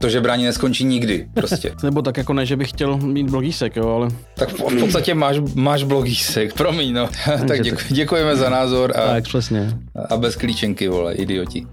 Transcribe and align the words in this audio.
To 0.00 0.08
žebrání 0.08 0.44
neskončí 0.44 0.84
nikdy, 0.84 1.28
prostě. 1.34 1.72
Nebo 1.82 2.02
tak 2.02 2.16
jako 2.16 2.32
ne, 2.32 2.46
že 2.46 2.56
bych 2.56 2.68
chtěl 2.68 2.96
mít 2.96 3.30
blogísek, 3.30 3.76
jo, 3.76 3.88
ale... 3.88 4.08
Tak 4.34 4.48
v, 4.48 4.78
podstatě 4.80 5.14
máš, 5.14 5.36
máš 5.54 5.82
blogísek, 5.82 6.52
promiň, 6.54 6.92
no. 6.92 7.08
tak 7.48 7.62
děku, 7.62 7.78
děkujeme 7.90 8.36
za 8.36 8.50
názor 8.50 8.92
a, 8.96 9.06
Tak, 9.06 9.24
přesně. 9.24 9.78
a 10.08 10.16
bez 10.16 10.36
klíčenky, 10.36 10.88
vole, 10.88 11.14
idioti. 11.14 11.66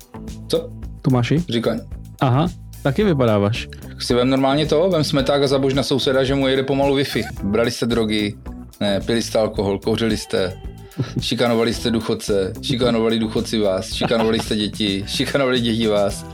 Co? 0.48 0.70
Tomáši? 1.02 1.44
Říkám, 1.50 1.80
Aha, 2.22 2.48
taky 2.84 3.04
vypadáváš. 3.04 3.68
si 4.00 4.14
vem 4.14 4.30
normálně 4.30 4.66
to, 4.66 4.90
vem 4.90 5.04
smeták 5.04 5.44
a 5.44 5.48
zabož 5.48 5.74
na 5.74 5.84
souseda, 5.84 6.24
že 6.24 6.36
mu 6.36 6.48
jede 6.48 6.64
pomalu 6.64 6.98
Wi-Fi. 6.98 7.24
Brali 7.44 7.72
jste 7.72 7.86
drogy, 7.86 8.34
ne, 8.82 9.02
pili 9.02 9.22
jste 9.22 9.40
alkohol, 9.40 9.80
kouřili 9.80 10.18
jste, 10.18 10.54
šikanovali 11.22 11.74
jste 11.74 11.92
důchodce, 11.92 12.54
šikanovali 12.62 13.20
důchodci 13.20 13.60
vás, 13.60 13.94
šikanovali 13.94 14.40
jste 14.40 14.56
děti, 14.56 15.04
šikanovali 15.08 15.60
děti 15.60 15.88
vás. 15.88 16.26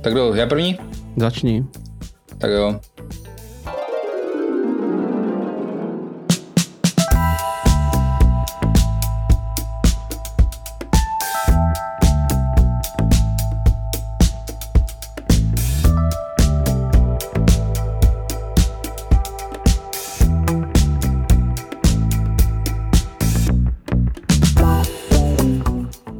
Tak 0.00 0.12
kdo, 0.12 0.34
já 0.34 0.46
první? 0.46 0.78
Začni. 1.16 1.64
Tak 2.38 2.50
jo. 2.50 2.80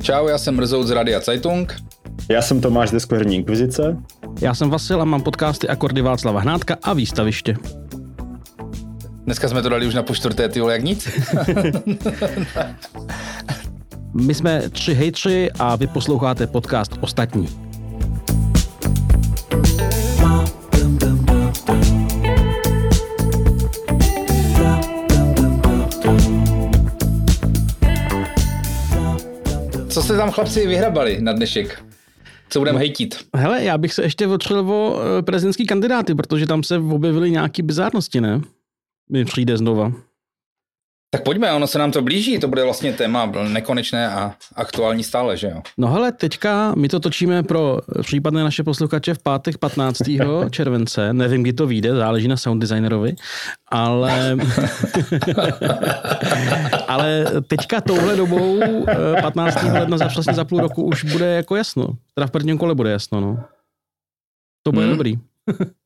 Čau, 0.03 0.29
já 0.29 0.39
jsem 0.39 0.57
Mrzout 0.57 0.87
z 0.87 0.91
Radia 0.91 1.21
Zeitung. 1.21 1.73
Já 2.31 2.43
jsem 2.43 2.61
Tomáš 2.61 2.91
ze 2.91 3.01
Skverní 3.01 3.37
inkvizice. 3.37 3.97
Já 4.41 4.55
jsem 4.55 4.71
Vasil 4.71 5.03
a 5.03 5.05
mám 5.05 5.23
podcasty 5.23 5.69
Akordy 5.69 6.03
Václava 6.03 6.41
Hnátka 6.41 6.77
a 6.83 6.93
Výstaviště. 6.93 7.57
Dneska 9.25 9.49
jsme 9.49 9.63
to 9.63 9.69
dali 9.69 9.87
už 9.87 9.95
na 9.95 10.03
po 10.03 10.15
čtvrté, 10.15 10.49
ty 10.49 10.61
vole, 10.61 10.73
jak 10.73 10.83
nic. 10.83 11.09
My 14.15 14.35
jsme 14.35 14.69
tři 14.71 14.95
hejtři 14.95 15.51
a 15.59 15.77
vy 15.77 15.87
posloucháte 15.87 16.47
podcast 16.47 16.93
Ostatní. 17.01 17.49
Co 29.89 30.03
jste 30.03 30.17
tam 30.17 30.31
chlapci 30.31 30.67
vyhrabali 30.67 31.21
na 31.21 31.33
dnešek? 31.33 31.85
Co 32.55 32.61
budeme 32.61 32.79
hejtit? 32.79 33.19
Hele, 33.37 33.65
já 33.65 33.79
bych 33.79 33.95
se 33.95 34.03
ještě 34.03 34.27
otřel 34.27 34.71
o 34.71 35.01
eh, 35.19 35.23
prezidentský 35.23 35.67
kandidáty, 35.67 36.15
protože 36.15 36.47
tam 36.47 36.63
se 36.63 36.79
objevily 36.79 37.31
nějaký 37.31 37.63
bizárnosti, 37.63 38.21
ne? 38.21 38.41
Mi 39.11 39.25
přijde 39.25 39.57
znova. 39.57 39.93
Tak 41.15 41.23
pojďme, 41.23 41.53
ono 41.53 41.67
se 41.67 41.79
nám 41.79 41.91
to 41.91 42.03
blíží, 42.03 42.39
to 42.39 42.49
bude 42.49 42.65
vlastně 42.65 42.93
téma 42.93 43.33
nekonečné 43.49 44.09
a 44.09 44.35
aktuální 44.57 45.05
stále, 45.05 45.37
že 45.37 45.47
jo? 45.47 45.63
No 45.79 45.89
hele, 45.89 46.13
teďka 46.13 46.75
my 46.77 46.89
to 46.89 47.01
točíme 47.01 47.43
pro 47.43 47.79
případné 48.03 48.45
naše 48.45 48.63
posluchače 48.63 49.15
v 49.15 49.23
pátek 49.23 49.59
15. 49.59 49.99
července. 50.51 51.13
Nevím, 51.13 51.43
kdy 51.43 51.53
to 51.53 51.67
vyjde, 51.67 51.95
záleží 51.95 52.29
na 52.29 52.37
sound 52.37 52.61
designerovi, 52.61 53.15
ale, 53.69 54.37
ale 56.89 57.27
teďka 57.47 57.81
touhle 57.81 58.17
dobou 58.17 58.61
eh, 58.89 59.23
15. 59.23 59.63
ledna 59.63 59.99
za 59.99 60.09
přesně 60.09 60.35
za 60.35 60.45
půl 60.45 60.61
roku 60.61 60.83
už 60.83 61.05
bude 61.05 61.27
jako 61.27 61.57
jasno. 61.57 61.89
Teda 62.15 62.27
v 62.27 62.31
prvním 62.31 62.59
kole 62.59 62.75
bude 62.75 62.91
jasno, 62.91 63.21
no. 63.21 63.45
To 64.63 64.73
bude 64.73 64.87
hmm. 64.87 64.95
dobrý. 64.95 65.19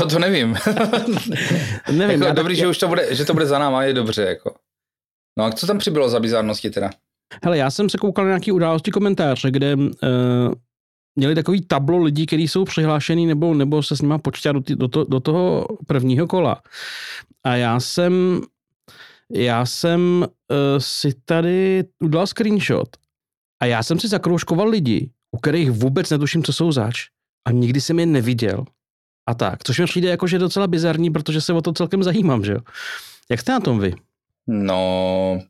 No 0.00 0.06
to 0.08 0.18
nevím. 0.18 0.56
Nevím, 1.92 2.10
jako, 2.10 2.24
já 2.24 2.32
dobrý, 2.32 2.54
tak- 2.54 2.58
že 2.60 2.68
už 2.68 2.78
to 2.78 2.88
bude, 2.88 3.14
že 3.14 3.24
to 3.24 3.32
bude 3.34 3.46
za 3.46 3.58
náma, 3.58 3.82
je 3.84 3.94
dobře, 3.94 4.22
jako. 4.22 4.54
No 5.38 5.44
a 5.44 5.50
co 5.52 5.66
tam 5.66 5.78
přibylo 5.78 6.08
za 6.08 6.20
bizarnosti 6.20 6.70
teda? 6.70 6.90
Hele, 7.44 7.58
já 7.58 7.70
jsem 7.70 7.88
se 7.88 7.98
koukal 7.98 8.24
na 8.24 8.30
nějaký 8.30 8.52
události 8.52 8.90
komentáře, 8.90 9.50
kde 9.50 9.74
uh, 9.76 9.84
měli 11.16 11.34
takový 11.34 11.60
tablo 11.66 11.98
lidí, 11.98 12.26
kteří 12.26 12.48
jsou 12.48 12.64
přihlášený 12.64 13.26
nebo, 13.26 13.54
nebo 13.54 13.82
se 13.82 13.96
s 13.96 14.02
nima 14.02 14.18
počítá 14.18 14.52
do, 14.52 14.60
ty- 14.60 14.76
do, 14.76 14.88
to, 14.88 15.04
do 15.04 15.20
toho 15.20 15.66
prvního 15.86 16.26
kola. 16.26 16.62
A 17.44 17.54
já 17.56 17.80
jsem 17.80 18.40
já 19.32 19.66
jsem 19.66 20.26
uh, 20.50 20.56
si 20.78 21.12
tady 21.24 21.84
udělal 22.00 22.26
screenshot 22.26 22.88
a 23.62 23.66
já 23.66 23.82
jsem 23.82 24.00
si 24.00 24.08
zakroužkoval 24.08 24.68
lidi, 24.68 25.10
u 25.32 25.38
kterých 25.38 25.70
vůbec 25.70 26.10
netuším, 26.10 26.42
co 26.44 26.52
jsou 26.52 26.72
zač 26.72 27.04
a 27.46 27.50
nikdy 27.52 27.80
jsem 27.80 27.98
je 27.98 28.06
neviděl. 28.06 28.64
A 29.28 29.34
tak, 29.34 29.64
což 29.64 29.78
mi 29.78 29.84
přijde 29.86 30.08
jako, 30.08 30.26
že 30.26 30.38
docela 30.38 30.66
bizarní, 30.66 31.10
protože 31.10 31.40
se 31.40 31.52
o 31.52 31.60
to 31.60 31.72
celkem 31.72 32.02
zajímám, 32.02 32.44
že 32.44 32.52
jo. 32.52 32.58
Jak 33.30 33.40
jste 33.40 33.52
na 33.52 33.60
tom 33.60 33.80
vy? 33.80 33.94
No, 34.46 35.40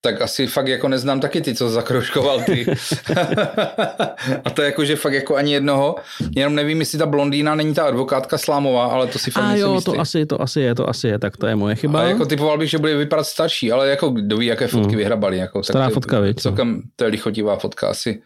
tak 0.00 0.20
asi 0.22 0.46
fakt 0.46 0.66
jako 0.68 0.88
neznám 0.88 1.20
taky 1.20 1.40
ty, 1.40 1.54
co 1.54 1.70
zakroškoval 1.70 2.42
ty. 2.42 2.66
a 4.44 4.50
to 4.50 4.62
je 4.62 4.66
jako, 4.66 4.84
že 4.84 4.96
fakt 4.96 5.12
jako 5.12 5.36
ani 5.36 5.52
jednoho. 5.52 5.94
Jenom 6.36 6.54
nevím, 6.54 6.80
jestli 6.80 6.98
ta 6.98 7.06
blondýna 7.06 7.54
není 7.54 7.74
ta 7.74 7.84
advokátka 7.84 8.38
Slámová, 8.38 8.86
ale 8.86 9.06
to 9.06 9.18
si 9.18 9.30
fakt 9.30 9.44
A 9.44 9.54
jo, 9.54 9.74
jistý. 9.74 9.92
to 9.92 10.00
asi, 10.00 10.26
to 10.26 10.42
asi 10.42 10.60
je, 10.60 10.74
to 10.74 10.88
asi 10.88 11.08
je, 11.08 11.18
tak 11.18 11.36
to 11.36 11.46
je 11.46 11.56
moje 11.56 11.74
chyba. 11.74 12.00
Ale 12.00 12.08
jako 12.10 12.26
typoval 12.26 12.58
bych, 12.58 12.70
že 12.70 12.78
bude 12.78 12.96
vypadat 12.96 13.24
starší, 13.24 13.72
ale 13.72 13.88
jako 13.88 14.08
kdo 14.08 14.36
ví, 14.36 14.46
jaké 14.46 14.66
fotky 14.68 14.92
Mm. 14.92 14.96
vyhrabali. 14.98 15.36
Jako, 15.38 15.62
Stará 15.62 15.84
tak 15.84 15.94
fotka, 15.94 16.20
viď, 16.20 16.36
no. 16.36 16.40
Celkem, 16.42 16.82
to 16.96 17.04
je 17.04 17.10
lichotivá 17.10 17.56
fotka 17.56 17.88
asi. 17.88 18.22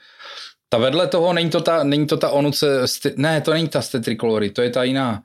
Ta 0.68 0.78
vedle 0.78 1.06
toho, 1.06 1.32
není 1.32 1.50
to 1.50 1.60
ta, 1.60 1.84
není 1.84 2.06
to 2.06 2.16
ta 2.16 2.30
onuce, 2.30 2.82
sti- 2.84 3.12
ne, 3.16 3.40
to 3.40 3.52
není 3.52 3.68
ta 3.68 3.82
z 3.82 3.88
té 3.88 4.00
trikolory, 4.00 4.50
to 4.50 4.62
je 4.62 4.70
ta 4.70 4.82
jiná. 4.84 5.22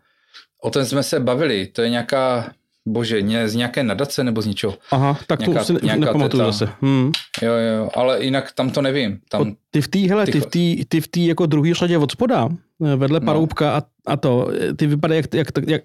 O 0.63 0.69
tom 0.69 0.85
jsme 0.85 1.03
se 1.03 1.19
bavili, 1.19 1.67
to 1.67 1.81
je 1.81 1.89
nějaká, 1.89 2.51
bože, 2.85 3.21
ně, 3.21 3.49
z 3.49 3.55
nějaké 3.55 3.83
nadace 3.83 4.23
nebo 4.23 4.41
z 4.41 4.45
něčeho. 4.45 4.77
Aha, 4.91 5.19
tak 5.27 5.39
to 5.39 5.45
nějaká- 5.51 5.61
už 5.61 5.67
si 5.67 5.85
ne- 5.85 5.95
nepamatuju 5.97 6.43
zase. 6.45 6.69
Hmm. 6.81 7.11
Jo, 7.41 7.53
jo, 7.53 7.89
ale 7.93 8.23
jinak 8.23 8.51
tam 8.51 8.69
to 8.69 8.81
nevím. 8.81 9.19
Tam, 9.29 9.41
O, 9.41 9.45
Ty 9.71 9.81
v 9.81 9.87
té, 9.87 9.99
hele, 9.99 10.25
ty 10.25 10.31
Ty 10.31 10.39
v 10.39 10.45
té, 10.45 10.85
ty 10.87 11.01
v 11.01 11.07
té 11.07 11.19
jako 11.19 11.45
druhý 11.45 11.73
řadě 11.73 11.97
od 11.97 12.11
spoda, 12.11 12.49
eh, 12.85 12.95
vedle 12.95 13.19
No. 13.19 13.25
paroubka 13.25 13.77
a, 13.77 13.81
a 14.05 14.17
to, 14.17 14.51
eh, 14.69 14.73
ty 14.73 14.87
vypadají 14.87 15.17
jak, 15.17 15.33
jak, 15.33 15.47
jak, 15.57 15.67
jak, 15.69 15.81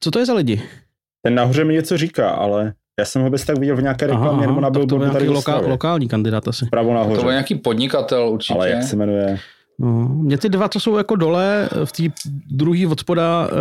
co 0.00 0.10
to 0.10 0.18
je 0.18 0.26
za 0.26 0.34
lidi? 0.34 0.62
Ten 1.22 1.34
nahoře 1.34 1.64
mi 1.64 1.72
něco 1.74 1.96
říká, 1.98 2.30
ale 2.30 2.74
já 2.98 3.04
jsem 3.04 3.22
ho 3.22 3.30
bez 3.30 3.44
tak 3.44 3.58
viděl 3.58 3.76
v 3.76 3.82
nějaké 3.82 4.06
reklamě 4.06 4.46
nebo 4.46 4.60
na 4.60 4.70
to 4.70 4.78
billboardu 4.78 5.12
tady 5.12 5.28
loka, 5.28 5.56
lokální 5.58 6.08
kandidát 6.08 6.48
asi. 6.48 6.66
Pravo 6.70 6.88
to 6.88 6.94
nahoře. 6.94 7.22
byl 7.22 7.30
nějaký 7.30 7.54
podnikatel 7.54 8.28
určitě. 8.28 8.54
ale 8.54 8.70
jak 8.70 8.82
se 8.82 8.96
jmenuje? 8.96 9.38
No, 9.78 10.08
mě 10.08 10.38
ty 10.38 10.48
dva, 10.48 10.68
co 10.68 10.80
jsou 10.80 10.96
jako 10.96 11.16
dole, 11.16 11.68
v 11.84 11.92
té 11.92 12.02
druhý 12.50 12.86
od 12.86 13.00
spoda, 13.00 13.48
eh, 13.50 13.56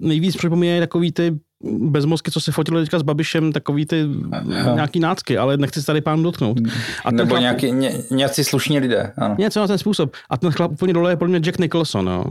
nejvíc 0.00 0.36
připomínají 0.36 0.80
takový 0.80 1.12
ty 1.12 1.38
bezmozky, 1.64 2.30
co 2.30 2.40
se 2.40 2.52
fotili 2.52 2.82
teďka 2.82 2.98
s 2.98 3.02
Babišem, 3.02 3.52
takový 3.52 3.86
ty 3.86 4.04
Aha. 4.32 4.74
nějaký 4.74 5.00
nácky, 5.00 5.38
ale 5.38 5.56
nechci 5.56 5.80
se 5.80 5.86
tady 5.86 6.00
pán 6.00 6.22
dotknout. 6.22 6.58
A 7.04 7.08
ten 7.10 7.16
Nebo 7.16 7.34
chlap- 7.34 7.40
nějaký, 7.40 7.72
ně, 7.72 7.92
nějací 8.10 8.44
slušní 8.44 8.78
lidé. 8.78 9.12
Ano. 9.18 9.34
Něco 9.38 9.60
na 9.60 9.66
ten 9.66 9.78
způsob. 9.78 10.12
A 10.30 10.36
ten 10.36 10.50
chlap 10.50 10.72
úplně 10.72 10.92
dole 10.92 11.12
je 11.12 11.16
podle 11.16 11.30
mě 11.30 11.38
Jack 11.40 11.58
Nicholson, 11.58 12.06
jo. 12.06 12.24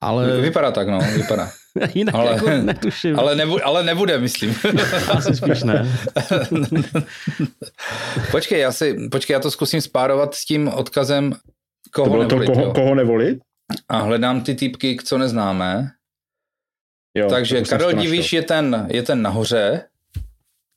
Ale 0.00 0.40
Vypadá 0.40 0.70
tak, 0.70 0.88
no, 0.88 0.98
vypadá. 1.16 1.48
jinak 1.94 2.14
ale- 2.14 2.28
ale, 2.30 2.34
jako 2.36 2.50
netuším. 2.66 3.18
Ale, 3.18 3.36
nebu, 3.36 3.66
ale 3.66 3.82
nebude, 3.82 4.18
myslím. 4.18 4.54
Asi 5.10 5.36
spíš 5.36 5.62
ne. 5.62 5.98
počkej, 8.30 8.60
já 8.60 8.72
si, 8.72 9.08
počkej, 9.12 9.34
já 9.34 9.40
to 9.40 9.50
zkusím 9.50 9.80
spárovat 9.80 10.34
s 10.34 10.44
tím 10.44 10.68
odkazem, 10.68 11.32
koho 11.94 12.06
To 12.06 12.10
bylo 12.10 12.24
to, 12.24 12.38
nevolit, 12.38 12.46
koho, 12.54 12.66
jo. 12.66 12.72
koho 12.74 12.94
nevolit? 12.94 13.38
A 13.88 13.98
hledám 13.98 14.40
ty 14.40 14.54
typky, 14.54 14.96
co 15.04 15.18
neznáme. 15.18 15.88
Jo, 17.18 17.28
Takže 17.30 17.62
Karel. 17.62 17.92
Diviš 17.92 18.32
je 18.32 18.42
ten, 18.42 18.86
je 18.90 19.02
ten 19.02 19.22
nahoře, 19.22 19.84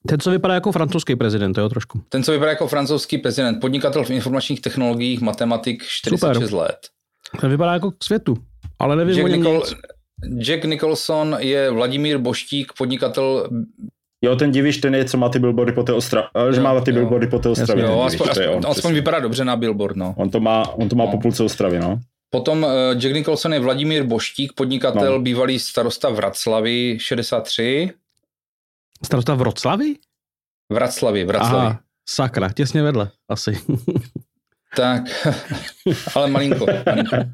Ten, 0.07 0.19
co 0.19 0.31
vypadá 0.31 0.53
jako 0.53 0.72
francouzský 0.72 1.16
prezident, 1.16 1.57
jo, 1.57 1.69
trošku. 1.69 2.01
ten, 2.09 2.23
co 2.23 2.31
vypadá 2.31 2.50
jako 2.51 2.67
francouzský 2.67 3.17
prezident, 3.17 3.59
podnikatel 3.59 4.03
v 4.03 4.09
informačních 4.09 4.61
technologiích, 4.61 5.22
matematik, 5.22 5.84
46 5.84 6.50
Super. 6.50 6.53
let. 6.53 6.78
Ten 7.41 7.50
vypadá 7.50 7.73
jako 7.73 7.91
k 7.91 8.03
světu, 8.03 8.38
ale 8.79 8.95
nevím 8.95 9.16
Jack, 9.16 9.25
o 9.25 9.28
něm 9.28 9.40
Nicol, 9.40 9.55
nic. 9.58 9.73
Jack 10.38 10.64
Nicholson 10.66 11.35
je 11.40 11.72
Vladimír 11.72 12.17
Boštík, 12.17 12.73
podnikatel, 12.78 13.50
Jo, 14.22 14.35
ten 14.35 14.52
divíš, 14.52 14.78
ten 14.78 14.96
je, 14.96 15.06
co 15.06 15.17
má 15.17 15.29
ty 15.29 15.40
billboardy 15.40 15.72
po 15.72 15.84
té 15.84 15.94
Ostravě. 15.94 16.29
Že 16.52 16.58
Jo, 16.58 16.64
má 16.64 16.82
ty 16.82 16.91
jo. 16.91 16.96
billboardy 16.96 17.28
po 17.28 17.40
té 17.40 17.50
Ostravě. 17.50 17.84
Jo, 17.84 17.90
Diviš, 17.90 18.06
aspoň, 18.06 18.29
aspoň, 18.29 18.46
on, 18.56 18.66
aspoň 18.72 18.94
vypadá 18.94 19.20
dobře 19.20 19.46
na 19.46 19.56
billboard, 19.56 19.96
no. 19.96 20.16
On 20.17 20.29
to 20.29 20.40
má, 20.40 20.70
on 20.70 20.90
to 20.90 20.96
má 20.96 21.06
No. 21.06 21.12
po 21.12 21.17
půlce 21.17 21.44
Ostravy, 21.44 21.79
no. 21.79 22.00
Potom 22.29 22.64
uh, 22.64 22.70
Jack 22.97 23.14
Nicholson 23.16 23.53
je 23.53 23.59
Vladimír 23.59 24.03
Boštík, 24.03 24.53
podnikatel, 24.53 25.12
No. 25.14 25.20
bývalý 25.20 25.59
starosta 25.59 26.09
Vraclavy, 26.09 26.97
63. 27.02 27.91
Starosta 29.03 29.34
v 29.34 29.38
Vroclavi? 29.38 29.96
Vraclavy, 30.73 31.23
Vraclavy. 31.26 31.56
Aha, 31.68 31.79
sakra, 32.09 32.50
těsně 32.52 32.84
vedle, 32.84 33.09
asi. 33.29 33.59
Tak, 34.76 35.02
ale 36.16 36.28
malinko, 36.28 36.66
malinko. 36.85 37.16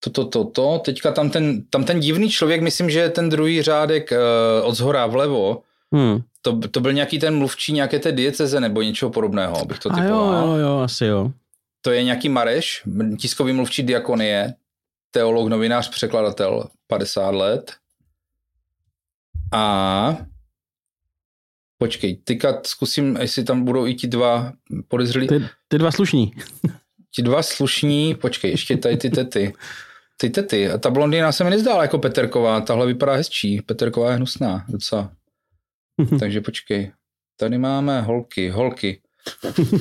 To, 0.00 0.10
to, 0.10 0.24
to, 0.24 0.44
to. 0.44 0.78
Teďka 0.84 1.12
tam 1.12 1.30
ten, 1.30 1.62
tam 1.70 1.84
ten 1.84 2.00
divný 2.00 2.30
člověk, 2.30 2.62
myslím, 2.62 2.90
že 2.90 3.08
ten 3.08 3.28
druhý 3.28 3.62
řádek 3.62 4.10
uh, 4.12 4.68
od 4.68 4.74
zhora 4.74 5.06
vlevo, 5.06 5.62
Hmm. 5.94 6.18
to, 6.42 6.58
to 6.68 6.80
byl 6.80 6.92
nějaký 6.92 7.18
ten 7.18 7.36
mluvčí 7.38 7.72
nějaké 7.72 7.98
té 7.98 8.12
dieceze 8.12 8.60
nebo 8.60 8.82
něčeho 8.82 9.10
podobného, 9.10 9.64
bych 9.64 9.78
to 9.78 9.92
A 9.92 9.96
jo, 9.98 10.02
typoval. 10.02 10.46
jo, 10.48 10.54
jo, 10.66 10.78
asi 10.78 11.04
jo. 11.04 11.32
To 11.82 11.90
je 11.90 12.02
nějaký 12.02 12.28
Mareš, 12.28 12.82
tiskový 13.18 13.52
mluvčí 13.52 13.82
diakonie. 13.82 14.54
teolog, 15.10 15.48
novinář, 15.48 15.90
překladatel, 15.90 16.68
50 16.86 17.30
let. 17.30 17.72
A 19.52 20.16
počkej, 21.78 22.16
tyka 22.24 22.60
zkusím, 22.66 23.16
jestli 23.20 23.44
tam 23.44 23.64
budou 23.64 23.86
i 23.86 23.94
ti 23.94 24.06
dva 24.06 24.52
podezřelí. 24.88 25.28
Ty, 25.28 25.48
ty 25.68 25.78
dva 25.78 25.90
slušní. 25.90 26.32
Ti 27.14 27.22
dva 27.22 27.42
slušní, 27.42 28.14
počkej, 28.14 28.50
ještě 28.50 28.76
tady 28.76 28.96
ty 28.96 29.10
tety. 29.10 29.52
Ty 30.20 30.30
tety. 30.30 30.70
A 30.70 30.78
ta 30.78 30.90
blondýna 30.90 31.32
se 31.32 31.44
mi 31.44 31.50
nezdála 31.50 31.82
jako 31.82 31.98
Peterková, 31.98 32.60
tahle 32.60 32.86
vypadá 32.86 33.14
hezčí. 33.14 33.62
Peterková 33.62 34.10
je 34.10 34.16
hnusná 34.16 34.64
docela. 34.68 35.12
Takže 36.20 36.40
počkej. 36.40 36.92
Tady 37.40 37.58
máme 37.58 38.00
holky, 38.00 38.50
holky. 38.50 39.00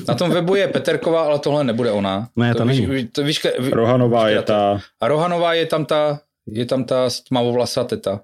Na 0.08 0.14
tom 0.14 0.32
webu 0.32 0.56
je 0.56 0.68
Peterková, 0.68 1.26
ale 1.26 1.40
tohle 1.40 1.64
nebude 1.64 1.92
ona. 1.92 2.30
Ne, 2.36 2.54
to, 2.54 2.58
to 2.58 2.66
není. 2.66 2.86
Víš, 2.86 3.08
to, 3.12 3.24
víš, 3.24 3.48
víš, 3.60 3.72
Rohanová 3.72 4.30
je 4.30 4.42
ta... 4.42 4.80
A 5.02 5.08
Rohanová 5.08 5.54
je 5.54 5.66
tam 5.66 5.86
ta, 5.86 6.20
je 6.48 6.66
tam 6.66 6.84
ta 6.84 7.10
tmavovlasá 7.28 7.84
teta. 7.84 8.22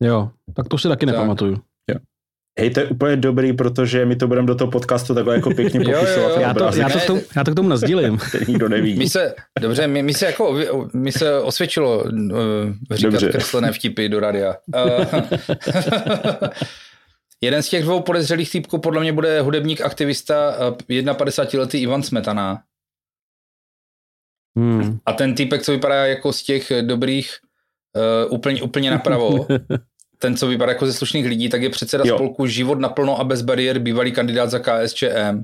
Jo, 0.00 0.30
tak 0.56 0.68
to 0.68 0.78
si 0.78 0.88
taky 0.88 1.06
Tak. 1.06 1.14
nepamatuju. 1.14 1.58
Hej, 2.60 2.70
to 2.70 2.80
je 2.80 2.86
úplně 2.86 3.16
dobrý, 3.16 3.52
protože 3.52 4.06
my 4.06 4.16
to 4.16 4.28
budeme 4.28 4.46
do 4.46 4.54
toho 4.54 4.70
podcastu 4.70 5.14
takhle 5.14 5.34
jako 5.34 5.50
pěkně 5.50 5.80
Jo, 5.84 5.90
jo, 5.90 5.98
popisovat. 5.98 6.28
jo. 6.28 6.40
Já 6.40 6.54
to, 6.54 6.64
já 6.76 6.88
to, 6.88 6.98
k 6.98 7.06
tomu, 7.06 7.20
já 7.36 7.44
to 7.44 7.52
k 7.52 7.54
tomu 7.54 7.68
nazdílím. 7.68 8.18
nikdo 8.48 8.68
neví. 8.68 8.94
My 8.98 9.08
se, 9.08 9.34
dobře, 9.60 9.86
my, 9.86 10.02
my 10.02 10.14
se 10.14 10.26
jako, 10.26 10.58
my 10.94 11.12
se 11.12 11.40
osvědčilo 11.40 12.04
uh, 12.04 12.10
říkat 12.10 12.32
Dobře. 12.90 13.08
dobře. 13.10 13.28
kreslené 13.28 13.72
vtipy 13.72 14.08
do 14.08 14.20
radia. 14.20 14.56
Uh, 14.76 15.04
jeden 17.40 17.62
z 17.62 17.68
těch 17.68 17.82
dvou 17.82 18.00
podezřelých 18.00 18.50
týpků 18.50 18.78
podle 18.78 19.00
mě 19.00 19.12
bude 19.12 19.40
hudebník, 19.40 19.80
aktivista, 19.80 20.56
uh, 20.68 20.76
51-letý 20.88 21.78
Ivan 21.78 22.02
Smetana. 22.02 22.62
Hmm. 24.58 24.98
A 25.06 25.12
ten 25.12 25.34
týpek, 25.34 25.62
co 25.62 25.72
vypadá 25.72 26.06
jako 26.06 26.32
z 26.32 26.42
těch 26.42 26.72
dobrých, 26.82 27.36
uh, 28.26 28.32
úplně, 28.34 28.62
úplně 28.62 28.90
napravo, 28.90 29.46
ten, 30.22 30.36
co 30.36 30.46
vypadá 30.46 30.72
jako 30.72 30.86
ze 30.86 30.92
slušných 30.92 31.26
lidí, 31.26 31.48
tak 31.48 31.62
je 31.62 31.70
předseda 31.70 32.04
Jo. 32.06 32.14
spolku 32.16 32.46
Život 32.46 32.78
naplno 32.80 33.20
a 33.20 33.24
bez 33.24 33.42
bariér, 33.42 33.78
bývalý 33.78 34.12
kandidát 34.12 34.50
za 34.50 34.58
KSČM. 34.58 35.42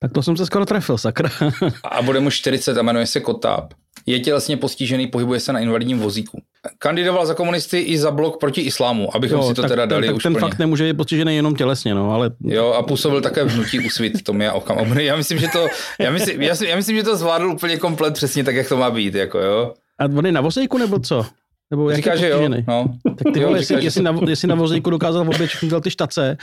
Tak 0.00 0.12
to 0.12 0.22
jsem 0.22 0.36
se 0.36 0.46
skoro 0.46 0.66
trefil, 0.66 0.98
sakra. 0.98 1.30
a 1.84 2.02
bude 2.02 2.20
mu 2.20 2.30
40 2.30 2.78
a 2.78 2.82
jmenuje 2.82 3.06
se 3.06 3.20
Kotáb. 3.20 3.72
Je 4.06 4.20
tělesně 4.20 4.56
postižený, 4.56 5.06
pohybuje 5.06 5.40
se 5.40 5.52
na 5.52 5.60
invalidním 5.60 5.98
vozíku. 5.98 6.40
Kandidoval 6.78 7.26
za 7.26 7.34
komunisty 7.34 7.78
i 7.78 7.98
za 7.98 8.10
blok 8.10 8.40
proti 8.40 8.60
islámu, 8.60 9.16
abychom 9.16 9.42
si 9.42 9.54
to 9.54 9.62
tak, 9.62 9.70
teda 9.70 9.86
dali 9.86 10.06
tak 10.06 10.16
už 10.16 10.22
ten 10.22 10.32
plně. 10.32 10.40
fakt 10.40 10.58
nemůže 10.58 10.84
být 10.84 10.96
postižený 10.96 11.36
jenom 11.36 11.54
tělesně, 11.56 11.94
no, 11.94 12.10
ale 12.12 12.30
Jo, 12.44 12.72
a 12.72 12.82
působil 12.82 13.20
také 13.20 13.44
v 13.44 13.50
hnutí 13.50 13.80
úsvit, 13.86 14.22
to 14.22 14.32
mě 14.32 14.52
okam. 14.52 14.98
Já 14.98 15.16
myslím, 15.16 15.38
že 15.38 15.48
to, 15.52 15.66
já 16.00 16.10
myslím, 16.10 16.42
já, 16.42 16.54
si- 16.54 16.66
já 16.68 16.76
myslím, 16.76 16.96
že 16.96 17.02
to 17.02 17.16
zvládl 17.16 17.46
úplně 17.50 17.76
komplet 17.76 18.14
přesně 18.14 18.44
tak, 18.44 18.54
jak 18.54 18.68
to 18.68 18.76
má 18.76 18.90
být, 18.90 19.14
jako 19.14 19.38
jo. 19.38 19.74
a 19.98 20.04
on 20.04 20.26
je 20.26 20.32
na 20.32 20.40
vozejku 20.40 20.78
nebo 20.78 20.98
co? 21.00 21.26
Nebo 21.70 21.90
jak 21.90 21.96
Říká, 21.96 22.12
je 22.12 22.18
že 22.18 22.28
jo, 22.28 22.48
no. 22.48 22.98
Tak 23.04 23.32
ty 23.34 23.40
Jo, 23.40 23.46
vole, 23.46 23.60
říká, 23.62 23.74
jestli, 23.74 23.84
jestli, 23.84 24.02
na, 24.02 24.18
jestli 24.28 24.48
na 24.48 24.54
vozejku 24.54 24.90
dokázal 24.90 25.28
obět 25.28 25.46
všechny 25.46 25.80
ty 25.80 25.90
štace, 25.90 26.36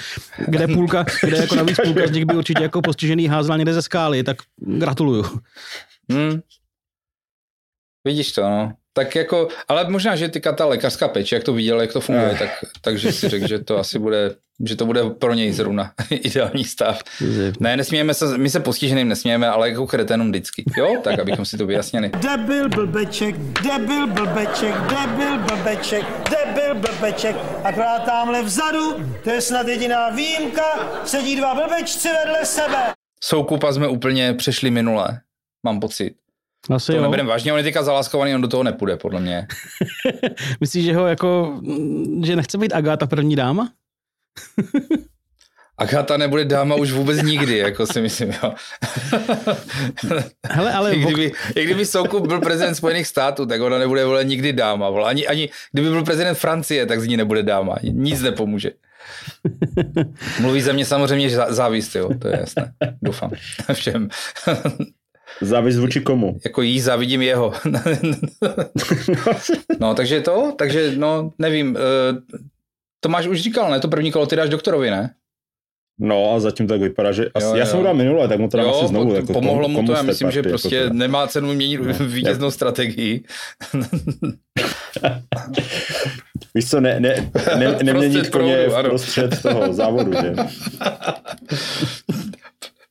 kde 0.47 0.67
půlka, 0.67 1.05
kde 1.23 1.37
jako 1.37 1.55
navíc 1.55 1.77
půlka 1.83 2.07
z 2.07 2.11
nich 2.11 2.25
by 2.25 2.35
určitě 2.37 2.63
jako 2.63 2.81
postižený 2.81 3.27
házela 3.27 3.57
někde 3.57 3.73
ze 3.73 3.81
skály, 3.81 4.23
tak 4.23 4.37
gratuluju. 4.57 5.23
Hmm. 6.11 6.39
Vidíš 8.05 8.31
to, 8.31 8.41
no. 8.41 8.73
Tak 8.97 9.15
jako, 9.15 9.47
ale 9.67 9.89
možná, 9.89 10.15
že 10.15 10.27
ty 10.29 10.39
ta 10.39 10.65
lékařská 10.65 11.07
péče, 11.07 11.35
jak 11.35 11.43
to 11.43 11.53
viděl, 11.53 11.81
jak 11.81 11.93
to 11.93 12.01
funguje, 12.01 12.31
Eh. 12.33 12.37
tak, 12.39 12.49
takže 12.81 13.11
si 13.11 13.29
řekl, 13.29 13.47
že 13.47 13.59
to 13.59 13.77
asi 13.77 13.99
bude, 13.99 14.35
že 14.65 14.75
to 14.75 14.85
bude 14.85 15.03
pro 15.03 15.33
něj 15.33 15.51
zrovna 15.51 15.91
ideální 16.09 16.63
stav. 16.63 17.01
Ne, 17.59 17.77
nesmějeme 17.77 18.13
se, 18.13 18.37
my 18.37 18.49
se 18.49 18.59
postiženým 18.59 19.07
nesmějeme, 19.07 19.47
ale 19.49 19.69
jako 19.69 19.87
kretenům 19.87 20.29
vždycky. 20.29 20.63
Jo, 20.77 20.95
tak 21.03 21.19
abychom 21.19 21.45
si 21.45 21.57
to 21.57 21.65
vyjasnili. 21.65 22.09
Debil 22.21 22.69
blbeček, 22.69 23.35
debil 23.37 24.07
blbeček, 24.07 24.75
debil 24.89 25.37
blbeček, 25.37 26.05
debil 26.29 26.75
blbeček. 26.75 27.35
Akorát 27.63 27.99
tamhle 27.99 28.43
vzadu, 28.43 28.95
to 29.23 29.29
je 29.29 29.41
snad 29.41 29.67
jediná 29.67 30.09
výjimka, 30.09 30.63
sedí 31.05 31.35
dva 31.35 31.55
blbečci 31.55 32.07
vedle 32.25 32.45
sebe. 32.45 32.93
Soukupa 33.23 33.73
jsme 33.73 33.87
úplně 33.87 34.33
přešli 34.33 34.71
minule, 34.71 35.19
mám 35.65 35.79
pocit. 35.79 36.13
Asi 36.69 36.91
To 36.91 36.97
jo. 36.97 37.25
vážně, 37.25 37.51
on 37.53 37.57
je 37.57 37.63
teďka 37.63 37.83
zaláskovaný, 37.83 38.35
on 38.35 38.41
do 38.41 38.47
toho 38.47 38.63
nepůjde, 38.63 38.97
podle 38.97 39.19
mě. 39.21 39.47
Myslíš, 40.59 40.85
že 40.85 40.95
ho 40.95 41.07
jako, 41.07 41.59
že 42.23 42.35
nechce 42.35 42.57
být 42.57 42.73
Agáta 42.73 43.07
první 43.07 43.35
dáma? 43.35 43.69
Agáta 45.77 46.17
nebude 46.17 46.45
dáma 46.45 46.75
už 46.75 46.91
vůbec 46.91 47.21
nikdy, 47.21 47.57
jako 47.57 47.87
si 47.87 48.01
myslím, 48.01 48.33
jo. 48.43 48.53
Hele, 50.49 50.73
ale 50.73 50.93
I 50.95 50.99
kdyby, 50.99 51.31
I 51.55 51.65
kdyby 51.65 51.85
Soukup 51.85 52.27
byl 52.27 52.39
prezident 52.41 52.75
Spojených 52.75 53.07
států, 53.07 53.45
tak 53.45 53.61
ona 53.61 53.77
nebude 53.77 54.05
vole 54.05 54.23
nikdy 54.23 54.53
dáma. 54.53 54.89
Vole. 54.89 55.09
Ani, 55.09 55.27
ani 55.27 55.49
kdyby 55.71 55.89
byl 55.89 56.03
prezident 56.03 56.35
Francie, 56.35 56.85
tak 56.85 57.01
z 57.01 57.07
ní 57.07 57.17
nebude 57.17 57.43
dáma. 57.43 57.75
Nic 57.83 58.21
nepomůže. 58.21 58.71
Mluví 60.39 60.61
ze 60.61 60.73
mě 60.73 60.85
samozřejmě 60.85 61.29
zá- 61.29 61.53
závist, 61.53 61.95
jo, 61.95 62.09
to 62.21 62.27
je 62.27 62.37
jasné. 62.39 62.73
Doufám. 63.01 63.31
Všem. 63.73 64.09
Závis 65.41 65.77
vůči 65.77 66.01
komu? 66.01 66.37
jako 66.45 66.61
jí 66.61 66.79
závidím 66.79 67.21
jeho. 67.21 67.53
no, 69.79 69.93
takže 69.95 70.21
to, 70.21 70.53
takže 70.57 70.93
no, 70.97 71.31
nevím. 71.39 71.77
eh, 71.77 71.81
Tomáš 72.99 73.27
už 73.27 73.41
říkal, 73.41 73.71
ne? 73.71 73.79
To 73.79 73.87
první 73.87 74.11
kolo 74.11 74.25
ty 74.25 74.35
dáš 74.35 74.49
doktorovi, 74.49 74.89
ne? 74.91 75.13
No 75.99 76.33
a 76.35 76.39
zatím 76.39 76.67
tak 76.67 76.81
vypadá, 76.81 77.11
že 77.11 77.25
asi, 77.35 77.45
Jo, 77.45 77.53
já 77.55 77.59
jo. 77.59 77.65
jsem 77.65 77.77
ho 77.77 77.83
dal 77.83 77.93
minule, 77.93 78.27
tak 78.27 78.39
mu 78.39 78.49
to 78.49 78.57
dám 78.57 78.69
asi 78.69 78.87
znovu. 78.87 79.09
po- 79.09 79.15
Jako 79.15 79.33
pomohlo 79.33 79.61
kom- 79.63 79.71
mu 79.71 79.77
to, 79.79 79.85
komu 79.85 79.97
já 79.97 80.01
myslím, 80.01 80.31
že 80.31 80.39
jako 80.39 80.49
prostě 80.49 80.81
teda. 80.83 80.93
nemá 80.93 81.27
cenu 81.27 81.53
měnit 81.53 81.81
No, 81.81 81.93
vítěznou 82.07 82.51
strategii. 82.51 83.23
Víš 86.55 86.69
co, 86.69 86.81
ne, 86.81 86.99
ne, 86.99 87.31
ne, 87.57 87.77
neměnit 87.83 88.29
koně 88.29 88.67
v 88.67 88.83
prostřed 88.83 89.41
toho 89.41 89.73
závodu, 89.73 90.11
že? 90.13 90.33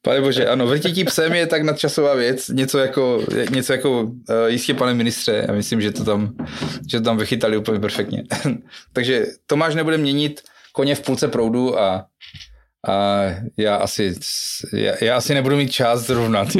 Pane 0.05 0.21
bože, 0.21 0.49
ano, 0.49 0.67
vrtětí 0.67 1.05
psem 1.05 1.35
je 1.35 1.47
tak 1.47 1.63
nadčasová 1.63 2.15
věc, 2.15 2.49
něco 2.49 2.79
jako, 2.79 3.23
něco 3.51 3.73
jako 3.73 4.03
uh, 4.03 4.13
jistě 4.47 4.75
pane 4.75 4.95
ministře, 4.95 5.45
já 5.49 5.55
myslím, 5.55 5.81
že 5.81 5.93
to 5.93 6.05
tam, 6.05 6.35
že 6.91 6.99
to 6.99 7.05
tam 7.05 7.17
vychytali 7.17 7.57
úplně 7.57 7.81
perfektně. 7.81 8.25
Takže 8.93 9.27
Tomáš 9.47 9.75
nebude 9.75 9.99
měnit 9.99 10.41
koně 10.73 10.95
v 10.95 11.01
půlce 11.01 11.29
proudu 11.29 11.79
a, 11.79 12.07
a 12.89 13.23
já 13.57 13.77
asi, 13.77 14.15
já, 14.73 14.93
já 15.01 15.17
asi 15.17 15.35
nebudu 15.35 15.57
mít 15.57 15.73
čas 15.73 16.07
zrovna. 16.07 16.45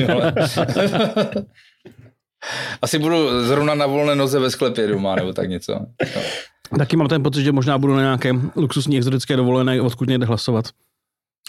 Asi 2.83 2.99
budu 2.99 3.45
zrovna 3.47 3.75
na 3.75 3.87
volné 3.87 4.15
noze 4.15 4.39
ve 4.39 4.51
sklepě 4.51 4.87
doma, 4.87 5.15
nebo 5.15 5.33
tak 5.33 5.49
něco. 5.49 5.73
No. 5.73 5.87
taky 6.79 6.97
mám 6.97 7.09
ten 7.09 7.23
pocit, 7.23 7.45
že 7.45 7.53
možná 7.53 7.79
budu 7.79 7.95
na 7.95 8.01
nějaké 8.01 8.33
luxusní 8.57 8.97
exotické 8.97 9.37
dovolené, 9.37 9.81
odkud 9.81 10.09
někde 10.09 10.27
hlasovat. 10.27 10.65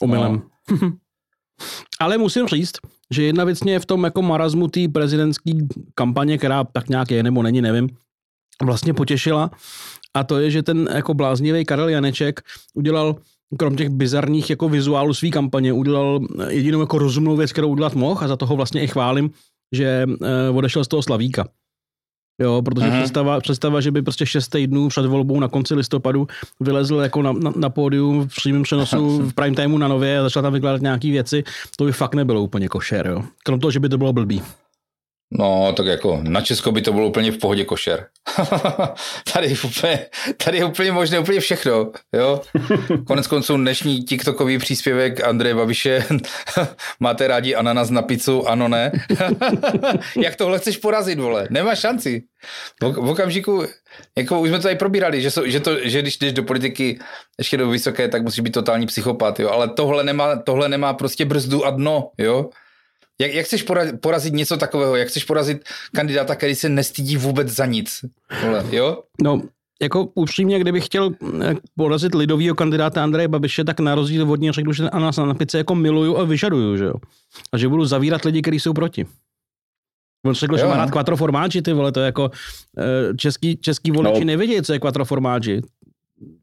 Omylem. 0.02 0.42
No. 0.82 0.92
Ale 2.00 2.18
musím 2.18 2.48
říct, 2.48 2.76
že 3.12 3.24
jedna 3.24 3.44
věc 3.44 3.64
mě 3.64 3.80
v 3.80 3.86
tom 3.86 4.04
jako 4.04 4.22
marazmu 4.22 4.68
té 4.68 4.88
prezidentské 4.88 5.52
kampaně, 5.96 6.38
která 6.38 6.64
tak 6.64 6.90
nějak 6.90 7.12
je 7.12 7.24
nebo 7.24 7.44
není, 7.44 7.62
nevím, 7.62 7.90
vlastně 8.64 8.94
potěšila. 8.94 9.52
A 10.14 10.24
to 10.24 10.40
je, 10.40 10.52
že 10.52 10.64
ten 10.64 10.90
jako 10.94 11.14
bláznivý 11.14 11.66
Karel 11.66 11.90
Janeček 11.90 12.42
udělal 12.74 13.16
krom 13.60 13.76
těch 13.76 13.90
bizarních 13.90 14.50
jako 14.50 14.70
vizuálů 14.70 15.14
své 15.14 15.30
kampaně, 15.30 15.74
udělal 15.74 16.20
jedinou 16.50 16.80
jako 16.80 16.98
rozumnou 16.98 17.36
věc, 17.36 17.52
kterou 17.52 17.70
udělat 17.70 17.96
mohl 17.96 18.24
a 18.24 18.28
za 18.28 18.38
toho 18.38 18.56
vlastně 18.56 18.84
i 18.84 18.88
chválím, 18.88 19.30
že 19.72 20.06
eh, 20.24 20.50
odešel 20.50 20.84
z 20.84 20.88
toho 20.88 21.04
Slavíka. 21.04 21.48
Jo, 22.42 22.62
protože 22.62 22.88
Mhm. 22.88 23.00
představa, 23.00 23.40
představa, 23.40 23.82
že 23.82 23.92
by 23.92 24.02
prostě 24.02 24.26
šest 24.26 24.48
týdnů 24.48 24.88
před 24.90 25.06
volbou 25.06 25.40
na 25.40 25.48
konci 25.48 25.74
listopadu 25.76 26.28
vylezl 26.60 26.96
jako 26.96 27.22
na, 27.22 27.32
na, 27.32 27.52
na 27.56 27.70
pódium 27.70 28.28
v 28.28 28.36
přímém 28.36 28.64
přenosu 28.64 29.20
v 29.30 29.34
prime 29.34 29.56
timeu 29.56 29.78
na 29.78 29.88
nově 29.88 30.20
a 30.20 30.24
začal 30.24 30.44
tam 30.44 30.54
vykládat 30.54 30.82
nějaké 30.82 31.08
věci, 31.12 31.44
to 31.78 31.84
by 31.86 31.92
fakt 31.92 32.16
nebylo 32.16 32.42
úplně 32.42 32.68
košer, 32.68 33.08
jo. 33.08 33.24
Krom 33.44 33.60
toho, 33.60 33.72
že 33.72 33.80
by 33.80 33.90
to 33.90 33.98
bylo 33.98 34.14
blbý. 34.14 34.42
No, 35.32 35.74
tak 35.74 35.86
jako 35.86 36.20
na 36.24 36.42
Česko 36.42 36.72
by 36.72 36.82
to 36.82 36.94
bylo 36.94 37.08
úplně 37.08 37.32
v 37.32 37.38
pohodě 37.38 37.66
košer. 37.66 38.08
tady, 39.34 39.48
je 39.48 39.56
úplně, 39.64 40.06
tady 40.44 40.58
je 40.58 40.66
úplně 40.66 40.92
možné 40.92 41.20
úplně 41.20 41.40
všechno, 41.40 41.92
jo. 42.14 42.42
Konec 43.08 43.28
konců 43.28 43.58
dnešní 43.58 44.04
TikTokový 44.04 44.58
příspěvek 44.58 45.24
Andreje 45.24 45.56
Babiše 45.56 46.06
máte 47.00 47.28
rádi 47.28 47.56
ananas 47.56 47.90
na 47.90 48.02
pizzu, 48.02 48.48
ano 48.50 48.68
ne. 48.68 48.92
Jak 50.22 50.36
tohle 50.36 50.60
chceš 50.60 50.78
porazit, 50.78 51.20
vole? 51.20 51.48
Nemá 51.50 51.76
šanci. 51.76 52.24
V, 52.82 52.92
v 52.92 53.10
okamžiku, 53.10 53.64
jako 54.18 54.40
už 54.40 54.50
jsme 54.50 54.58
to 54.58 54.64
tady 54.64 54.76
probírali, 54.76 55.22
že, 55.22 55.32
jsou, 55.32 55.46
že, 55.46 55.60
to, 55.60 55.88
že 55.88 56.02
když 56.02 56.18
jdeš 56.18 56.34
do 56.34 56.44
politiky 56.44 57.00
ještě 57.38 57.58
do 57.58 57.70
vysoké, 57.70 58.08
tak 58.08 58.24
musíš 58.24 58.40
být 58.40 58.54
totální 58.54 58.86
psychopat, 58.86 59.40
jo. 59.40 59.50
Ale 59.50 59.70
tohle 59.70 60.04
nemá, 60.04 60.36
tohle 60.36 60.70
nemá 60.70 60.94
prostě 60.94 61.26
brzdu 61.26 61.66
a 61.66 61.70
dno, 61.70 62.12
jo. 62.18 62.50
Jak, 63.22 63.34
jak 63.34 63.46
chceš 63.46 63.66
pora- 63.66 63.98
porazit 63.98 64.34
něco 64.34 64.58
takového? 64.58 64.96
Jak 64.96 65.08
chceš 65.08 65.24
porazit 65.24 65.64
kandidáta, 65.96 66.36
který 66.36 66.56
se 66.56 66.70
nestydí 66.70 67.18
vůbec 67.18 67.48
za 67.50 67.66
nic? 67.66 68.06
Vole, 68.44 68.66
jo? 68.72 69.04
No, 69.24 69.42
jako 69.82 70.04
upřímně, 70.14 70.60
kdybych 70.60 70.86
chtěl 70.86 71.12
eh, 71.44 71.54
porazit 71.76 72.16
lidovýho 72.16 72.56
kandidáta 72.56 73.04
Andreje 73.04 73.28
Babiše, 73.28 73.64
tak 73.64 73.80
na 73.80 73.96
rozdíl 73.96 74.32
od 74.32 74.40
něj 74.40 74.52
řeknu, 74.52 74.74
že 74.74 74.84
ten 74.84 74.90
ananas 74.94 75.18
na 75.18 75.34
pice 75.34 75.58
jako 75.58 75.76
miluju 75.76 76.18
a 76.18 76.24
vyžaduju, 76.24 76.78
že 76.78 76.84
jo. 76.86 76.94
A 77.54 77.58
že 77.58 77.68
budu 77.68 77.86
zavírat 77.86 78.26
lidi, 78.26 78.42
kteří 78.42 78.60
jsou 78.60 78.74
proti. 78.74 79.06
On 80.26 80.34
řekl, 80.34 80.58
že 80.58 80.64
Jo, 80.64 80.70
má 80.70 80.76
no. 80.76 80.82
rád 80.82 80.92
quattro 80.92 81.18
formáči, 81.18 81.62
ty 81.62 81.74
vole, 81.74 81.92
to 81.92 82.00
je 82.00 82.06
jako 82.06 82.32
eh, 82.80 83.16
český, 83.18 83.58
český 83.58 83.92
voliči 83.92 84.20
No. 84.20 84.26
nevědí, 84.26 84.62
co 84.62 84.74
je 84.74 84.80
quattro 84.80 85.06
formáči, 85.06 85.62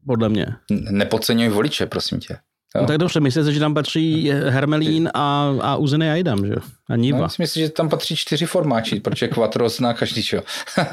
podle 0.05 0.29
mě. 0.29 0.45
Nepodceňuj 0.71 1.49
voliče, 1.49 1.85
prosím 1.85 2.19
tě. 2.19 2.37
Jo. 2.75 2.81
No 2.81 2.87
tak 2.87 2.97
dobře, 2.97 3.19
myslíte, 3.19 3.53
že 3.53 3.59
tam 3.59 3.73
patří 3.73 4.31
Hermelín 4.31 5.09
a, 5.13 5.53
a 5.61 5.75
Uzeny 5.75 6.11
Ajdam, 6.11 6.45
že? 6.45 6.53
A 6.55 6.59
No, 6.89 6.95
Niva. 6.95 7.19
já 7.19 7.29
si 7.29 7.41
myslím, 7.41 7.65
že 7.65 7.71
tam 7.71 7.89
patří 7.89 8.15
čtyři 8.15 8.45
formáči, 8.45 8.99
protože 8.99 9.27
Quattro 9.27 9.69
zná 9.69 9.93
každý, 9.93 10.23
čo. 10.23 10.43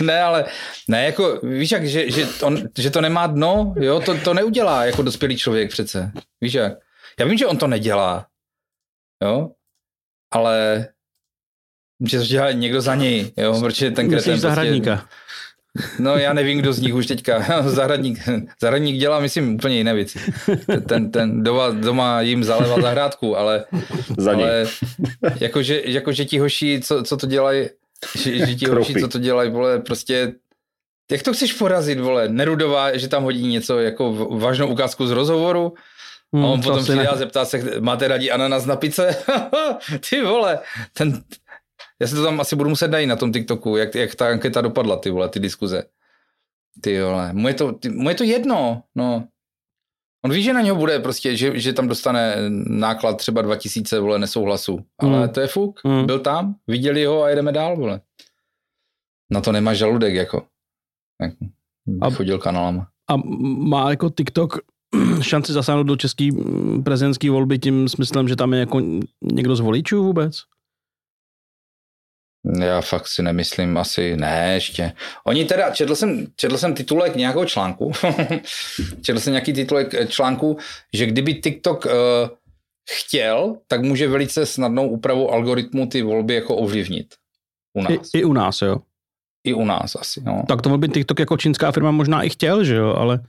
ne, 0.00 0.22
ale 0.22 0.44
ne, 0.88 1.04
jako, 1.04 1.40
víš 1.42 1.70
jak, 1.70 1.86
že, 1.86 2.10
že, 2.10 2.26
on, 2.42 2.58
že 2.78 2.90
to 2.90 3.00
nemá 3.00 3.26
dno, 3.26 3.74
jo, 3.76 4.00
to, 4.00 4.18
to 4.18 4.34
neudělá 4.34 4.84
jako 4.84 5.02
dospělý 5.02 5.36
člověk 5.36 5.70
přece, 5.70 6.12
víš 6.40 6.54
jak. 6.54 6.72
Já 7.20 7.26
vím, 7.26 7.38
že 7.38 7.46
on 7.46 7.56
to 7.58 7.66
nedělá, 7.66 8.26
jo, 9.24 9.50
ale 10.32 10.86
že 12.08 12.18
to 12.18 12.24
dělá 12.24 12.52
někdo 12.52 12.80
za 12.80 12.94
něj, 12.94 13.32
jo, 13.36 13.60
protože 13.60 13.90
ten 13.90 14.08
kreten 14.08 14.32
Myslíš 14.32 14.40
zahradníka. 14.40 15.08
No 15.98 16.16
já 16.16 16.32
nevím, 16.32 16.58
kdo 16.58 16.72
z 16.72 16.80
nich 16.80 16.94
už 16.94 17.06
teďka, 17.06 17.62
zahradník, 17.68 18.18
zahradník 18.60 18.96
dělá, 18.96 19.20
myslím, 19.20 19.54
úplně 19.54 19.76
jiné 19.76 19.94
věci. 19.94 20.18
Ten, 20.88 21.10
ten 21.10 21.42
doma, 21.42 21.70
doma 21.70 22.20
jim 22.20 22.44
zaleva 22.44 22.80
zahrádku, 22.80 23.36
ale, 23.36 23.64
Za 24.18 24.32
ale 24.32 24.66
jakože, 25.40 25.82
jakože 25.84 26.24
ti 26.24 26.38
hoši, 26.38 26.80
co, 26.84 27.02
co 27.02 27.16
to 27.16 27.26
dělají, 27.26 27.68
že, 28.18 28.46
že 28.46 28.54
ti 28.54 28.66
hoši, 28.66 28.94
co 28.94 29.08
to 29.08 29.18
dělají, 29.18 29.50
vole, 29.50 29.78
prostě 29.78 30.32
jak 31.10 31.22
to 31.22 31.32
chceš 31.32 31.52
porazit, 31.52 32.00
vole, 32.00 32.28
Nerudová, 32.28 32.96
že 32.96 33.08
tam 33.08 33.22
hodí 33.22 33.46
něco 33.46 33.78
jako 33.78 34.12
vážnou 34.30 34.68
ukázku 34.68 35.06
z 35.06 35.10
rozhovoru 35.10 35.74
a 36.34 36.36
on 36.36 36.52
Hmm, 36.52 36.62
to 36.62 36.68
potom 36.68 36.84
přijde 36.84 37.06
a 37.06 37.16
zeptá 37.16 37.44
se, 37.44 37.80
máte 37.80 38.08
rádi 38.08 38.30
ananas 38.30 38.66
na 38.66 38.76
pice? 38.76 39.16
ty 40.10 40.22
vole, 40.22 40.58
ten, 40.92 41.22
já 42.00 42.06
se 42.08 42.14
to 42.16 42.24
tam 42.24 42.40
asi 42.40 42.56
budu 42.56 42.68
muset 42.68 42.88
najít 42.88 43.06
na 43.06 43.16
tom 43.16 43.32
TikToku, 43.32 43.76
jak, 43.76 43.94
jak 43.94 44.14
ta 44.14 44.28
anketa 44.28 44.60
dopadla, 44.60 44.96
ty 44.96 45.10
vole, 45.10 45.28
ty 45.28 45.40
diskuze. 45.40 45.82
Ty 46.80 47.02
vole, 47.02 47.32
mu 47.32 47.48
je 47.48 47.54
to, 47.54 47.72
ty, 47.72 47.88
mu 47.88 48.08
je 48.08 48.14
to 48.14 48.24
jedno, 48.24 48.82
no. 48.94 49.28
On 50.24 50.32
ví, 50.32 50.42
že 50.42 50.52
na 50.52 50.60
něho 50.60 50.76
bude 50.76 50.98
prostě, 50.98 51.36
že, 51.36 51.58
že 51.60 51.72
tam 51.72 51.88
dostane 51.88 52.36
náklad 52.66 53.16
třeba 53.16 53.42
2000, 53.42 54.00
vole, 54.00 54.18
nesouhlasu. 54.18 54.78
Ale 54.98 55.18
Hmm. 55.18 55.28
to 55.28 55.40
je 55.40 55.46
fuk, 55.46 55.80
Hmm. 55.84 56.06
byl 56.06 56.18
tam, 56.20 56.54
viděli 56.66 57.04
ho 57.04 57.22
a 57.22 57.28
jedeme 57.28 57.52
dál, 57.52 57.76
vole. 57.76 58.00
Na 59.32 59.40
to 59.40 59.52
nemá 59.52 59.74
žaludek, 59.74 60.14
jako. 60.14 60.46
Tak, 61.20 61.32
A- 62.00 62.10
chodil 62.10 62.38
kanálama. 62.38 62.88
A 63.10 63.16
má 63.58 63.90
jako 63.90 64.10
TikTok 64.10 64.58
šanci 65.22 65.52
zasáhnout 65.52 65.86
do 65.86 65.96
české 65.96 66.28
prezidentské 66.84 67.30
volby 67.30 67.58
tím 67.58 67.88
smyslem, 67.88 68.28
že 68.28 68.36
tam 68.36 68.52
je 68.54 68.60
jako 68.60 68.80
někdo 69.32 69.56
z 69.56 69.60
voličů 69.60 70.02
vůbec? 70.04 70.36
Já 72.60 72.80
fakt 72.80 73.06
si 73.06 73.22
nemyslím, 73.22 73.78
asi 73.78 74.16
ne 74.16 74.50
ještě. 74.54 74.92
Oni 75.24 75.44
teda, 75.44 75.70
četl 75.70 75.94
jsem, 75.94 76.26
četl 76.36 76.58
jsem 76.58 76.74
titulek 76.74 77.16
nějakého 77.16 77.44
článku, 77.44 77.92
četl 79.02 79.20
jsem 79.20 79.32
nějaký 79.32 79.52
titulek 79.52 79.94
eh, 79.94 80.06
článku, 80.06 80.58
že 80.94 81.06
kdyby 81.06 81.34
TikTok 81.34 81.84
uh, 81.84 81.92
chtěl, 82.90 83.56
tak 83.66 83.82
může 83.82 84.08
velice 84.08 84.46
snadnou 84.46 84.88
úpravou 84.88 85.30
algoritmu 85.30 85.86
ty 85.86 86.02
volby 86.02 86.34
jako 86.34 86.56
ovlivnit. 86.56 87.14
U 87.74 87.82
nás. 87.82 88.14
I, 88.14 88.18
I 88.18 88.24
u 88.24 88.32
nás, 88.32 88.62
jo. 88.62 88.76
I 89.44 89.54
u 89.54 89.64
nás 89.64 89.96
asi, 89.96 90.20
no. 90.24 90.42
Tak 90.48 90.62
to 90.62 90.78
by 90.78 90.88
TikTok 90.88 91.18
jako 91.18 91.36
čínská 91.36 91.72
firma 91.72 91.90
možná 91.90 92.22
i 92.22 92.30
chtěl, 92.30 92.64
že 92.64 92.74
jo, 92.74 92.94
ale, 92.94 93.20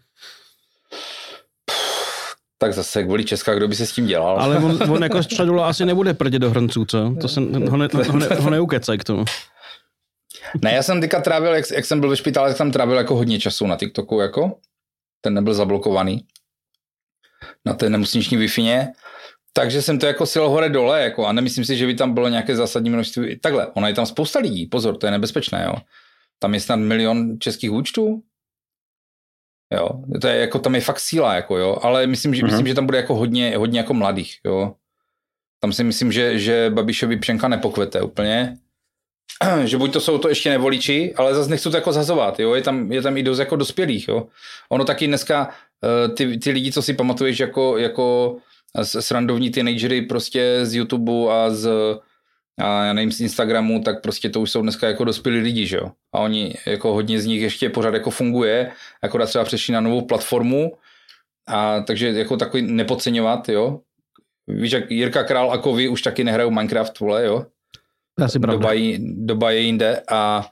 Tak 2.57 2.73
zase 2.73 3.03
kvůli 3.03 3.25
Česká, 3.25 3.55
kdo 3.55 3.67
by 3.67 3.75
se 3.75 3.85
s 3.85 3.91
tím 3.91 4.05
dělal. 4.05 4.39
ale 4.39 4.57
on, 4.57 4.79
on 4.91 5.03
jako 5.03 5.23
středula 5.23 5.69
asi 5.69 5.85
nebude 5.85 6.13
prdě 6.13 6.39
do 6.39 6.49
hrnců, 6.49 6.85
co? 6.85 7.15
To 7.21 7.27
se 7.27 7.39
ho, 7.39 7.77
ne, 7.77 7.89
ho, 8.07 8.17
ne, 8.17 8.27
ho 8.39 8.49
neukecaj 8.49 8.97
k 8.97 9.03
tomu. 9.03 9.25
Ne, 10.61 10.73
já 10.73 10.83
jsem 10.83 11.01
teďka 11.01 11.21
trávil, 11.21 11.53
jak, 11.53 11.65
jak 11.71 11.85
jsem 11.85 11.99
byl 11.99 12.09
ve 12.09 12.17
špitále, 12.17 12.49
tak 12.49 12.57
jsem 12.57 12.71
trávil 12.71 12.97
jako 12.97 13.15
hodně 13.15 13.39
času 13.39 13.67
na 13.67 13.75
TikToku, 13.75 14.19
jako. 14.19 14.59
Ten 15.21 15.33
nebyl 15.33 15.53
zablokovaný 15.53 16.25
na 17.65 17.73
té 17.73 17.89
nemocniční 17.89 18.37
wi 18.37 18.47
takže 19.53 19.81
jsem 19.81 19.99
to 19.99 20.05
jako 20.05 20.25
sil 20.33 20.45
hore 20.49 20.69
dole, 20.69 21.01
jako, 21.01 21.25
a 21.25 21.31
nemyslím 21.31 21.65
si, 21.65 21.77
že 21.77 21.85
by 21.85 21.95
tam 21.95 22.13
bylo 22.13 22.29
nějaké 22.29 22.55
zásadní 22.55 22.89
množství. 22.89 23.39
Takhle, 23.39 23.67
ona 23.67 23.87
je 23.87 23.93
tam 23.93 24.05
spousta 24.05 24.39
lidí, 24.39 24.65
pozor, 24.65 24.97
to 24.97 25.07
je 25.07 25.11
nebezpečné, 25.11 25.63
jo. 25.65 25.75
Tam 26.39 26.53
je 26.53 26.59
snad 26.59 26.75
milion 26.75 27.39
českých 27.39 27.71
účtů, 27.71 28.23
jo, 29.73 29.89
to 30.21 30.27
je 30.27 30.37
jako, 30.37 30.59
tam 30.59 30.75
je 30.75 30.81
fakt 30.81 30.99
síla, 30.99 31.33
jako, 31.33 31.57
jo, 31.57 31.77
ale 31.81 32.07
myslím, 32.07 32.35
že, 32.35 32.41
Mhm. 32.43 32.51
myslím, 32.51 32.67
že 32.67 32.73
tam 32.75 32.85
bude 32.85 32.97
jako 32.97 33.15
hodně, 33.15 33.57
hodně 33.57 33.79
jako 33.79 33.93
mladých, 33.93 34.35
jo. 34.45 34.73
Tam 35.59 35.73
si 35.73 35.83
myslím, 35.83 36.11
že, 36.11 36.39
že 36.39 36.69
Babišovi 36.73 37.17
Pšenka 37.17 37.47
nepokvete 37.47 38.01
úplně, 38.01 38.57
že 39.65 39.77
buď 39.77 39.93
to 39.93 39.99
jsou 40.01 40.17
to 40.17 40.29
ještě 40.29 40.49
nevoliči, 40.49 41.13
ale 41.15 41.35
zase 41.35 41.49
nechci 41.49 41.69
to 41.69 41.77
jako 41.77 41.91
zhazovat, 41.93 42.39
jo, 42.39 42.53
je 42.53 42.61
tam, 42.61 42.91
je 42.91 43.01
tam 43.01 43.17
i 43.17 43.23
dost 43.23 43.39
jako 43.39 43.55
dospělých, 43.55 44.07
jo. 44.07 44.27
Ono 44.69 44.85
taky 44.85 45.07
dneska 45.07 45.49
eh, 45.83 46.09
ty, 46.09 46.37
ty 46.37 46.51
lidi, 46.51 46.71
co 46.71 46.81
si 46.81 46.93
pamatuješ 46.93 47.39
jako, 47.39 47.77
jako 47.77 48.37
s- 48.81 49.01
srandovní 49.01 49.49
teenagery 49.49 50.01
prostě 50.01 50.59
z 50.63 50.75
YouTube 50.75 51.11
a 51.33 51.49
z 51.49 51.69
a 52.59 52.85
já 52.85 52.93
nevím, 52.93 53.11
z 53.11 53.19
Instagramu, 53.19 53.81
tak 53.81 54.01
prostě 54.01 54.29
to 54.29 54.41
už 54.41 54.51
jsou 54.51 54.61
dneska 54.61 54.87
jako 54.87 55.03
dospělí 55.03 55.39
lidi, 55.39 55.67
že 55.67 55.77
jo. 55.77 55.91
A 56.13 56.19
oni, 56.19 56.55
jako 56.65 56.93
hodně 56.93 57.21
z 57.21 57.25
nich 57.25 57.41
ještě 57.41 57.69
pořád 57.69 57.93
jako 57.93 58.11
funguje, 58.11 58.71
akorát 59.01 59.25
třeba 59.25 59.43
přešli 59.43 59.73
na 59.73 59.81
novou 59.81 60.01
platformu, 60.01 60.71
a 61.47 61.81
takže 61.81 62.07
jako 62.07 62.37
takový 62.37 62.63
nepodceňovat, 62.63 63.49
jo. 63.49 63.79
Víš, 64.47 64.71
jak 64.71 64.91
Jirka 64.91 65.23
Král 65.23 65.51
a 65.51 65.57
Kovy 65.57 65.87
už 65.87 66.01
taky 66.01 66.23
nehrajou 66.23 66.51
Minecraft, 66.51 66.99
vole, 66.99 67.25
jo 67.25 67.45
To 68.15 68.23
je 68.23 68.25
asi 68.25 68.39
pravda. 68.39 68.57
doba, 68.59 68.73
jí, 68.73 68.97
doba 69.25 69.51
je 69.51 69.59
jinde 69.59 70.01
a 70.11 70.49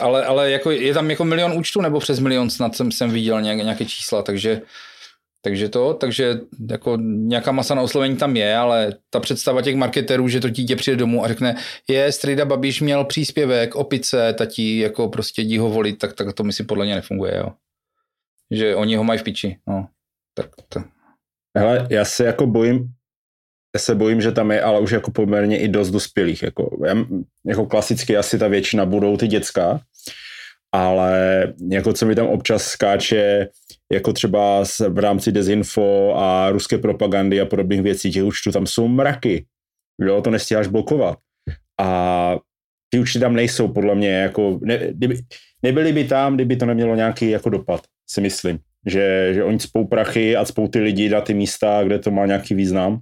ale, 0.00 0.24
ale 0.24 0.50
jako 0.50 0.70
je 0.70 0.94
tam 0.94 1.10
jako 1.10 1.24
milion 1.24 1.52
účtů 1.52 1.80
nebo 1.80 2.00
přes 2.00 2.18
milion 2.18 2.50
snad 2.50 2.76
jsem, 2.76 2.92
jsem 2.92 3.10
viděl 3.10 3.40
nějak, 3.40 3.58
nějaké 3.58 3.84
čísla, 3.84 4.22
takže 4.22 4.62
takže 5.42 5.68
to, 5.68 5.94
takže 5.94 6.40
jako 6.70 6.96
nějaká 7.00 7.52
masa 7.52 7.74
na 7.74 7.82
oslovení 7.82 8.16
tam 8.16 8.36
je, 8.36 8.56
ale 8.56 8.94
ta 9.10 9.20
představa 9.20 9.62
těch 9.62 9.76
marketerů, 9.76 10.28
že 10.28 10.40
to 10.40 10.48
dítě 10.48 10.76
přijde 10.76 10.96
domů 10.96 11.24
a 11.24 11.28
řekne, 11.28 11.56
je, 11.88 12.12
strejda 12.12 12.44
Babiš 12.44 12.80
měl 12.80 13.04
příspěvek, 13.04 13.74
opice, 13.76 14.32
tatí, 14.32 14.78
jako 14.78 15.08
prostě 15.08 15.42
jdi 15.42 15.58
ho 15.58 15.70
volit, 15.70 15.98
tak, 15.98 16.12
tak 16.12 16.32
to 16.32 16.44
mi 16.44 16.52
si 16.52 16.64
podle 16.64 16.84
mě 16.84 16.94
nefunguje, 16.94 17.36
jo. 17.36 17.52
Že 18.50 18.74
oni 18.74 18.96
ho 18.96 19.04
mají 19.04 19.18
v 19.18 19.22
piči, 19.22 19.56
no. 19.66 19.88
Tak 20.34 20.50
to, 20.68 20.80
Hele, 21.58 21.86
já 21.90 22.04
se 22.04 22.24
jako 22.24 22.46
bojím, 22.46 22.78
já 23.74 23.80
se 23.80 23.94
bojím, 23.94 24.20
že 24.20 24.32
tam 24.32 24.50
je, 24.50 24.62
ale 24.62 24.80
už 24.80 24.90
jako 24.90 25.10
poměrně 25.10 25.58
i 25.58 25.68
dost 25.68 25.90
dospělých. 25.90 26.42
Jako, 26.42 26.78
já, 26.86 26.94
jako 27.46 27.66
klasicky 27.66 28.16
asi 28.16 28.38
ta 28.38 28.48
většina 28.48 28.86
budou 28.86 29.16
ty 29.16 29.26
děcka, 29.26 29.80
ale 30.72 31.42
jako 31.70 31.92
co 31.92 32.06
mi 32.06 32.14
tam 32.14 32.26
občas 32.26 32.62
skáče, 32.62 33.48
jako 33.92 34.12
třeba 34.12 34.64
v 34.88 34.98
rámci 34.98 35.32
dezinfo 35.32 36.14
a 36.16 36.50
ruské 36.50 36.78
propagandy 36.78 37.40
a 37.40 37.46
podobných 37.46 37.82
věcí, 37.82 38.10
těch 38.12 38.24
účtů 38.24 38.52
tam 38.52 38.66
jsou 38.66 38.88
mraky. 38.88 39.46
Jo, 40.00 40.22
to 40.22 40.30
nestíháš 40.30 40.66
blokovat. 40.66 41.18
A 41.80 42.36
ty 42.88 42.98
účty 42.98 43.20
tam 43.20 43.34
nejsou 43.34 43.68
podle 43.68 43.94
mě, 43.94 44.10
jako, 44.10 44.60
ne, 44.62 44.78
kdyby, 44.92 45.18
nebyly 45.62 45.92
by 45.92 46.04
tam, 46.04 46.34
kdyby 46.34 46.56
to 46.56 46.66
nemělo 46.66 46.94
nějaký 46.94 47.30
jako 47.30 47.50
dopad, 47.50 47.80
si 48.10 48.20
myslím. 48.20 48.58
Že, 48.86 49.34
že 49.34 49.44
oni 49.44 49.60
spou 49.60 49.86
prachy 49.86 50.36
a 50.36 50.44
spou 50.44 50.68
ty 50.68 50.80
lidi 50.80 51.08
na 51.08 51.20
ty 51.20 51.34
místa, 51.34 51.84
kde 51.84 51.98
to 51.98 52.10
má 52.10 52.26
nějaký 52.26 52.54
význam. 52.54 53.00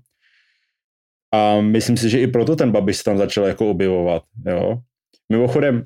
A 1.34 1.60
myslím 1.60 1.96
si, 1.96 2.10
že 2.10 2.20
i 2.20 2.26
proto 2.26 2.56
ten 2.56 2.72
Babiš 2.72 3.02
tam 3.02 3.18
začal 3.18 3.44
jako 3.44 3.70
objevovat, 3.70 4.22
jo. 4.46 4.78
Mimochodem, 5.32 5.84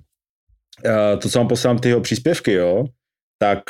eh, 0.84 1.16
to, 1.16 1.28
co 1.28 1.38
vám 1.38 1.48
posílám 1.48 1.78
ty 1.78 1.88
jeho 1.88 2.00
příspěvky, 2.00 2.52
jo, 2.52 2.84
tak 3.42 3.60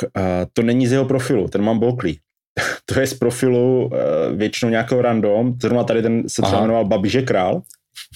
to 0.53 0.63
není 0.63 0.87
z 0.87 0.93
jeho 0.93 1.05
profilu, 1.05 1.49
ten 1.49 1.63
mám 1.63 1.79
bloklý. 1.79 2.19
to 2.85 3.01
je 3.01 3.07
z 3.07 3.15
profilu 3.15 3.91
eh, 3.93 4.37
většinou 4.37 4.71
nějakého 4.71 5.03
random, 5.03 5.55
zrovna 5.63 5.85
tady 5.85 6.03
ten 6.03 6.29
se 6.29 6.43
třeba 6.43 6.49
Aha. 6.49 6.61
jmenoval 6.61 6.85
Babiže 6.85 7.23
král. 7.23 7.63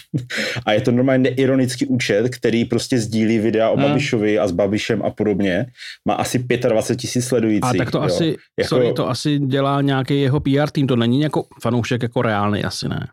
a 0.66 0.72
je 0.72 0.80
to 0.80 0.90
normálně 0.90 1.22
neironický 1.22 1.86
účet, 1.86 2.28
který 2.36 2.64
prostě 2.64 2.98
sdílí 2.98 3.38
videa 3.38 3.70
o 3.70 3.76
Hmm. 3.76 3.84
Babišovi 3.84 4.38
a 4.38 4.48
s 4.48 4.52
Babišem 4.52 5.02
a 5.02 5.10
podobně. 5.10 5.66
Má 6.08 6.14
asi 6.14 6.38
25 6.38 7.00
tisíc 7.00 7.24
sledujících. 7.24 7.80
A 7.80 7.84
tak 7.84 7.90
to 7.90 7.98
jo. 7.98 8.04
asi, 8.04 8.36
Jako- 8.58 8.68
sorry, 8.68 8.92
to 8.92 9.08
asi 9.08 9.38
dělá 9.38 9.80
nějaký 9.80 10.20
jeho 10.20 10.40
PR 10.40 10.70
tým, 10.72 10.86
to 10.86 10.96
není 10.96 11.20
jako 11.20 11.44
fanoušek 11.62 12.02
jako 12.02 12.22
reálný, 12.22 12.64
asi 12.64 12.88
ne. 12.88 13.08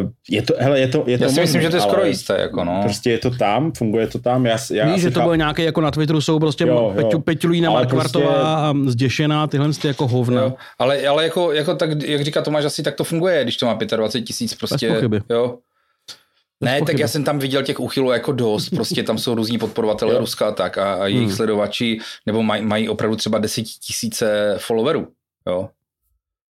Uh, 0.00 0.10
je 0.30 0.42
to, 0.42 0.54
hele, 0.58 0.80
je 0.80 0.88
to, 0.88 1.04
je 1.06 1.18
to 1.18 1.24
já 1.24 1.30
si 1.30 1.40
myslím, 1.40 1.60
možný, 1.60 1.62
že 1.62 1.70
to 1.70 1.76
je 1.76 1.80
skoro 1.80 2.04
jisté, 2.04 2.40
jako 2.40 2.64
no. 2.64 2.80
Prostě 2.82 3.10
je 3.10 3.18
to 3.18 3.30
tam, 3.30 3.72
funguje 3.72 4.06
to 4.06 4.18
tam. 4.18 4.46
Já, 4.46 4.58
já 4.72 4.92
Víš, 4.92 5.02
že 5.02 5.10
to 5.10 5.20
bude 5.20 5.36
nějaký 5.36 5.62
jako 5.62 5.80
na 5.80 5.90
Twitteru 5.90 6.20
jsou 6.20 6.38
prostě 6.38 6.64
Jo, 6.64 6.74
jo. 6.74 6.92
Peťu, 6.96 7.20
Peťulína 7.20 7.70
Ale 7.70 7.80
Markvartová 7.80 8.26
prostě- 8.26 8.42
a 8.46 8.74
zděšená, 8.90 9.46
tyhle 9.46 9.72
ty 9.72 9.88
jako 9.88 10.08
hovna. 10.08 10.42
Jo. 10.42 10.54
Ale, 10.78 11.06
ale 11.06 11.24
jako, 11.24 11.52
jako 11.52 11.74
tak, 11.74 12.02
jak 12.02 12.20
říká 12.24 12.42
Tomáš, 12.42 12.64
asi 12.64 12.82
tak 12.82 12.94
to 12.94 13.04
funguje, 13.04 13.42
když 13.44 13.56
to 13.56 13.66
má 13.66 13.78
25 13.96 14.22
tisíc 14.26 14.54
prostě. 14.54 14.88
pochyby. 14.94 15.20
Jo. 15.30 15.58
Bez 16.60 16.66
Ne, 16.66 16.72
tak 16.72 16.80
pochyby. 16.80 17.00
já 17.02 17.08
jsem 17.08 17.24
tam 17.24 17.38
viděl 17.38 17.62
těch 17.62 17.80
uchylů 17.80 18.10
jako 18.10 18.32
dost, 18.32 18.68
prostě 18.70 19.02
tam 19.02 19.18
jsou 19.18 19.34
různí 19.34 19.58
podporovatelé. 19.58 20.14
Ruska 20.18 20.48
a 20.48 20.52
tak 20.52 20.78
a, 20.78 20.94
a 20.94 21.06
jejich 21.06 21.26
Hmm. 21.26 21.36
sledovači, 21.36 21.98
nebo 22.26 22.42
maj, 22.42 22.62
mají 22.62 22.88
opravdu 22.88 23.16
třeba 23.16 23.38
10 23.38 23.62
tisíce 23.62 24.54
followerů, 24.58 25.08
jo. 25.46 25.68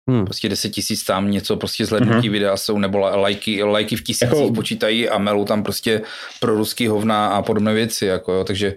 Hmm. 0.10 0.26
Prostě 0.26 0.50
10 0.50 0.70
tisíc 0.70 1.04
tam 1.04 1.32
něco, 1.32 1.58
prostě 1.58 1.86
zhlednutí 1.86 2.28
mm-hmm. 2.28 2.32
videa 2.32 2.58
jsou, 2.58 2.78
nebo 2.78 3.00
lajky, 3.00 3.64
lajky 3.64 3.96
v 3.96 4.04
tisících 4.04 4.40
jako... 4.40 4.54
počítají 4.54 5.10
a 5.10 5.18
melou 5.18 5.46
tam 5.46 5.64
prostě 5.64 6.02
pro 6.40 6.56
ruský 6.56 6.88
hovna 6.88 7.28
a 7.28 7.42
podobné 7.42 7.74
věci, 7.74 8.06
jako 8.06 8.34
jo. 8.34 8.44
Takže, 8.44 8.76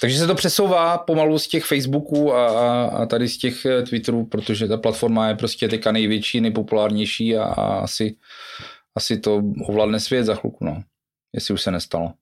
takže 0.00 0.18
se 0.18 0.26
to 0.26 0.34
přesouvá 0.34 0.98
pomalu 0.98 1.38
z 1.38 1.48
těch 1.48 1.64
Facebooků 1.64 2.34
a, 2.34 2.48
a, 2.48 2.84
a 2.84 3.06
tady 3.06 3.28
z 3.28 3.38
těch 3.38 3.66
eh, 3.66 3.82
Twitterů, 3.82 4.26
protože 4.26 4.68
ta 4.68 4.76
platforma 4.76 5.28
je 5.28 5.34
prostě 5.34 5.68
teďka 5.68 5.92
největší, 5.92 6.40
nejpopulárnější 6.40 7.36
a, 7.36 7.44
a 7.44 7.74
asi, 7.74 8.16
asi 8.96 9.18
to 9.18 9.42
ovládne 9.68 10.00
svět 10.00 10.24
za 10.24 10.34
chvilku, 10.34 10.64
no. 10.64 10.82
Jestli 11.34 11.54
už 11.54 11.62
se 11.62 11.70
nestalo. 11.70 12.12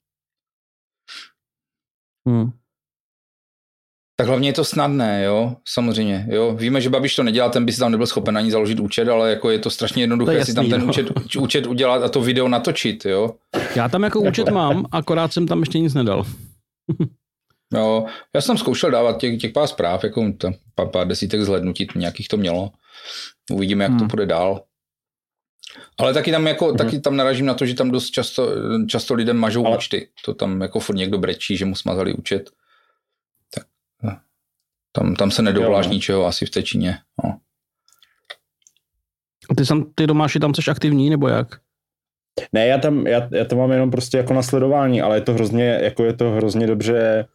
Hmm. 2.29 2.62
Tak 4.23 4.29
hlavně 4.29 4.49
je 4.49 4.53
to 4.53 4.65
snadné, 4.65 5.25
jo, 5.25 5.57
samozřejmě, 5.69 6.27
jo. 6.31 6.55
Víme, 6.55 6.81
že 6.81 6.91
Babiš 6.91 7.17
to 7.17 7.23
nedělá, 7.23 7.49
ten 7.49 7.65
by 7.67 7.73
si 7.73 7.79
tam 7.79 7.93
nebyl 7.93 8.07
schopen 8.07 8.39
ani 8.39 8.51
založit 8.51 8.81
účet, 8.81 9.09
ale 9.09 9.31
jako 9.31 9.51
je 9.51 9.59
to 9.59 9.71
strašně 9.71 10.03
jednoduché 10.03 10.39
to 10.39 10.45
si 10.45 10.55
tam 10.55 10.69
ten 10.69 10.81
no. 10.81 10.87
účet, 10.87 11.07
účet 11.39 11.67
udělat 11.67 12.03
a 12.03 12.09
to 12.09 12.21
video 12.21 12.49
natočit, 12.49 13.05
jo. 13.05 13.35
Já 13.77 13.89
tam 13.89 14.03
jako 14.03 14.21
účet 14.21 14.49
mám, 14.49 14.87
akorát 14.93 15.33
jsem 15.33 15.47
tam 15.47 15.61
ještě 15.61 15.79
nic 15.79 15.95
nedal. 15.95 16.25
jo, 17.75 18.07
já 18.35 18.41
jsem 18.41 18.59
zkoušel 18.59 18.91
dávat 18.91 19.21
těch, 19.21 19.41
těch 19.41 19.53
pár 19.53 19.67
zpráv, 19.67 20.05
jako 20.05 20.33
tam 20.39 20.55
pár, 20.75 20.89
pár 20.89 21.07
desítek 21.07 21.43
zhlednutí, 21.43 21.89
nějakých 21.95 22.29
to 22.29 22.37
mělo. 22.37 22.71
Uvidíme, 23.51 23.85
jak 23.85 23.91
hmm. 23.91 24.01
to 24.01 24.07
půjde 24.07 24.27
dál. 24.27 24.63
Ale 25.99 26.15
taky 26.15 26.31
tam, 26.31 26.47
jako, 26.47 26.67
hmm. 26.67 26.77
taky 26.77 27.01
tam 27.01 27.17
naražím 27.17 27.47
na 27.47 27.55
to, 27.55 27.67
že 27.67 27.75
tam 27.75 27.91
dost 27.91 28.11
často, 28.11 28.49
často 28.87 29.15
lidem 29.15 29.37
mažou 29.37 29.67
ale... 29.67 29.77
účty. 29.77 30.09
To 30.25 30.35
tam 30.35 30.61
jako 30.61 30.81
furt 30.81 30.97
někdo 30.97 31.19
brečí, 31.19 31.57
že 31.57 31.65
mu 31.65 31.75
smazali 31.75 32.15
účet. 32.15 32.51
Tam, 34.93 35.15
tam 35.15 35.31
se 35.31 35.43
nedovoláš 35.43 35.87
no. 35.87 35.93
ničeho 35.93 36.27
asi 36.27 36.47
v 36.47 36.51
té 36.51 36.63
Číně. 36.63 36.99
No. 37.25 37.39
Ty, 39.57 39.67
sam, 39.67 39.93
ty 39.95 40.07
domáši 40.07 40.41
tam 40.41 40.55
jsi 40.55 40.71
aktivní, 40.71 41.11
nebo 41.11 41.29
jak? 41.29 41.47
Ne, 42.53 42.67
já 42.67 42.79
tam, 42.79 43.07
já, 43.07 43.29
já 43.33 43.45
to 43.45 43.57
mám 43.57 43.73
jenom 43.73 43.91
prostě 43.91 44.17
jako 44.17 44.35
nasledování, 44.35 45.03
ale 45.03 45.17
je 45.17 45.21
to 45.21 45.35
hrozně, 45.35 45.65
jako 45.83 46.05
je 46.05 46.13
to 46.13 46.31
hrozně 46.31 46.67
dobře, 46.67 47.27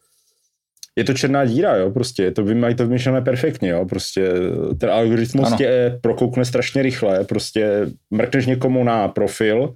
je 0.95 1.03
to 1.03 1.13
černá 1.13 1.45
díra, 1.45 1.75
jo, 1.75 1.91
prostě, 1.91 2.23
je 2.23 2.31
to, 2.31 2.45
mají 2.45 2.75
to 2.75 2.83
vymyšlené 2.83 3.21
perfektně, 3.21 3.69
jo, 3.69 3.85
prostě 3.85 4.31
ten 4.79 4.89
algoritmus 4.89 5.47
ano. 5.47 5.57
tě 5.57 5.99
prokoukne 6.01 6.45
strašně 6.45 6.81
rychle, 6.81 7.23
prostě 7.23 7.87
mrkneš 8.11 8.45
někomu 8.45 8.83
na 8.83 9.07
profil, 9.07 9.75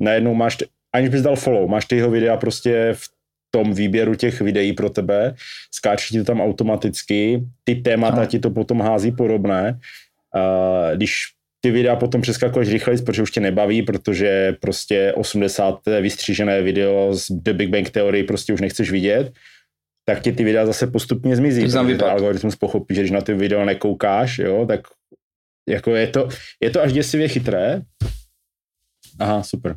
najednou 0.00 0.34
máš, 0.34 0.56
aniž 0.92 1.08
bys 1.08 1.22
dal 1.22 1.36
follow, 1.36 1.68
máš 1.68 1.84
ty 1.84 1.96
jeho 1.96 2.10
videa 2.10 2.36
prostě 2.36 2.94
v 2.94 3.13
tom 3.54 3.74
výběru 3.74 4.14
těch 4.14 4.40
videí 4.40 4.72
pro 4.72 4.90
tebe, 4.90 5.34
skáče 5.70 6.10
ti 6.10 6.18
to 6.18 6.24
tam 6.24 6.40
automaticky, 6.40 7.46
ty 7.64 7.74
témata 7.74 8.20
no. 8.20 8.26
ti 8.26 8.38
to 8.38 8.50
potom 8.50 8.80
hází 8.82 9.14
podobné. 9.14 9.78
Uh, 10.34 10.96
když 10.98 11.14
ty 11.62 11.70
videa 11.70 11.96
potom 11.96 12.20
přeskakuješ 12.20 12.68
rychleji, 12.68 13.02
protože 13.02 13.22
už 13.22 13.30
tě 13.30 13.40
nebaví, 13.40 13.82
protože 13.82 14.58
prostě 14.60 15.12
80. 15.12 15.86
vystřížené 16.00 16.62
video 16.62 17.14
z 17.14 17.30
The 17.30 17.52
Big 17.52 17.70
Bang 17.70 17.90
Theory 17.90 18.22
prostě 18.22 18.52
už 18.52 18.60
nechceš 18.60 18.90
vidět, 18.90 19.32
tak 20.04 20.22
ti 20.22 20.32
ty 20.32 20.44
videa 20.44 20.66
zase 20.66 20.86
postupně 20.86 21.36
zmizí. 21.36 21.62
Protože 21.62 21.96
ten 21.96 22.10
algoritmus 22.10 22.56
pochopí, 22.56 22.94
že 22.94 23.00
když 23.00 23.10
na 23.10 23.20
ty 23.20 23.34
video 23.34 23.64
nekoukáš, 23.64 24.38
jo, 24.38 24.66
tak 24.66 24.80
jako 25.68 25.94
je 25.94 26.06
to, 26.06 26.28
je 26.60 26.70
to 26.70 26.82
až 26.82 26.92
děsivě 26.92 27.28
chytré. 27.28 27.82
Aha, 29.18 29.42
super. 29.42 29.76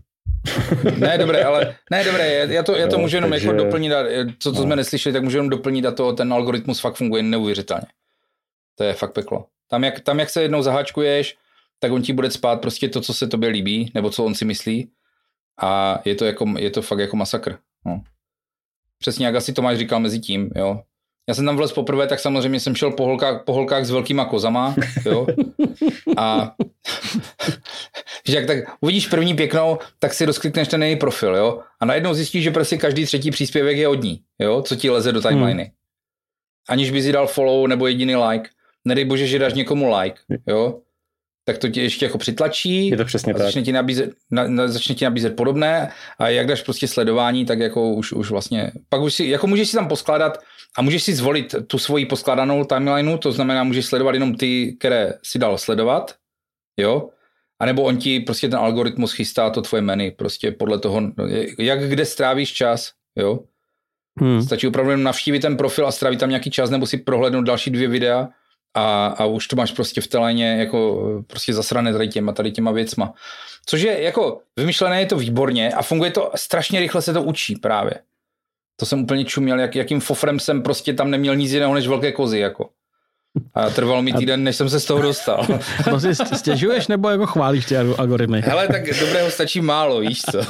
Ne, 0.98 1.18
dobré, 1.18 1.44
ale 1.44 1.76
ne, 1.92 2.04
dobré, 2.04 2.48
já 2.50 2.64
to, 2.64 2.76
já 2.76 2.88
to 2.88 2.96
jo, 2.96 3.02
můžu 3.02 3.16
jenom 3.16 3.32
takže... 3.32 3.48
jako 3.48 3.58
doplnit, 3.58 3.92
co, 4.40 4.52
co 4.52 4.60
no. 4.60 4.64
jsme 4.64 4.76
neslyšeli, 4.76 5.14
tak 5.14 5.24
můžu 5.24 5.38
jenom 5.38 5.50
doplnit 5.50 5.86
a 5.86 5.92
to, 5.92 6.14
ten 6.14 6.34
algoritmus 6.34 6.80
fakt 6.80 6.96
funguje 6.96 7.24
neuvěřitelně. 7.24 7.88
To 8.76 8.84
je 8.84 8.94
fakt 8.94 9.14
peklo. 9.14 9.46
Tam 9.70 9.84
jak, 9.84 10.00
tam, 10.00 10.20
jak 10.20 10.30
se 10.30 10.42
jednou 10.42 10.62
zaháčkuješ, 10.62 11.38
tak 11.80 11.92
on 11.92 12.02
ti 12.02 12.14
bude 12.14 12.32
spát 12.32 12.62
prostě 12.62 12.90
to, 12.90 13.02
co 13.02 13.14
se 13.14 13.28
tobě 13.28 13.50
líbí, 13.50 13.92
nebo 13.94 14.10
co 14.10 14.24
on 14.24 14.36
si 14.36 14.46
myslí. 14.46 14.92
A 15.62 16.00
je 16.06 16.16
to, 16.16 16.26
jako, 16.26 16.54
je 16.58 16.70
to 16.70 16.82
fakt 16.82 17.00
jako 17.00 17.16
masakr. 17.16 17.58
No. 17.86 18.02
Přesně 19.00 19.26
jak 19.26 19.36
asi 19.36 19.54
Tomáš 19.54 19.78
říkal 19.78 20.00
mezi 20.00 20.20
tím, 20.20 20.52
jo. 20.56 20.82
Já 21.30 21.34
jsem 21.34 21.46
tam 21.46 21.58
vlez 21.58 21.74
poprvé, 21.74 22.08
tak 22.08 22.20
samozřejmě 22.20 22.60
jsem 22.60 22.76
šel 22.76 22.92
po 22.92 23.06
holkách, 23.06 23.44
po 23.46 23.54
holkách 23.54 23.86
s 23.86 23.92
velkýma 23.92 24.26
kozama, 24.26 24.76
jo. 25.06 25.28
A 26.18 26.56
že 28.28 28.36
jak 28.36 28.46
tak 28.46 28.58
uvidíš 28.82 29.08
první 29.08 29.34
pěknou, 29.34 29.78
tak 30.00 30.14
si 30.14 30.26
rozklikneš 30.26 30.68
ten 30.68 30.84
její 30.84 30.96
profil, 30.96 31.36
jo. 31.36 31.62
A 31.80 31.86
najednou 31.86 32.14
zjistíš, 32.14 32.44
že 32.44 32.52
prostě 32.52 32.78
každý 32.78 33.06
třetí 33.06 33.32
příspěvek 33.32 33.78
je 33.78 33.88
od 33.88 34.04
ní, 34.04 34.22
jo, 34.40 34.62
co 34.62 34.76
ti 34.76 34.90
leze 34.90 35.12
do 35.12 35.22
timeliny. 35.22 35.64
Hmm. 35.64 35.72
Aniž 36.70 36.92
by 36.92 37.02
si 37.02 37.12
dal 37.12 37.28
follow 37.28 37.68
nebo 37.68 37.88
jediný 37.88 38.16
like. 38.16 38.50
Nedej 38.86 39.06
bože, 39.06 39.28
že 39.28 39.40
dáš 39.40 39.54
někomu 39.54 39.98
like, 39.98 40.20
jo 40.48 40.80
tak 41.48 41.58
to 41.58 41.70
tě 41.70 41.82
ještě 41.82 42.06
jako 42.06 42.18
přitlačí. 42.18 42.88
Je 42.88 42.98
to 42.98 43.06
přesně 43.06 43.34
a 43.34 43.38
začne 43.38 43.62
tak. 43.62 43.66
Ti 43.66 43.72
nabízet, 43.72 44.14
na, 44.32 44.48
na, 44.48 44.68
začne 44.68 44.96
ti 44.96 45.06
nabízet 45.06 45.36
podobné 45.36 45.92
a 46.20 46.30
jak 46.30 46.48
dáš 46.48 46.62
prostě 46.62 46.88
sledování, 46.88 47.46
tak 47.46 47.60
jako 47.60 47.94
už, 47.94 48.14
už 48.14 48.32
vlastně, 48.32 48.72
pak 48.90 49.02
už 49.02 49.14
si, 49.14 49.26
jako 49.26 49.48
můžeš 49.48 49.70
si 49.70 49.76
tam 49.76 49.88
poskládat 49.88 50.38
a 50.78 50.82
můžeš 50.82 51.04
si 51.04 51.16
zvolit 51.16 51.56
tu 51.68 51.78
svoji 51.78 52.06
poskládanou 52.06 52.64
timelineu, 52.64 53.18
to 53.18 53.32
znamená, 53.32 53.64
můžeš 53.64 53.86
sledovat 53.86 54.14
jenom 54.14 54.36
ty, 54.36 54.76
které 54.80 55.14
si 55.24 55.40
dal 55.40 55.58
sledovat, 55.58 56.16
jo, 56.78 57.10
a 57.60 57.66
nebo 57.66 57.84
on 57.84 57.98
ti 57.98 58.20
prostě 58.20 58.50
ten 58.50 58.60
algoritmus 58.60 59.14
chystá 59.14 59.50
to 59.50 59.62
tvoje 59.62 59.82
menu, 59.82 60.12
prostě 60.12 60.52
podle 60.52 60.80
toho, 60.80 61.02
jak 61.60 61.90
kde 61.90 62.06
strávíš 62.06 62.54
čas, 62.54 62.92
jo. 63.16 63.40
Hmm. 64.20 64.42
Stačí 64.42 64.68
opravdu 64.68 64.96
navštívit 64.96 65.40
ten 65.40 65.58
profil 65.58 65.88
a 65.88 65.92
strávit 65.92 66.20
tam 66.20 66.30
nějaký 66.30 66.52
čas, 66.52 66.70
nebo 66.70 66.86
si 66.86 66.98
prohlédnout 66.98 67.46
další 67.46 67.72
dvě 67.72 67.88
videa 67.88 68.30
a, 68.74 69.08
a 69.08 69.26
už 69.26 69.48
to 69.48 69.56
máš 69.56 69.72
prostě 69.72 70.02
v 70.02 70.08
teléně 70.08 70.58
jako 70.60 71.04
prostě 71.28 71.54
zasrané 71.54 71.94
tady 71.94 72.08
těma, 72.08 72.34
tady 72.34 72.52
těma 72.52 72.72
věcma. 72.72 73.14
Což 73.66 73.82
je 73.82 74.04
jako 74.04 74.42
vymyšlené 74.58 75.00
je 75.00 75.06
to 75.06 75.18
výborně 75.18 75.74
a 75.74 75.82
funguje 75.82 76.12
to 76.12 76.32
strašně 76.36 76.80
rychle 76.80 77.02
se 77.02 77.14
to 77.14 77.24
učí 77.24 77.56
právě. 77.56 77.94
To 78.80 78.86
jsem 78.86 79.04
úplně 79.04 79.26
čuměl, 79.26 79.60
jak, 79.60 79.76
jakým 79.76 80.00
fofrem 80.00 80.40
jsem 80.40 80.64
prostě 80.64 80.94
tam 80.94 81.12
neměl 81.12 81.36
nic 81.36 81.52
jiného 81.52 81.74
než 81.74 81.88
velké 81.88 82.12
kozy 82.12 82.40
jako. 82.40 82.70
A 83.54 83.70
trvalo 83.70 84.02
mi 84.02 84.14
týden, 84.14 84.44
než 84.44 84.56
jsem 84.56 84.70
se 84.70 84.80
z 84.80 84.86
toho 84.86 85.02
dostal. 85.02 85.48
To 85.90 86.00
si 86.14 86.16
stěžuješ 86.16 86.88
nebo 86.88 87.10
jako 87.10 87.26
chválíš 87.26 87.66
ty 87.66 87.78
algoritmy? 87.78 88.42
Hele, 88.42 88.68
tak 88.68 89.00
dobrého 89.00 89.32
stačí 89.32 89.62
málo, 89.62 90.00
víš 90.00 90.22
co. 90.22 90.42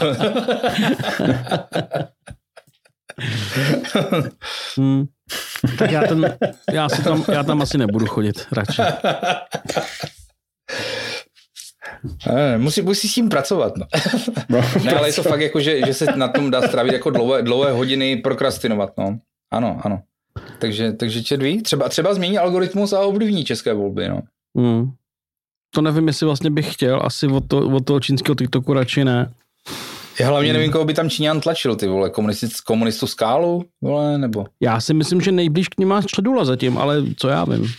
hmm. 4.78 5.06
Tak 5.78 5.92
já, 5.92 6.08
ten, 6.08 6.38
já, 6.74 6.90
si 6.90 7.04
tam, 7.04 7.26
já 7.32 7.44
tam 7.44 7.62
asi 7.62 7.78
nebudu 7.78 8.06
chodit 8.06 8.48
radši. 8.52 8.82
Ne, 12.34 12.58
musí, 12.58 12.82
musí 12.82 13.08
s 13.08 13.14
tím 13.14 13.30
pracovat. 13.30 13.74
No. 13.78 13.86
no 14.50 14.62
ne, 14.84 14.94
ale 14.94 15.10
je 15.10 15.14
to 15.14 15.24
fakt 15.24 15.42
jako, 15.42 15.60
že, 15.60 15.86
že 15.86 15.94
se 15.94 16.06
na 16.16 16.28
tom 16.28 16.52
dá 16.52 16.62
strávit 16.62 16.94
jako 16.94 17.10
dlouhé, 17.10 17.42
dlouhé 17.42 17.72
hodiny 17.72 18.18
prokrastinovat. 18.18 18.94
No. 18.98 19.20
Ano, 19.54 19.82
ano. 19.84 20.02
Takže, 20.60 20.92
takže 20.92 21.24
červí, 21.24 21.62
třeba, 21.62 21.90
třeba 21.90 22.14
změní 22.14 22.38
algoritmus 22.38 22.94
a 22.94 23.00
ovlivní 23.00 23.46
české 23.46 23.74
volby. 23.74 24.10
No. 24.10 24.22
Hmm. 24.58 24.92
To 25.76 25.82
nevím, 25.82 26.08
jestli 26.08 26.26
vlastně 26.26 26.52
bych 26.52 26.74
chtěl, 26.74 27.02
asi 27.04 27.28
od, 27.28 27.44
to, 27.48 27.70
od 27.70 27.86
toho 27.86 28.00
čínského 28.00 28.36
TikToku 28.36 28.74
radši 28.74 29.06
ne. 29.06 29.34
Já 30.20 30.28
hlavně 30.28 30.54
nevím, 30.54 30.72
koho 30.72 30.86
by 30.86 30.94
tam 30.94 31.10
Číňan 31.10 31.42
tlačil, 31.42 31.76
ty 31.76 31.88
vole, 31.88 32.10
komunist, 32.10 32.62
komunistu 32.62 33.08
skálu, 33.08 33.66
vole, 33.82 34.18
nebo? 34.18 34.46
Já 34.62 34.82
si 34.82 34.94
myslím, 34.94 35.22
že 35.22 35.32
nejblíž 35.32 35.68
k 35.70 35.78
ním 35.78 35.88
má 35.88 36.02
středula 36.02 36.46
zatím, 36.46 36.78
ale 36.78 37.04
co 37.18 37.28
já 37.28 37.46
vím. 37.46 37.74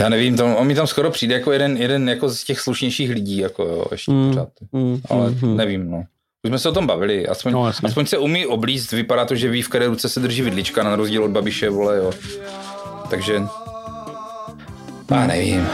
Já 0.00 0.08
nevím, 0.08 0.36
to, 0.36 0.56
on 0.56 0.66
mi 0.66 0.74
tam 0.74 0.86
skoro 0.86 1.10
přijde 1.10 1.34
jako 1.34 1.52
jeden, 1.52 1.76
jeden 1.76 2.08
jako 2.08 2.28
z 2.28 2.44
těch 2.44 2.60
slušnějších 2.60 3.10
lidí, 3.10 3.36
jako 3.36 3.62
jo, 3.62 3.84
ještě 3.92 4.12
mm, 4.12 4.28
pořád. 4.28 4.48
Mm, 4.72 5.00
ale 5.10 5.30
mm, 5.30 5.56
nevím, 5.56 5.90
no. 5.90 6.04
Už 6.44 6.48
jsme 6.48 6.58
se 6.58 6.68
o 6.68 6.72
tom 6.72 6.86
bavili, 6.86 7.26
aspoň, 7.28 7.52
no, 7.52 7.72
aspoň 7.84 8.06
se 8.06 8.18
umí 8.18 8.46
oblízt, 8.46 8.92
vypadá 8.92 9.24
to, 9.24 9.34
že 9.34 9.48
ví, 9.48 9.62
v 9.62 9.68
které 9.68 9.86
ruce 9.86 10.08
se 10.08 10.20
drží 10.20 10.42
vidlička, 10.42 10.82
na 10.82 10.96
rozdíl 10.96 11.24
od 11.24 11.30
Babiše, 11.30 11.70
vole, 11.70 11.96
jo. 11.96 12.12
Takže, 13.10 13.42
já 15.10 15.26
nevím. 15.26 15.66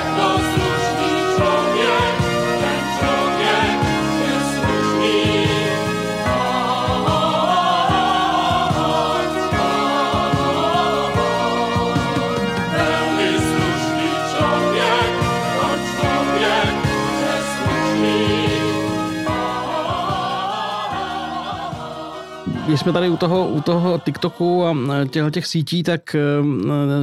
Když 22.70 22.80
jsme 22.80 22.92
tady 22.92 23.08
u 23.08 23.16
toho, 23.16 23.48
u 23.48 23.60
toho 23.60 23.98
TikToku 23.98 24.64
a 24.64 24.74
těchto 25.10 25.30
těch 25.30 25.46
sítí, 25.46 25.82
tak 25.82 26.16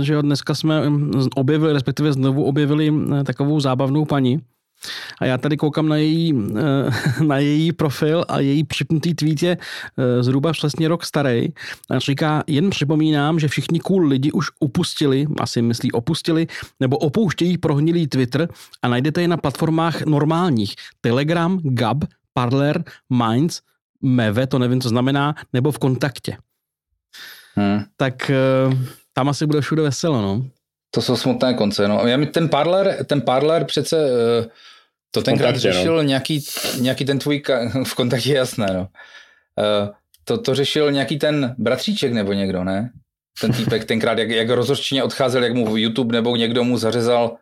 že 0.01 0.13
jo, 0.13 0.21
dneska 0.21 0.55
jsme 0.55 0.81
objevili, 1.35 1.73
respektive 1.73 2.13
znovu 2.13 2.43
objevili 2.43 2.93
takovou 3.23 3.59
zábavnou 3.59 4.05
paní, 4.05 4.39
A 5.19 5.25
já 5.25 5.37
tady 5.37 5.57
koukám 5.57 5.87
na 5.87 5.95
její, 5.95 6.33
na 7.27 7.37
její 7.37 7.71
profil 7.71 8.25
a 8.27 8.39
její 8.39 8.63
připnutý 8.63 9.13
tweet 9.13 9.43
je 9.43 9.57
eh, 9.57 10.23
zhruba 10.23 10.51
přesně 10.51 10.87
rok 10.87 11.05
starý. 11.05 11.47
A 11.89 11.99
říká, 11.99 12.43
jen 12.47 12.69
připomínám, 12.69 13.39
že 13.39 13.47
všichni 13.47 13.79
cool 13.79 14.07
lidi 14.07 14.31
už 14.31 14.47
upustili, 14.59 15.27
asi 15.39 15.61
myslí 15.61 15.91
opustili, 15.91 16.47
nebo 16.79 16.97
opouštějí 16.97 17.57
prohnilý 17.57 18.07
Twitter 18.07 18.47
a 18.81 18.87
najdete 18.87 19.21
je 19.21 19.27
na 19.27 19.37
platformách 19.37 20.01
normálních. 20.01 20.75
Telegram, 21.01 21.59
Gab, 21.63 21.97
Parler, 22.33 22.83
Minds, 23.09 23.61
Meve, 24.01 24.47
to 24.47 24.59
nevím, 24.59 24.81
co 24.81 24.89
znamená, 24.89 25.35
nebo 25.53 25.71
v 25.71 25.79
kontaktě. 25.79 26.37
Hmm. 27.55 27.83
Tak 27.97 28.29
eh, 28.29 28.35
tam 29.13 29.29
asi 29.29 29.45
bude 29.45 29.61
všude 29.61 29.81
veselo, 29.81 30.21
no. 30.21 30.45
To 30.91 31.01
jsou 31.01 31.15
smutné 31.15 31.53
konce, 31.53 31.87
no. 31.87 32.07
Já 32.07 32.17
mi 32.17 32.25
ten 32.25 32.49
parler, 32.49 33.05
ten 33.05 33.21
parler 33.21 33.65
přece, 33.65 33.97
eh, 33.97 34.47
to 35.11 35.21
tenkrát 35.21 35.51
no. 35.51 35.59
řešil 35.59 35.95
no. 35.95 36.01
nějaký, 36.01 36.45
nějaký 36.79 37.05
ten 37.05 37.19
tvůj, 37.19 37.43
v 37.83 37.95
kontaktě 37.95 38.33
jasné, 38.33 38.67
no. 38.73 38.87
Eh, 39.59 39.89
to, 40.23 40.37
to 40.37 40.55
řešil 40.55 40.91
nějaký 40.91 41.19
ten 41.19 41.55
bratříček 41.57 42.13
nebo 42.13 42.33
někdo, 42.33 42.63
ne? 42.63 42.91
Ten 43.41 43.53
týpek 43.53 43.85
tenkrát, 43.85 44.17
jak, 44.17 44.29
jak 44.29 44.49
rozhořčeně 44.49 45.03
odcházel, 45.03 45.43
jak 45.43 45.53
mu 45.53 45.77
YouTube 45.77 46.15
nebo 46.15 46.35
někdo 46.35 46.63
mu 46.63 46.77
zařezal 46.77 47.37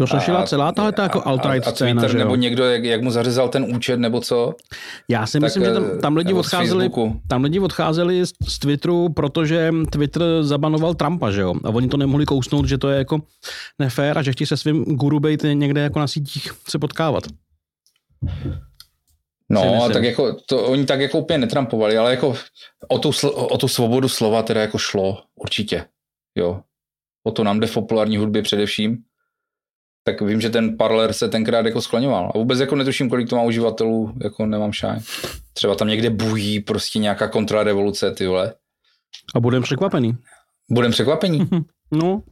to 0.00 0.06
řešila 0.06 0.46
celá 0.46 0.72
tahle 0.72 0.92
jako 0.98 1.20
alt-right 1.20 1.62
a, 1.66 1.68
a 1.68 1.72
scéna, 1.72 2.02
Twitter, 2.02 2.18
nebo 2.18 2.34
někdo, 2.34 2.64
jak, 2.64 2.84
jak 2.84 3.02
mu 3.02 3.10
zařezal 3.10 3.48
ten 3.48 3.76
účet, 3.76 3.96
nebo 3.96 4.20
co? 4.20 4.54
Já 5.08 5.26
si 5.26 5.32
tak, 5.32 5.42
myslím, 5.42 5.64
že 5.64 5.72
tam, 5.72 5.84
eh, 5.94 5.98
tam, 5.98 6.16
lidi 6.16 6.32
odcházeli, 6.32 6.90
tam 7.28 7.44
lidi 7.44 7.60
odcházeli 7.60 8.26
z, 8.26 8.32
z 8.48 8.58
Twitteru, 8.58 9.08
protože 9.08 9.72
Twitter 9.90 10.22
zabanoval 10.40 10.94
Trumpa, 10.94 11.30
že 11.30 11.40
jo? 11.40 11.54
A 11.64 11.68
oni 11.68 11.88
to 11.88 11.96
nemohli 11.96 12.26
kousnout, 12.26 12.66
že 12.66 12.78
to 12.78 12.88
je 12.88 12.98
jako 12.98 13.18
nefér 13.78 14.18
a 14.18 14.22
že 14.22 14.32
chtějí 14.32 14.46
se 14.46 14.56
svým 14.56 14.84
guru 14.84 15.20
být 15.20 15.42
někde 15.52 15.80
jako 15.80 15.98
na 15.98 16.06
sítích 16.06 16.52
se 16.68 16.78
potkávat. 16.78 17.24
No, 19.50 19.84
a 19.84 19.88
tak 19.88 20.04
jako, 20.04 20.36
to 20.46 20.66
oni 20.66 20.86
tak 20.86 21.00
jako 21.00 21.18
úplně 21.18 21.38
netrampovali, 21.38 21.98
ale 21.98 22.10
jako 22.10 22.34
o 22.88 22.98
tu, 22.98 23.10
o 23.32 23.58
tu 23.58 23.68
svobodu 23.68 24.08
slova 24.08 24.42
teda 24.42 24.60
jako 24.60 24.78
šlo, 24.78 25.22
určitě, 25.34 25.84
jo. 26.34 26.60
O 27.26 27.30
to 27.30 27.44
nám 27.44 27.60
jde 27.60 27.66
v 27.66 27.74
populární 27.74 28.16
hudbě 28.16 28.42
především 28.42 28.98
tak 30.04 30.20
vím, 30.20 30.40
že 30.40 30.50
ten 30.50 30.76
parler 30.76 31.12
se 31.12 31.28
tenkrát 31.28 31.66
jako 31.66 31.82
skloňoval. 31.82 32.32
A 32.34 32.38
vůbec 32.38 32.60
jako 32.60 32.76
netuším, 32.76 33.10
kolik 33.10 33.28
to 33.28 33.36
má 33.36 33.42
uživatelů, 33.42 34.12
jako 34.22 34.46
nemám 34.46 34.72
šaj. 34.72 34.98
Třeba 35.52 35.74
tam 35.74 35.88
někde 35.88 36.10
bují 36.10 36.60
prostě 36.60 36.98
nějaká 36.98 37.28
kontrarevoluce, 37.28 38.10
ty 38.10 38.26
vole. 38.26 38.54
A 39.34 39.40
budem 39.40 39.62
překvapený. 39.62 40.16
Budem 40.70 40.90
překvapený. 40.92 41.48
No, 41.92 42.22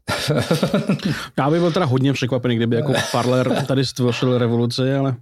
já 1.38 1.50
bych 1.50 1.60
byl 1.60 1.72
teda 1.72 1.86
hodně 1.86 2.12
překvapený, 2.12 2.56
kdyby 2.56 2.76
jako 2.76 2.92
parler 3.12 3.66
tady 3.66 3.86
stvořil 3.86 4.38
revoluci, 4.38 4.94
ale... 4.94 5.16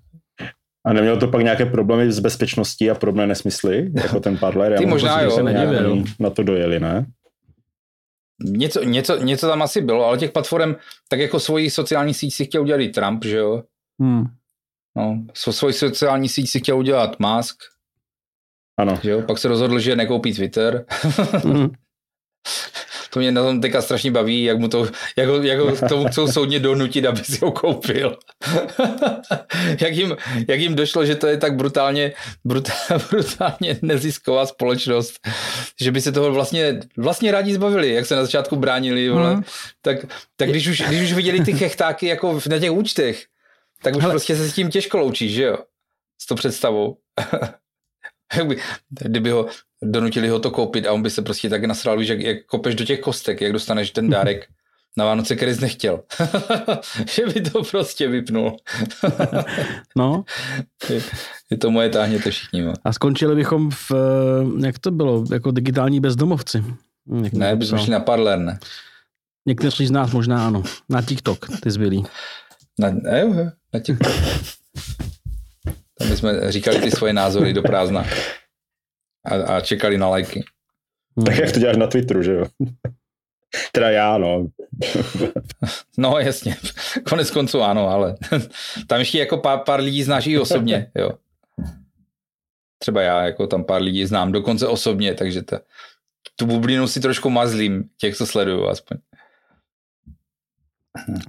A 0.87 0.93
neměl 0.93 1.17
to 1.17 1.29
pak 1.29 1.43
nějaké 1.43 1.67
problémy 1.67 2.13
s 2.13 2.19
bezpečností 2.19 2.91
a 2.91 2.95
podobné 2.95 3.27
nesmysly, 3.27 3.91
jako 3.95 4.21
ten 4.21 4.39
parler? 4.39 4.79
Ty 4.79 4.87
možná 4.87 5.21
jo. 5.21 5.31
Se 5.31 5.43
na 6.21 6.31
to 6.31 6.43
dojeli, 6.43 6.81
ne? 6.81 7.07
Něco, 8.41 8.83
něco, 8.83 9.17
něco 9.17 9.49
tam 9.49 9.63
asi 9.63 9.81
bylo, 9.81 10.05
ale 10.05 10.19
těch 10.19 10.31
platform, 10.31 10.75
tak 11.09 11.21
jako 11.21 11.41
svoji 11.41 11.71
sociální 11.71 12.15
síť 12.15 12.35
si 12.35 12.45
chtěl 12.45 12.63
udělat 12.63 12.81
i 12.81 12.89
Trump, 12.89 13.25
že 13.25 13.37
jo? 13.37 13.63
Hmm. 14.01 14.25
No, 14.97 15.25
svoji 15.35 15.75
sociální 15.75 16.29
síť 16.29 16.51
si 16.51 16.59
chtěl 16.59 16.79
udělat 16.79 17.17
Musk. 17.21 17.57
Ano. 18.79 18.99
Že 19.03 19.11
jo? 19.11 19.23
Pak 19.23 19.39
se 19.39 19.49
rozhodl, 19.49 19.79
že 19.79 19.97
nekoupí 19.97 20.35
Twitter. 20.35 20.85
Hmm. 21.45 21.69
to 23.11 23.21
mě 23.21 23.33
na 23.33 23.43
tom 23.43 23.61
teďka 23.61 23.83
strašně 23.83 24.11
baví, 24.11 24.43
jak 24.43 24.59
mu 24.59 24.69
to, 24.69 24.89
jak 25.17 25.29
ho, 25.29 25.43
jak 25.43 25.59
ho 25.59 25.89
tomu 25.89 26.09
chcou 26.09 26.29
soudně 26.29 26.61
donutit, 26.61 27.07
aby 27.07 27.25
si 27.25 27.39
ho 27.43 27.53
koupil. 27.53 28.19
jak, 29.81 29.93
jim, 29.93 30.17
jak 30.49 30.61
jim 30.61 30.75
došlo, 30.75 31.05
že 31.05 31.15
to 31.15 31.27
je 31.27 31.37
tak 31.37 31.57
brutálně, 31.57 32.13
brutálně, 32.45 33.05
brutálně 33.11 33.79
nezisková 33.83 34.47
společnost, 34.47 35.21
že 35.81 35.93
by 35.93 36.01
se 36.01 36.13
toho 36.13 36.33
vlastně, 36.33 36.81
vlastně 36.97 37.33
rádi 37.33 37.55
zbavili, 37.55 37.95
jak 37.95 38.07
se 38.07 38.17
na 38.17 38.23
začátku 38.23 38.57
bránili, 38.57 39.09
vole. 39.09 39.35
Mm. 39.35 39.43
tak, 39.83 39.97
tak 40.37 40.49
když, 40.49 40.67
už, 40.67 40.83
když 40.89 41.03
už 41.03 41.13
viděli 41.13 41.45
ty 41.45 41.53
chechtáky 41.53 42.07
jako 42.07 42.41
na 42.49 42.59
těch 42.59 42.73
účtech, 42.73 43.25
tak 43.83 43.97
už 43.97 44.03
Hele. 44.03 44.13
prostě 44.13 44.37
se 44.37 44.49
s 44.49 44.55
tím 44.55 44.71
těžko 44.71 44.99
loučíš, 44.99 45.33
že 45.33 45.43
jo? 45.43 45.59
S 46.21 46.27
tou 46.27 46.35
představou. 46.35 46.97
Kdyby 48.89 49.31
ho, 49.31 49.47
donutili 49.83 50.29
ho 50.29 50.39
to 50.39 50.51
koupit 50.51 50.87
a 50.87 50.93
on 50.93 51.03
by 51.03 51.11
se 51.11 51.23
prostě 51.23 51.49
tak 51.49 51.65
nasral, 51.65 51.99
víš, 51.99 52.09
jak, 52.09 52.21
jak 52.21 52.47
kopeš 52.47 52.75
do 52.75 52.85
těch 52.85 53.01
kostek, 53.01 53.41
jak 53.41 53.53
dostaneš 53.53 53.91
ten 53.91 54.11
dárek 54.11 54.49
na 54.97 55.05
Vánoce, 55.05 55.37
který 55.37 55.55
jsi 55.55 55.61
nechtěl. 55.61 56.01
že 57.15 57.27
by 57.27 57.41
to 57.41 57.63
prostě 57.65 58.09
vypnul. 58.09 58.57
no. 59.97 60.25
Je, 60.91 61.03
je 61.51 61.57
to 61.57 61.71
moje 61.71 61.89
táhně 61.89 62.19
to 62.19 62.31
všichni. 62.31 62.63
No. 62.63 62.73
A 62.85 62.93
skončili 62.93 63.35
bychom 63.35 63.71
v, 63.71 63.93
jak 64.65 64.79
to 64.79 64.91
bylo, 64.91 65.25
jako 65.33 65.51
digitální 65.51 66.01
bezdomovci. 66.01 66.65
Jak 67.23 67.33
ne, 67.33 67.57
bychom 67.57 67.79
šli 67.79 67.91
na 67.91 68.01
Parler, 68.01 68.39
ne? 68.39 68.59
Někteří 69.47 69.87
z 69.87 69.91
nás 69.91 70.13
možná 70.13 70.47
ano. 70.47 70.63
Na 70.89 71.03
TikTok, 71.03 71.47
ty 71.63 71.71
zbylí. 71.71 72.05
Na, 72.79 72.89
jo, 73.19 73.35
na 73.75 73.81
TikTok. 73.81 74.13
Tam 75.99 76.09
bychom 76.09 76.31
říkali 76.49 76.81
ty 76.81 76.91
svoje 76.91 77.13
názory 77.13 77.53
do 77.53 77.63
prázdna 77.63 78.05
a, 79.27 79.57
a 79.57 79.61
čekali 79.61 79.99
na 79.99 80.09
lajky. 80.09 80.45
Tak 81.27 81.39
jak 81.39 81.53
to 81.53 81.61
děláš 81.61 81.77
na 81.77 81.87
Twitteru, 81.87 82.23
že 82.23 82.33
jo? 82.33 82.47
Teda 83.73 83.91
já, 83.91 84.19
no. 84.19 84.47
no 85.99 86.19
jasně, 86.19 86.57
konec 87.09 87.31
konců 87.31 87.63
ano, 87.63 87.89
ale 87.89 88.17
tam 88.87 88.99
ještě 88.99 89.19
jako 89.19 89.39
pár, 89.39 89.59
pár 89.59 89.81
lidí 89.81 90.03
znáš 90.03 90.27
i 90.27 90.39
osobně, 90.39 90.91
jo. 90.95 91.11
Třeba 92.79 93.03
já, 93.03 93.23
jako 93.23 93.47
tam 93.47 93.65
pár 93.65 93.83
lidí 93.83 94.07
znám 94.07 94.33
dokonce 94.33 94.67
osobně, 94.67 95.15
takže 95.15 95.43
ta, 95.43 95.61
tu 96.37 96.47
bublinu 96.47 96.89
si 96.89 97.01
trošku 97.01 97.31
mazlím, 97.31 97.85
těch, 97.97 98.17
co 98.17 98.27
sleduju 98.27 98.67
aspoň. 98.67 98.99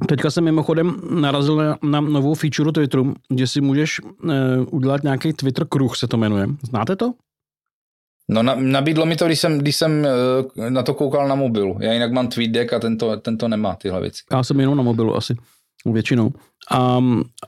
Teďka 0.08 0.32
jsem 0.32 0.44
mimochodem 0.44 1.02
narazil 1.12 1.56
na, 1.56 1.78
na 1.84 2.02
novou 2.02 2.34
feature 2.34 2.72
Twitteru, 2.72 3.14
kde 3.30 3.48
si 3.48 3.62
můžeš 3.62 4.00
uh, 4.00 4.32
udělat 4.72 5.04
nějaký 5.04 5.34
Twitter 5.34 5.68
kruh, 5.68 5.98
se 5.98 6.08
to 6.08 6.18
jmenuje. 6.18 6.48
Znáte 6.64 6.96
to? 6.96 7.14
No 8.30 8.44
na, 8.44 8.56
nabídlo 8.56 9.06
mi 9.06 9.16
to, 9.16 9.26
když 9.26 9.40
jsem, 9.40 9.58
když 9.58 9.76
jsem 9.76 10.08
uh, 10.58 10.70
na 10.70 10.84
to 10.84 10.94
koukal 10.94 11.28
na 11.28 11.36
mobilu. 11.36 11.78
Já 11.80 11.94
jinak 11.94 12.12
mám 12.12 12.28
TweetDeck 12.28 12.74
a 12.74 12.80
tento, 12.80 13.18
tento 13.18 13.48
nemá 13.48 13.76
tyhle 13.76 14.02
věci. 14.02 14.24
Já 14.32 14.44
jsem 14.44 14.60
jenom 14.60 14.78
na 14.78 14.84
mobilu 14.84 15.16
asi, 15.16 15.36
většinou. 15.86 16.34
A, 16.72 17.00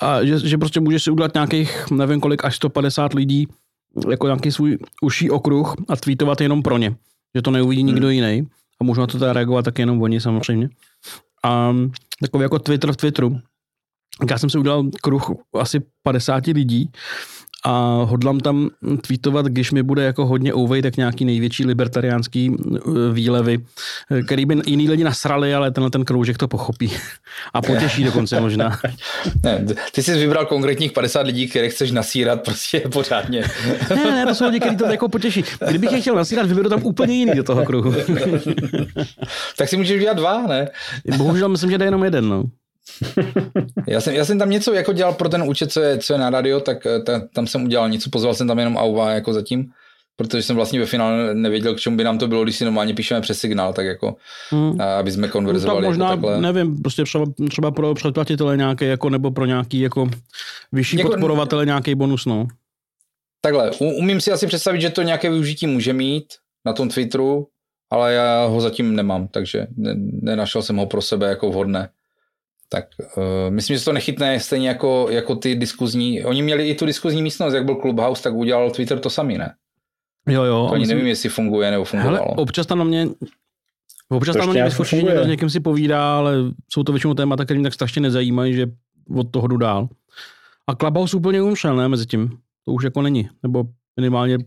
a 0.01 0.23
že, 0.23 0.39
že 0.39 0.57
prostě 0.57 0.79
můžeš 0.79 1.03
si 1.03 1.11
udělat 1.11 1.33
nějakých, 1.33 1.91
nevím 1.91 2.19
kolik, 2.19 2.45
až 2.45 2.55
150 2.55 3.13
lidí, 3.13 3.47
jako 4.09 4.27
nějaký 4.27 4.51
svůj 4.51 4.77
uší 5.01 5.29
okruh 5.29 5.75
a 5.87 5.95
tweetovat 5.95 6.41
jenom 6.41 6.63
pro 6.63 6.77
ně. 6.77 6.95
Že 7.35 7.41
to 7.41 7.51
neuvidí 7.51 7.83
nikdo 7.83 8.07
hmm. 8.07 8.15
jiný. 8.15 8.47
A 8.81 8.83
můžu 8.83 9.01
na 9.01 9.07
to 9.07 9.19
teda 9.19 9.33
reagovat 9.33 9.65
tak 9.65 9.79
jenom 9.79 10.01
oni 10.01 10.21
samozřejmě. 10.21 10.69
A 11.43 11.75
takový 12.21 12.43
jako 12.43 12.59
Twitter 12.59 12.93
v 12.93 12.97
Twitteru. 12.97 13.39
Já 14.29 14.37
jsem 14.37 14.49
si 14.49 14.57
udělal 14.57 14.83
kruh 15.01 15.31
asi 15.59 15.81
50 16.03 16.47
lidí 16.47 16.91
a 17.65 18.01
hodlám 18.03 18.39
tam 18.39 18.69
tweetovat, 19.07 19.45
když 19.45 19.71
mi 19.71 19.83
bude 19.83 20.03
jako 20.03 20.25
hodně 20.25 20.55
ouvej, 20.55 20.81
tak 20.81 20.97
nějaký 20.97 21.25
největší 21.25 21.65
libertariánský 21.65 22.55
výlevy, 23.13 23.59
který 24.25 24.45
by 24.45 24.61
jiný 24.65 24.89
lidi 24.89 25.03
nasrali, 25.03 25.53
ale 25.53 25.71
tenhle 25.71 25.89
ten 25.89 26.05
kroužek 26.05 26.37
to 26.37 26.47
pochopí. 26.47 26.91
A 27.53 27.61
potěší 27.61 28.03
dokonce 28.03 28.41
možná. 28.41 28.79
Ne, 29.43 29.65
ty 29.91 30.03
jsi 30.03 30.17
vybral 30.17 30.45
konkrétních 30.45 30.91
50 30.91 31.21
lidí, 31.21 31.47
které 31.47 31.69
chceš 31.69 31.91
nasírat 31.91 32.43
prostě 32.43 32.79
pořádně. 32.79 33.43
Ne, 33.89 34.03
ne, 34.11 34.25
to 34.25 34.35
jsou 34.35 34.45
lidi, 34.45 34.59
kteří 34.59 34.77
to 34.77 34.85
jako 34.85 35.09
potěší. 35.09 35.43
Kdybych 35.69 35.91
je 35.91 36.01
chtěl 36.01 36.15
nasírat, 36.15 36.45
vyberu 36.45 36.69
tam 36.69 36.83
úplně 36.83 37.15
jiný 37.15 37.31
do 37.35 37.43
toho 37.43 37.65
kruhu. 37.65 37.93
tak 39.57 39.69
si 39.69 39.77
můžeš 39.77 39.97
udělat 39.97 40.17
dva, 40.17 40.47
ne? 40.47 40.69
Bohužel 41.17 41.49
myslím, 41.49 41.71
že 41.71 41.77
jde 41.77 41.85
jenom 41.85 42.03
jeden, 42.03 42.29
no 42.29 42.43
já, 43.87 44.01
jsem, 44.01 44.13
já 44.13 44.25
jsem 44.25 44.39
tam 44.39 44.49
něco 44.49 44.73
jako 44.73 44.93
dělal 44.93 45.13
pro 45.13 45.29
ten 45.29 45.43
účet, 45.43 45.71
co 45.71 45.81
je, 45.81 45.97
co 45.97 46.13
je 46.13 46.19
na 46.19 46.29
radio, 46.29 46.59
tak 46.59 46.85
eh, 46.85 46.99
ta, 46.99 47.21
tam 47.33 47.47
jsem 47.47 47.63
udělal 47.63 47.89
něco, 47.89 48.09
pozval 48.09 48.33
jsem 48.33 48.47
tam 48.47 48.59
jenom 48.59 48.77
Auva 48.77 49.11
jako 49.11 49.33
zatím, 49.33 49.71
protože 50.15 50.43
jsem 50.43 50.55
vlastně 50.55 50.79
ve 50.79 50.85
finále 50.85 51.33
nevěděl, 51.33 51.75
k 51.75 51.79
čemu 51.79 51.97
by 51.97 52.03
nám 52.03 52.17
to 52.17 52.27
bylo, 52.27 52.43
když 52.43 52.55
si 52.55 52.65
normálně 52.65 52.93
píšeme 52.93 53.21
přes 53.21 53.39
signál, 53.39 53.73
tak 53.73 53.85
jako, 53.85 54.15
hmm. 54.49 54.81
aby 54.81 55.11
jsme 55.11 55.27
konverzovali. 55.27 55.81
No, 55.81 55.87
možná, 55.87 56.09
jako 56.09 56.27
takhle. 56.27 56.41
nevím, 56.41 56.81
prostě 56.81 57.03
třeba, 57.03 57.25
třeba 57.49 57.71
pro 57.71 57.93
předplatitele 57.93 58.57
nějaké, 58.57 58.85
jako, 58.85 59.09
nebo 59.09 59.31
pro 59.31 59.45
nějaký 59.45 59.79
jako 59.79 60.09
vyšší 60.71 60.97
jako, 60.97 61.09
podporovatele 61.09 61.65
nějaký 61.65 61.95
bonus, 61.95 62.25
no. 62.25 62.47
Takhle, 63.41 63.71
umím 63.79 64.21
si 64.21 64.31
asi 64.31 64.47
představit, 64.47 64.81
že 64.81 64.89
to 64.89 65.01
nějaké 65.01 65.29
využití 65.29 65.67
může 65.67 65.93
mít 65.93 66.25
na 66.65 66.73
tom 66.73 66.89
Twitteru, 66.89 67.47
ale 67.91 68.13
já 68.13 68.45
ho 68.45 68.61
zatím 68.61 68.95
nemám, 68.95 69.27
takže 69.27 69.67
ne, 69.77 69.93
nenašel 70.21 70.61
jsem 70.61 70.77
ho 70.77 70.85
pro 70.85 71.01
sebe 71.01 71.29
jako 71.29 71.49
vhodné 71.49 71.89
tak 72.69 72.85
uh, 73.17 73.23
myslím, 73.49 73.75
že 73.75 73.79
se 73.79 73.85
to 73.85 73.93
nechytne 73.93 74.39
stejně 74.39 74.67
jako, 74.67 75.07
jako 75.09 75.35
ty 75.35 75.55
diskuzní. 75.55 76.23
Oni 76.23 76.41
měli 76.41 76.69
i 76.69 76.75
tu 76.75 76.85
diskuzní 76.85 77.21
místnost, 77.21 77.53
jak 77.53 77.65
byl 77.65 77.75
Clubhouse, 77.75 78.23
tak 78.23 78.33
udělal 78.33 78.71
Twitter 78.71 78.99
to 78.99 79.09
samý, 79.09 79.37
ne? 79.37 79.53
Jo, 80.27 80.43
jo. 80.43 80.65
To 80.67 80.73
ani 80.73 80.79
myslím... 80.79 80.97
nevím, 80.97 81.09
jestli 81.09 81.29
funguje 81.29 81.71
nebo 81.71 81.85
fungovalo. 81.85 82.17
Hele, 82.17 82.35
občas 82.35 82.67
tam 82.67 82.77
na 82.77 82.83
mě 82.83 83.07
Občas 84.09 84.35
tam 84.35 84.47
na 84.47 84.53
mě 84.53 84.63
vyskočí, 84.63 84.95
někdo 84.95 85.23
s 85.23 85.27
někým 85.27 85.49
si 85.49 85.59
povídá, 85.59 86.17
ale 86.17 86.33
jsou 86.71 86.83
to 86.83 86.91
většinou 86.91 87.13
témata, 87.13 87.45
které 87.45 87.61
tak 87.61 87.73
strašně 87.73 88.01
nezajímají, 88.01 88.53
že 88.53 88.67
od 89.15 89.31
toho 89.31 89.47
jdu 89.47 89.57
dál. 89.57 89.89
A 90.67 90.75
Clubhouse 90.75 91.17
úplně 91.17 91.41
umšel, 91.41 91.75
ne, 91.75 91.87
mezi 91.87 92.05
tím. 92.05 92.37
To 92.65 92.71
už 92.73 92.83
jako 92.83 93.01
není, 93.01 93.29
nebo 93.43 93.63
minimálně 93.97 94.37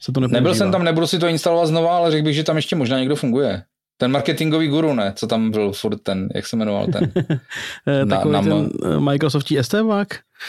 se 0.00 0.12
to 0.12 0.20
nepoužívá. 0.20 0.40
Nebyl 0.40 0.54
jsem 0.54 0.72
tam, 0.72 0.84
nebudu 0.84 1.06
si 1.06 1.18
to 1.18 1.26
instalovat 1.26 1.68
znova, 1.68 1.96
ale 1.96 2.10
řekl 2.10 2.24
bych, 2.24 2.34
že 2.34 2.44
tam 2.44 2.56
ještě 2.56 2.76
možná 2.76 2.98
někdo 2.98 3.16
funguje. 3.16 3.64
Ten 3.96 4.10
marketingový 4.10 4.68
guru, 4.68 4.94
ne? 4.94 5.12
Co 5.16 5.26
tam 5.26 5.50
byl 5.50 5.72
furt 5.72 5.96
ten, 6.02 6.28
jak 6.34 6.46
se 6.46 6.56
jmenoval 6.56 6.86
ten? 6.86 7.12
Eh, 7.86 8.04
Na- 8.04 8.16
Takový 8.16 8.32
na- 8.32 8.42
ten 8.42 8.70
eh, 8.84 9.00
Microsoftí 9.00 9.58
STVák? 9.62 10.08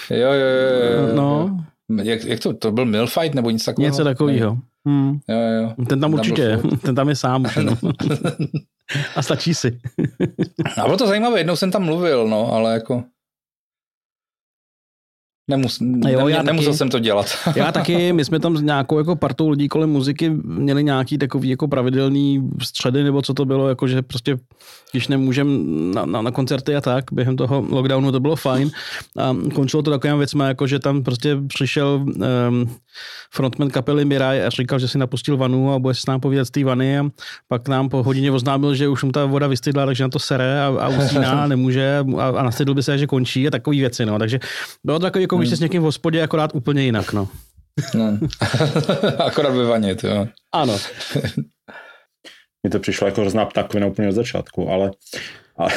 Jo, 0.10 0.18
jo, 0.18 0.34
jo, 0.34 0.92
jo, 0.92 1.08
jo. 1.08 1.16
No, 1.16 1.58
Jak, 2.04 2.24
jak 2.24 2.40
to, 2.40 2.54
to 2.54 2.72
byl 2.72 2.86
Milfight 2.86 3.36
nebo 3.36 3.50
něco 3.50 3.66
takového? 3.66 3.92
něco 3.92 4.04
takového. 4.04 4.58
Hmm. 4.88 5.20
Jo, 5.30 5.38
jo. 5.62 5.86
Ten 5.90 6.00
tam 6.02 6.12
byl 6.12 6.20
určitě 6.20 6.42
je. 6.42 6.60
Ten 6.82 6.96
tam 6.96 7.10
je 7.10 7.16
sám 7.16 7.46
jenom. 7.56 7.78
A 9.16 9.22
stačí 9.22 9.54
si. 9.54 9.80
A 10.82 10.86
bylo 10.86 10.98
to 10.98 11.08
zajímavé, 11.08 11.40
jednou 11.40 11.56
jsem 11.56 11.72
tam 11.72 11.84
mluvil, 11.84 12.28
no, 12.28 12.54
ale 12.54 12.74
jako... 12.74 13.04
Nemus, 15.48 15.78
jo, 16.08 16.28
já 16.28 16.44
nemusel 16.44 16.72
taky. 16.72 16.78
jsem 16.78 16.90
to 16.90 17.00
dělat. 17.00 17.26
Já 17.56 17.72
taky, 17.72 18.14
my 18.14 18.26
jsme 18.26 18.40
tam 18.40 18.58
s 18.58 18.62
nějakou 18.62 18.98
jako 18.98 19.16
partou 19.16 19.50
lidí 19.50 19.68
kolem 19.68 19.90
muziky 19.90 20.30
měli 20.44 20.84
nějaký 20.84 21.18
takový 21.18 21.50
jako 21.50 21.68
pravidelný 21.68 22.50
středy, 22.62 23.04
nebo 23.04 23.22
co 23.22 23.34
to 23.34 23.46
bylo, 23.46 23.70
jako 23.70 23.88
že 23.88 24.02
prostě, 24.02 24.38
když 24.92 25.08
nemůžem 25.08 25.48
na, 25.92 26.06
na, 26.06 26.22
na 26.22 26.32
koncerty 26.32 26.76
a 26.76 26.82
tak, 26.82 27.04
během 27.12 27.36
toho 27.36 27.66
lockdownu 27.70 28.12
to 28.12 28.20
bylo 28.20 28.36
fajn. 28.36 28.72
A 29.18 29.36
končilo 29.54 29.84
to 29.84 29.92
takovým 29.92 30.18
věcmi, 30.18 30.44
jako 30.44 30.68
že 30.68 30.80
tam 30.80 31.04
prostě 31.04 31.38
přišel 31.48 32.06
um, 32.06 32.76
frontman 33.34 33.70
kapely 33.70 34.06
Mirai 34.06 34.44
a 34.44 34.50
říkal, 34.50 34.80
že 34.80 34.88
si 34.88 34.98
napustil 34.98 35.38
vanu 35.38 35.74
a 35.74 35.80
bude 35.80 35.94
si 35.94 36.02
s 36.02 36.06
námi 36.06 36.22
povídat 36.22 36.48
z 36.48 36.52
té 36.52 36.64
vany 36.64 37.00
a 37.00 37.06
pak 37.48 37.68
nám 37.68 37.90
po 37.90 38.04
hodině 38.04 38.32
oznámil, 38.32 38.76
že 38.76 38.88
už 38.88 39.04
mu 39.04 39.12
ta 39.12 39.26
voda 39.26 39.48
vystydla, 39.48 39.86
takže 39.86 40.04
na 40.04 40.10
to 40.10 40.20
sere 40.20 40.62
a, 40.62 40.76
a 40.80 40.88
usíná, 40.88 41.48
nemůže 41.48 42.06
a, 42.20 42.28
a 42.28 42.44
nastydl 42.44 42.74
by 42.74 42.84
se, 42.84 42.98
že 42.98 43.08
končí 43.08 43.48
a 43.48 43.52
takové 43.52 43.78
věci. 43.78 44.06
No. 44.06 44.20
Takže 44.20 44.40
bylo 44.84 45.00
to 45.00 45.06
takový, 45.06 45.22
jako 45.22 45.33
když 45.38 45.50
jsi 45.50 45.56
s 45.56 45.60
někým 45.60 45.82
v 45.82 45.86
hospodě, 45.86 46.24
akorát 46.24 46.56
úplně 46.56 46.84
jinak. 46.84 47.14
No. 47.14 47.28
No. 47.94 48.20
Akorát 49.26 49.50
ve 49.54 49.66
vaně, 49.66 49.96
to 49.96 50.08
jo. 50.08 50.28
Ano. 50.52 50.78
Mně 52.64 52.72
to 52.72 52.80
přišlo 52.80 53.08
jako 53.08 53.22
hrozná 53.22 53.46
ptakovina 53.46 53.88
úplně 53.88 54.10
od 54.10 54.12
začátku, 54.12 54.70
ale, 54.70 54.92
ale, 55.58 55.72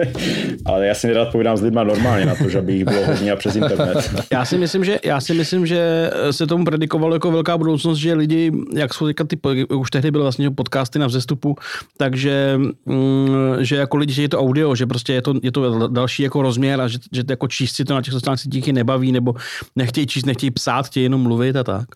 ale 0.64 0.86
já 0.86 0.94
si 0.94 1.06
nerad 1.06 1.32
povídám 1.32 1.56
s 1.56 1.62
lidma 1.62 1.84
normálně 1.84 2.26
na 2.26 2.34
to, 2.34 2.48
že 2.48 2.62
by 2.62 2.72
jich 2.72 2.84
bylo 2.84 3.06
hodně 3.06 3.32
a 3.32 3.36
přes 3.36 3.56
internet. 3.56 4.24
Já 4.32 4.44
si 4.44 4.58
myslím, 4.58 4.84
že, 4.84 4.98
já 5.04 5.20
si 5.20 5.34
myslím, 5.34 5.66
že 5.66 6.10
se 6.30 6.46
tomu 6.46 6.64
predikovalo 6.64 7.14
jako 7.14 7.30
velká 7.30 7.58
budoucnost, 7.58 7.98
že 7.98 8.14
lidi, 8.14 8.52
jak 8.74 8.94
jsou 8.94 9.06
teďka 9.06 9.24
ty, 9.24 9.66
už 9.66 9.90
tehdy 9.90 10.10
byly 10.10 10.22
vlastně 10.22 10.50
podcasty 10.50 10.98
na 10.98 11.06
vzestupu, 11.06 11.56
takže 11.96 12.58
mm, 12.86 13.28
že 13.60 13.76
jako 13.76 13.96
lidi, 13.96 14.12
že 14.12 14.22
je 14.22 14.28
to 14.28 14.40
audio, 14.40 14.74
že 14.74 14.86
prostě 14.86 15.12
je 15.12 15.22
to, 15.22 15.34
je 15.42 15.52
to 15.52 15.88
další 15.88 16.22
jako 16.22 16.42
rozměr 16.42 16.80
a 16.80 16.88
že, 16.88 16.98
že 17.12 17.22
jako 17.30 17.48
číst 17.48 17.76
si 17.76 17.84
to 17.84 17.94
na 17.94 18.02
těch 18.02 18.14
sociálních 18.14 18.40
sítích 18.40 18.72
nebaví, 18.72 19.12
nebo 19.12 19.34
nechtějí 19.76 20.06
číst, 20.06 20.26
nechtějí 20.26 20.50
psát, 20.50 20.86
chtějí 20.86 21.04
jenom 21.04 21.20
mluvit 21.20 21.56
a 21.56 21.64
tak. 21.64 21.88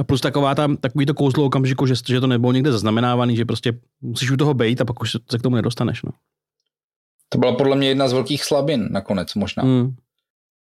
A 0.00 0.04
plus 0.04 0.20
taková 0.20 0.54
tam, 0.54 0.76
takový 0.76 1.06
to 1.06 1.14
kouzlo 1.14 1.44
okamžiku, 1.44 1.86
že, 1.86 1.94
že 2.08 2.20
to 2.20 2.26
nebylo 2.26 2.52
někde 2.52 2.72
zaznamenávaný, 2.72 3.36
že 3.36 3.44
prostě 3.44 3.72
musíš 4.02 4.30
u 4.30 4.36
toho 4.36 4.54
být 4.54 4.80
a 4.80 4.84
pak 4.84 5.02
už 5.02 5.16
se 5.30 5.38
k 5.38 5.42
tomu 5.42 5.56
nedostaneš. 5.56 6.02
No. 6.02 6.10
To 7.28 7.38
byla 7.38 7.56
podle 7.56 7.76
mě 7.76 7.88
jedna 7.88 8.08
z 8.08 8.12
velkých 8.12 8.44
slabin 8.44 8.88
nakonec 8.90 9.34
možná. 9.34 9.62
Mm. 9.62 9.90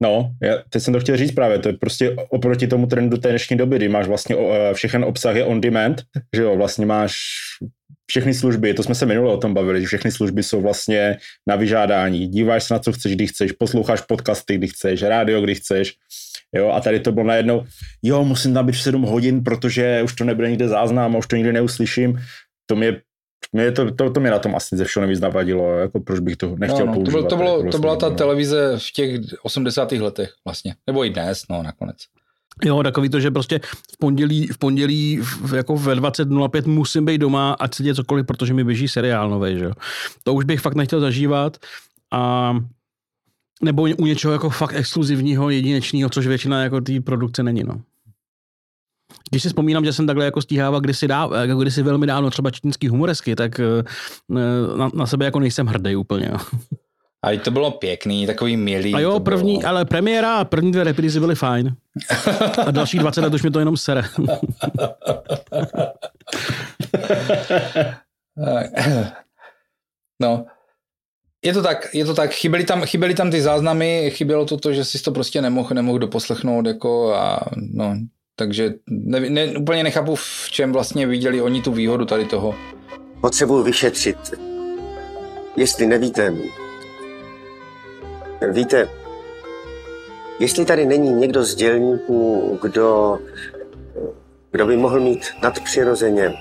No, 0.03 0.31
já 0.42 0.57
teď 0.71 0.83
jsem 0.83 0.94
to 0.94 1.01
chtěl 1.01 1.16
říct 1.16 1.33
právě, 1.33 1.59
to 1.59 1.68
je 1.68 1.73
prostě 1.73 2.16
oproti 2.31 2.66
tomu 2.66 2.87
trendu 2.87 3.16
té 3.16 3.29
dnešní 3.29 3.57
doby, 3.57 3.77
kdy 3.77 3.88
máš 3.88 4.07
vlastně 4.07 4.37
eh, 4.38 4.75
všechen 4.75 5.05
obsah 5.05 5.37
je 5.37 5.44
on 5.44 5.61
demand, 5.61 6.03
že 6.37 6.42
jo, 6.42 6.57
vlastně 6.57 6.87
máš 6.87 7.16
všechny 8.11 8.35
služby, 8.35 8.75
to 8.75 8.83
jsme 8.83 8.94
se 8.94 9.07
minule 9.07 9.33
o 9.33 9.37
tom 9.37 9.55
bavili, 9.55 9.81
že 9.81 9.87
všechny 9.87 10.12
služby 10.12 10.42
jsou 10.42 10.62
vlastně 10.62 11.18
na 11.47 11.57
vyžádání. 11.57 12.27
Díváš 12.27 12.64
se 12.64 12.75
na 12.75 12.81
co 12.81 12.92
chceš, 12.92 13.14
kdy 13.14 13.27
chceš, 13.27 13.53
posloucháš 13.53 14.01
podcasty, 14.01 14.55
kdy 14.55 14.68
chceš, 14.68 15.03
rádio, 15.03 15.40
kdy 15.40 15.55
chceš. 15.55 15.94
Jo, 16.55 16.71
a 16.71 16.81
tady 16.81 17.01
to 17.01 17.12
bylo 17.12 17.27
najednou, 17.27 17.64
jo, 18.03 18.25
musím 18.25 18.55
tam 18.55 18.66
být 18.66 18.73
v 18.73 18.83
7 18.83 19.03
hodin, 19.03 19.44
protože 19.44 20.03
už 20.05 20.14
to 20.14 20.25
nebude 20.25 20.51
nikde 20.51 20.68
záznam 20.68 21.14
a 21.14 21.18
už 21.18 21.27
to 21.27 21.37
nikdy 21.37 21.53
neuslyším. 21.53 22.21
To 22.66 22.77
mě, 22.77 23.01
mě 23.53 23.72
to, 23.72 23.90
to, 23.90 24.11
to 24.11 24.20
mě 24.20 24.31
na 24.31 24.38
tom 24.38 24.57
asi 24.57 24.77
ze 24.77 24.85
všeho 24.85 25.07
nejvíc 25.07 25.20
navadilo, 25.20 25.79
jako 25.79 26.01
proč 26.01 26.20
bych 26.20 26.37
to 26.37 26.57
nechtěl 26.57 26.87
no, 26.87 26.92
no, 26.92 26.92
to, 26.92 27.11
používat. 27.11 27.20
bylo, 27.20 27.29
to, 27.29 27.37
bylo, 27.37 27.59
tady 27.59 27.70
to 27.70 27.79
byla 27.79 27.96
ta 27.96 28.09
no. 28.09 28.14
televize 28.14 28.74
v 28.79 28.92
těch 28.92 29.20
80. 29.42 29.92
letech 29.92 30.35
vlastně. 30.44 30.74
Nebo 30.87 31.05
i 31.05 31.11
dnes, 31.11 31.42
no 31.51 31.62
nakonec. 31.62 31.96
Jo, 32.64 32.83
takový 32.83 33.09
to, 33.09 33.20
že 33.20 33.31
prostě 33.31 33.61
v 33.92 33.98
pondělí, 33.98 34.46
v 34.46 34.59
pondělí 34.59 35.20
v, 35.22 35.55
jako 35.55 35.77
ve 35.77 35.94
20.05 35.94 36.66
musím 36.66 37.05
být 37.05 37.18
doma, 37.18 37.53
ať 37.53 37.74
se 37.74 37.83
děje 37.83 37.94
cokoliv, 37.94 38.27
protože 38.27 38.55
mi 38.55 38.64
běží 38.64 38.88
seriál 38.88 39.31
nový, 39.31 39.59
že 39.59 39.64
jo. 39.64 39.72
To 40.22 40.35
už 40.35 40.44
bych 40.44 40.61
fakt 40.61 40.74
nechtěl 40.74 41.01
zažívat 41.01 41.57
a 42.12 42.53
nebo 43.62 43.83
u 43.83 44.07
něčeho 44.07 44.33
jako 44.33 44.51
fakt 44.51 44.74
exkluzivního, 44.77 45.51
jedinečného, 45.51 46.11
což 46.11 46.27
většina 46.27 46.62
jako 46.62 46.81
té 46.81 47.01
produkce 47.01 47.42
není, 47.42 47.64
no. 47.64 47.81
Když 49.31 49.42
si 49.42 49.49
vzpomínám, 49.49 49.85
že 49.85 49.92
jsem 49.92 50.07
takhle 50.07 50.25
jako 50.25 50.42
stíhával 50.42 50.81
kdysi, 50.81 51.09
dá, 51.09 51.29
jako 51.40 51.61
kdysi 51.61 51.83
velmi 51.83 52.07
dávno 52.07 52.31
třeba 52.31 52.51
čínský 52.51 52.88
humoresky, 52.88 53.37
tak 53.37 53.61
eh, 53.61 53.83
na, 54.77 54.90
na, 54.94 55.07
sebe 55.07 55.25
jako 55.25 55.40
nejsem 55.40 55.66
hrdý 55.66 55.97
úplně. 55.97 56.31
A 57.23 57.38
to 57.38 57.51
bylo 57.51 57.71
pěkný, 57.71 58.27
takový 58.27 58.57
milý. 58.57 58.94
A 58.94 59.01
jo, 59.01 59.21
první, 59.21 59.59
bylo. 59.59 59.68
ale 59.71 59.85
premiéra 59.85 60.37
a 60.37 60.44
první 60.44 60.73
dvě 60.73 60.85
reprízy 60.85 61.21
byly 61.21 61.35
fajn. 61.35 61.75
A 62.66 62.71
dalších 62.71 63.01
20 63.01 63.21
let 63.21 63.35
už 63.35 63.42
mi 63.42 63.51
to 63.51 63.59
jenom 63.59 63.77
sere. 63.77 64.03
No, 70.23 70.47
je 71.44 71.53
to 71.53 71.62
tak, 71.62 71.88
je 71.94 72.05
to 72.05 72.14
tak, 72.14 72.31
chyběly 72.31 72.64
tam, 72.64 72.83
chyběly 72.83 73.14
tam 73.14 73.31
ty 73.31 73.42
záznamy, 73.42 74.11
chybělo 74.11 74.47
to 74.47 74.57
to, 74.57 74.73
že 74.73 74.85
jsi 74.85 75.03
to 75.03 75.12
prostě 75.12 75.42
nemohl, 75.42 75.75
nemohl 75.75 75.99
doposlechnout, 75.99 76.66
jako 76.66 77.14
a 77.14 77.40
no, 77.57 77.97
takže 78.38 78.74
ne, 78.90 79.20
ne, 79.20 79.46
úplně 79.59 79.83
nechápu, 79.83 80.14
v 80.14 80.51
čem 80.51 80.72
vlastně 80.72 81.07
viděli 81.07 81.42
oni 81.42 81.62
tu 81.62 81.72
výhodu 81.72 82.05
tady 82.05 82.24
toho. 82.24 82.55
potřebuji 83.20 83.62
vyšetřit. 83.62 84.16
Jestli 85.57 85.87
nevíte, 85.87 86.35
víte, 88.51 88.88
jestli 90.40 90.64
tady 90.64 90.87
není 90.87 91.12
někdo 91.12 91.44
z 91.44 91.55
dělníků, 91.55 92.59
kdo, 92.62 93.18
kdo 94.51 94.66
by 94.66 94.77
mohl 94.77 95.01
mít 95.01 95.27
nadpřirozeně, 95.42 96.35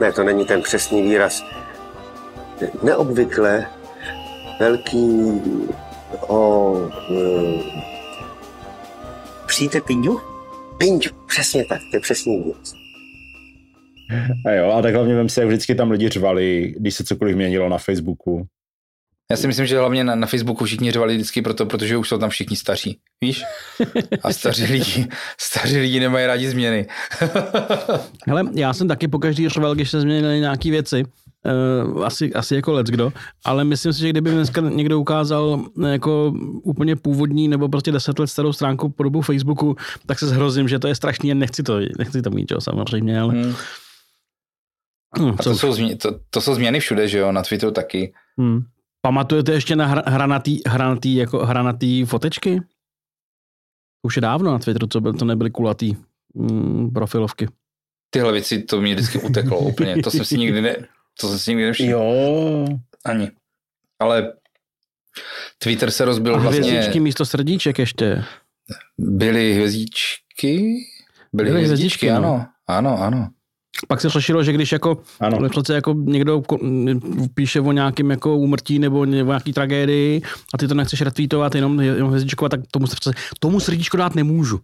ne, 0.00 0.12
to 0.12 0.24
není 0.24 0.44
ten 0.44 0.62
přesný 0.62 1.02
výraz, 1.02 1.42
neobvykle 2.82 3.66
velký 4.60 5.42
o... 6.28 6.90
Přijďte 9.58 9.80
pindu? 9.80 10.20
Pinďu, 10.78 11.10
přesně 11.26 11.64
tak, 11.64 11.80
to 11.90 11.96
je 11.96 12.00
přesný 12.00 12.42
věc. 12.42 12.72
A 14.46 14.50
jo, 14.50 14.70
a 14.70 14.82
tak 14.82 14.94
hlavně 14.94 15.14
vem 15.14 15.28
si, 15.28 15.40
jak 15.40 15.48
vždycky 15.48 15.74
tam 15.74 15.90
lidi 15.90 16.08
řvali, 16.08 16.74
když 16.78 16.94
se 16.94 17.04
cokoliv 17.04 17.36
měnilo 17.36 17.68
na 17.68 17.78
Facebooku. 17.78 18.46
Já 19.30 19.36
si 19.36 19.46
myslím, 19.46 19.66
že 19.66 19.78
hlavně 19.78 20.04
na, 20.04 20.14
na 20.14 20.26
Facebooku 20.26 20.64
všichni 20.64 20.92
řvali 20.92 21.14
vždycky 21.14 21.42
proto, 21.42 21.66
protože 21.66 21.96
už 21.96 22.08
jsou 22.08 22.18
tam 22.18 22.30
všichni 22.30 22.56
staří, 22.56 22.98
víš? 23.20 23.44
A 24.22 24.32
staří 24.32 24.64
lidi, 24.64 25.08
staří 25.40 25.78
lidi 25.78 26.00
nemají 26.00 26.26
rádi 26.26 26.50
změny. 26.50 26.86
Hele, 28.26 28.44
já 28.54 28.74
jsem 28.74 28.88
taky 28.88 29.08
pokaždý 29.08 29.48
řval, 29.48 29.74
když 29.74 29.90
se 29.90 30.00
změnily 30.00 30.40
nějaké 30.40 30.70
věci. 30.70 31.04
Uh, 31.46 32.04
asi, 32.04 32.34
asi 32.34 32.54
jako 32.54 32.72
let's 32.72 32.90
kdo, 32.90 33.12
ale 33.44 33.64
myslím 33.64 33.92
si, 33.92 34.00
že 34.00 34.10
kdyby 34.10 34.30
dneska 34.30 34.60
někdo 34.60 35.00
ukázal 35.00 35.64
eh, 35.84 35.88
jako 35.88 36.34
úplně 36.62 36.96
původní 36.96 37.48
nebo 37.48 37.68
prostě 37.68 37.92
deset 37.92 38.18
let 38.18 38.26
starou 38.26 38.52
stránku 38.52 38.88
po 38.88 39.02
dobu 39.02 39.20
Facebooku, 39.22 39.76
tak 40.06 40.18
se 40.18 40.26
zhrozím, 40.26 40.68
že 40.68 40.78
to 40.78 40.88
je 40.88 40.94
strašný 40.94 41.32
a 41.32 41.34
nechci 41.34 41.62
to, 41.62 41.78
nechci 41.98 42.22
to 42.22 42.30
mít, 42.30 42.50
jo, 42.50 42.60
samozřejmě, 42.60 43.20
ale 43.20 43.34
Hmm. 43.34 43.54
hm, 45.18 45.34
A 45.38 45.42
co 45.42 45.50
to 45.50 45.56
jsou, 45.56 45.72
změ, 45.72 45.96
to, 45.96 46.20
to 46.30 46.40
jsou 46.40 46.54
změny 46.54 46.80
všude, 46.80 47.08
že 47.08 47.18
jo, 47.18 47.32
na 47.32 47.42
Twitteru 47.42 47.72
taky. 47.72 48.14
Hm. 48.40 48.62
Pamatujete 49.02 49.52
ještě 49.52 49.76
na 49.76 49.86
hra, 49.86 50.02
hranatý, 50.06 50.60
hranatý, 50.66 51.14
jako 51.14 51.46
hranatý 51.46 52.04
fotečky? 52.04 52.62
Už 54.02 54.16
je 54.16 54.22
dávno 54.22 54.52
na 54.52 54.58
Twitteru, 54.58 54.86
co 54.86 55.00
byl, 55.00 55.12
to 55.12 55.24
nebyly 55.24 55.50
kulatý 55.50 55.96
mm, 56.34 56.90
profilovky. 56.90 57.48
Tyhle 58.10 58.32
věci, 58.32 58.62
to 58.62 58.80
mě 58.80 58.94
vždycky 58.94 59.18
uteklo 59.18 59.58
úplně, 59.58 60.02
to 60.02 60.10
jsem 60.10 60.24
si 60.24 60.38
nikdy 60.38 60.62
ne, 60.62 60.76
to 61.20 61.28
jsem 61.28 61.38
si 61.38 61.50
nikdy 61.50 61.64
nevšiml. 61.64 61.90
Jo, 61.90 62.66
Ani. 63.04 63.30
Ale 64.00 64.32
Twitter 65.58 65.90
se 65.90 66.04
rozbil 66.04 66.34
A 66.34 66.38
vlastně, 66.38 66.70
hvězdičky 66.70 67.00
místo 67.00 67.26
srdíček 67.26 67.78
ještě. 67.78 68.24
byly 68.98 69.54
hvězdičky? 69.54 70.76
Byly, 71.32 71.50
Byly 71.50 71.50
hvězdičky, 71.50 72.06
hvězdičky, 72.06 72.08
no. 72.08 72.16
ano. 72.34 72.46
Ano, 72.66 73.02
ano. 73.02 73.28
Pak 73.88 74.00
se 74.00 74.08
řešilo, 74.08 74.42
že 74.42 74.52
když 74.52 74.72
jako, 74.72 75.02
ano. 75.20 75.38
no. 75.40 75.48
přece 75.48 75.74
jako 75.74 75.94
někdo 75.98 76.42
píše 77.34 77.60
o 77.60 77.72
nějakém 77.72 78.10
jako 78.10 78.36
úmrtí 78.36 78.78
nebo 78.78 79.00
o 79.00 79.04
nějaký 79.04 79.52
tragédii 79.52 80.22
a 80.54 80.58
ty 80.58 80.68
to 80.68 80.74
nechceš 80.74 81.00
retweetovat, 81.00 81.54
jenom, 81.54 81.80
jenom 81.80 82.08
hvězdičkovat, 82.08 82.50
tak 82.50 82.60
tomu, 82.70 82.86
se 82.86 82.96
přece, 82.96 83.16
tomu 83.38 83.60
srdíčko 83.60 83.96
dát 83.96 84.14
nemůžu. 84.14 84.60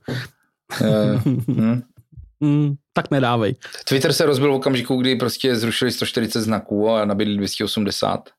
Eh, 0.82 1.20
hm. 1.26 1.82
Mm, 2.40 2.74
tak 2.94 3.10
nedávej. 3.10 3.54
Twitter 3.84 4.12
se 4.12 4.26
rozbil 4.26 4.52
v 4.52 4.54
okamžiku, 4.54 4.96
kdy 4.96 5.16
prostě 5.16 5.56
zrušili 5.56 5.92
140 5.92 6.40
znaků 6.40 6.90
a 6.90 7.04
nabídli 7.04 7.36
280. 7.36 8.30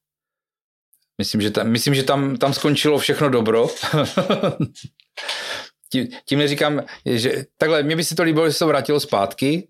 Myslím, 1.18 1.42
že 1.42 1.52
tam, 1.52 1.68
myslím, 1.68 1.96
že 1.96 2.04
tam, 2.04 2.38
tam 2.38 2.54
skončilo 2.54 2.98
všechno 2.98 3.30
dobro. 3.30 3.68
tím, 5.92 6.08
tím 6.26 6.40
neříkám, 6.40 6.82
že 7.06 7.46
takhle, 7.58 7.84
mě 7.84 7.96
by 7.96 8.04
si 8.04 8.16
to 8.16 8.24
líbilo, 8.24 8.48
že 8.48 8.54
se 8.54 8.60
to 8.60 8.68
vrátilo 8.68 9.00
zpátky. 9.00 9.68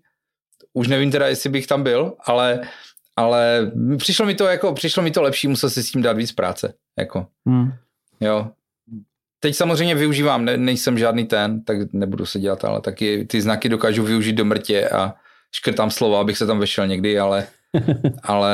Už 0.72 0.88
nevím 0.88 1.10
teda, 1.10 1.26
jestli 1.26 1.50
bych 1.50 1.66
tam 1.66 1.82
byl, 1.82 2.14
ale, 2.24 2.60
ale 3.16 3.72
přišlo 3.96 4.26
mi 4.26 4.34
to 4.34 4.44
jako, 4.44 4.72
přišlo 4.72 5.02
mi 5.02 5.10
to 5.10 5.22
lepší, 5.22 5.48
musel 5.48 5.70
si 5.70 5.82
s 5.82 5.90
tím 5.90 6.02
dát 6.02 6.16
víc 6.16 6.32
práce. 6.32 6.74
Jako. 6.98 7.26
Hmm. 7.46 7.72
Jo. 8.20 8.50
Teď 9.40 9.54
samozřejmě 9.56 9.94
využívám, 9.94 10.44
ne, 10.44 10.56
nejsem 10.56 10.98
žádný 10.98 11.24
ten, 11.24 11.64
tak 11.64 11.76
nebudu 11.92 12.26
se 12.26 12.38
dělat, 12.40 12.64
ale 12.64 12.80
taky 12.80 13.24
ty 13.24 13.40
znaky 13.40 13.68
dokážu 13.68 14.02
využít 14.02 14.32
do 14.32 14.44
mrtě 14.44 14.88
a 14.88 15.14
škrtám 15.54 15.90
slova, 15.90 16.20
abych 16.20 16.38
se 16.38 16.46
tam 16.46 16.58
vešel 16.58 16.86
někdy, 16.86 17.18
ale, 17.18 17.46
ale 18.22 18.52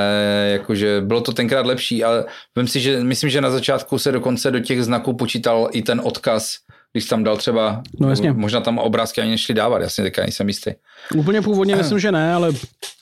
jakože 0.53 1.01
bylo 1.01 1.21
to 1.21 1.33
tenkrát 1.33 1.67
lepší 1.67 2.05
a 2.05 2.25
vím 2.57 2.69
si, 2.69 2.81
že 2.81 3.01
myslím, 3.05 3.31
že 3.31 3.41
na 3.41 3.51
začátku 3.51 3.99
se 3.99 4.13
dokonce 4.13 4.51
do 4.51 4.61
těch 4.61 4.85
znaků 4.85 5.13
počítal 5.17 5.69
i 5.73 5.83
ten 5.83 6.01
odkaz, 6.05 6.55
když 6.93 7.05
tam 7.05 7.25
dal 7.25 7.37
třeba, 7.37 7.83
No 8.01 8.11
jasně. 8.11 8.33
možná 8.33 8.61
tam 8.61 8.79
obrázky 8.79 9.21
ani 9.21 9.31
nešli 9.31 9.55
dávat, 9.55 9.83
já 9.83 9.89
si 9.89 10.03
teďka 10.03 10.23
nejsem 10.23 10.49
jistý. 10.49 10.71
Úplně 11.17 11.43
původně 11.43 11.77
myslím, 11.77 11.99
že 11.99 12.13
ne, 12.13 12.35
ale 12.35 12.53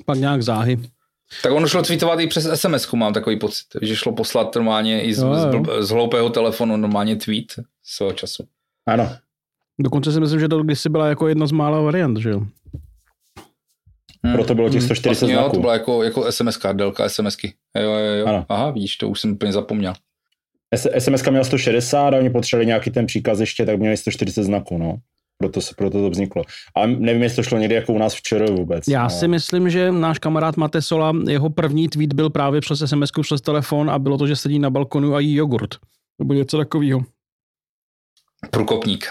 pak 0.07 0.19
nějak 0.19 0.43
záhy. 0.43 0.79
Tak 1.43 1.53
ono 1.53 1.69
šlo 1.69 1.83
tweetovat 1.83 2.21
i 2.21 2.27
přes 2.27 2.49
sms 2.61 2.93
mám 2.93 3.12
takový 3.12 3.38
pocit, 3.38 3.66
že 3.83 3.97
šlo 3.97 4.12
poslat 4.12 4.55
normálně 4.55 5.03
i 5.03 5.14
z, 5.14 5.19
Jo, 5.23 5.35
z, 5.35 5.38
jo. 5.45 5.51
blb- 5.51 5.83
z 5.83 5.90
hloupého 5.90 6.31
telefonu 6.31 6.77
normálně 6.77 7.16
tweet 7.16 7.47
svého 7.85 8.12
času. 8.12 8.45
Ano. 8.87 9.11
Dokonce 9.81 10.12
si 10.12 10.21
myslím, 10.21 10.40
že 10.40 10.49
to 10.49 10.62
kdysi 10.62 10.88
byla 10.88 11.09
jako 11.09 11.29
jedna 11.29 11.47
z 11.47 11.53
mála 11.53 11.81
variant, 11.81 12.16
že 12.19 12.31
jo. 12.31 12.43
Hmm. 14.25 14.35
Proto 14.35 14.55
bylo 14.55 14.71
těch 14.71 14.83
140 14.83 15.09
Vlastně 15.09 15.35
jo, 15.35 15.40
znaků. 15.40 15.55
to 15.57 15.61
byla 15.61 15.73
jako, 15.73 16.03
jako 16.03 16.33
SMS 16.33 16.59
délka 16.73 17.09
SMSky. 17.09 17.55
Jo, 17.77 17.90
jo, 17.90 18.14
jo. 18.14 18.27
Ano. 18.27 18.47
Aha, 18.49 18.71
vidíš, 18.71 18.97
to 18.97 19.09
už 19.09 19.21
jsem 19.21 19.33
úplně 19.33 19.53
zapomněl. 19.53 19.93
SMS 20.99 21.23
měla 21.31 21.45
160 21.45 22.09
a 22.14 22.16
oni 22.19 22.31
potřebovali 22.31 22.66
nějaký 22.66 22.90
ten 22.90 23.07
příkaz 23.07 23.40
ještě, 23.40 23.66
tak 23.66 23.79
měli 23.79 23.97
140 23.97 24.45
znaků, 24.45 24.79
no. 24.79 24.97
Proto, 25.40 25.61
se, 25.61 25.74
proto 25.74 25.98
to 25.98 26.11
vzniklo. 26.11 26.42
A 26.76 26.87
nevím, 26.87 27.22
jestli 27.22 27.37
to 27.37 27.42
šlo 27.42 27.59
někdy 27.59 27.74
jako 27.74 27.92
u 27.92 27.98
nás 27.98 28.14
včera 28.14 28.46
vůbec. 28.46 28.88
Já 28.88 29.03
no. 29.03 29.11
si 29.11 29.29
myslím, 29.29 29.70
že 29.70 29.92
náš 29.92 30.18
kamarád 30.18 30.57
Matesola, 30.57 31.12
jeho 31.29 31.50
první 31.50 31.88
tweet 31.88 32.12
byl 32.12 32.31
právě 32.31 32.61
přes 32.61 32.83
sms 32.87 33.11
přes 33.22 33.40
telefon 33.40 33.90
a 33.90 33.98
bylo 33.98 34.18
to, 34.18 34.26
že 34.26 34.37
sedí 34.37 34.59
na 34.59 34.70
balkonu 34.70 35.14
a 35.14 35.20
jí 35.20 35.35
jogurt. 35.35 35.70
Nebo 36.18 36.35
něco 36.35 36.57
takového. 36.57 37.00
Průkopník. 38.50 39.07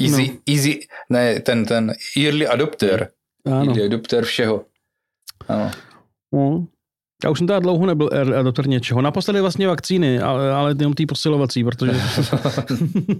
Easy, 0.00 0.28
no. 0.28 0.54
easy, 0.54 0.80
ne, 1.10 1.40
ten, 1.40 1.64
ten 1.64 1.94
early 2.16 2.46
adopter. 2.46 3.08
Ano. 3.46 3.66
Early 3.66 3.84
adopter 3.84 4.24
všeho. 4.24 4.64
Ano. 5.48 5.70
No. 6.32 6.66
Já 7.24 7.30
už 7.30 7.38
jsem 7.38 7.46
teda 7.46 7.58
dlouho 7.58 7.86
nebyl 7.86 8.10
early 8.12 8.36
adopter 8.36 8.68
něčeho. 8.68 9.02
Naposledy 9.02 9.40
vlastně 9.40 9.66
vakcíny, 9.66 10.20
ale, 10.20 10.52
ale 10.52 10.74
jenom 10.78 10.94
tý 10.94 11.06
posilovací, 11.06 11.64
protože 11.64 11.92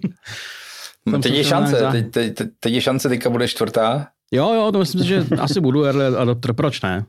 Jsem 1.11 1.23
teď 1.23 1.35
je 1.35 1.45
šance, 1.45 1.77
nějak 1.79 1.93
teď, 1.93 2.11
teď, 2.11 2.35
teď, 2.35 2.49
teď 2.61 2.73
je 2.73 2.81
šance, 2.81 3.09
teďka 3.09 3.31
bude 3.31 3.49
čtvrtá. 3.49 4.09
jo, 4.33 4.55
jo, 4.55 4.73
to 4.73 4.79
myslím 4.79 5.01
si, 5.01 5.07
že 5.09 5.25
asi 5.41 5.61
budu 5.61 5.85
early 5.85 6.05
adopter, 6.17 6.53
proč 6.53 6.83
ne? 6.83 7.05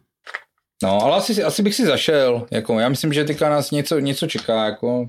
No, 0.83 1.01
ale 1.03 1.17
asi, 1.17 1.43
asi 1.43 1.63
bych 1.63 1.75
si 1.75 1.85
zašel. 1.85 2.47
Jako, 2.51 2.79
já 2.79 2.89
myslím, 2.89 3.13
že 3.13 3.23
teďka 3.25 3.49
nás 3.49 3.71
něco, 3.71 3.99
něco 3.99 4.27
čeká. 4.27 4.65
Jako, 4.65 5.05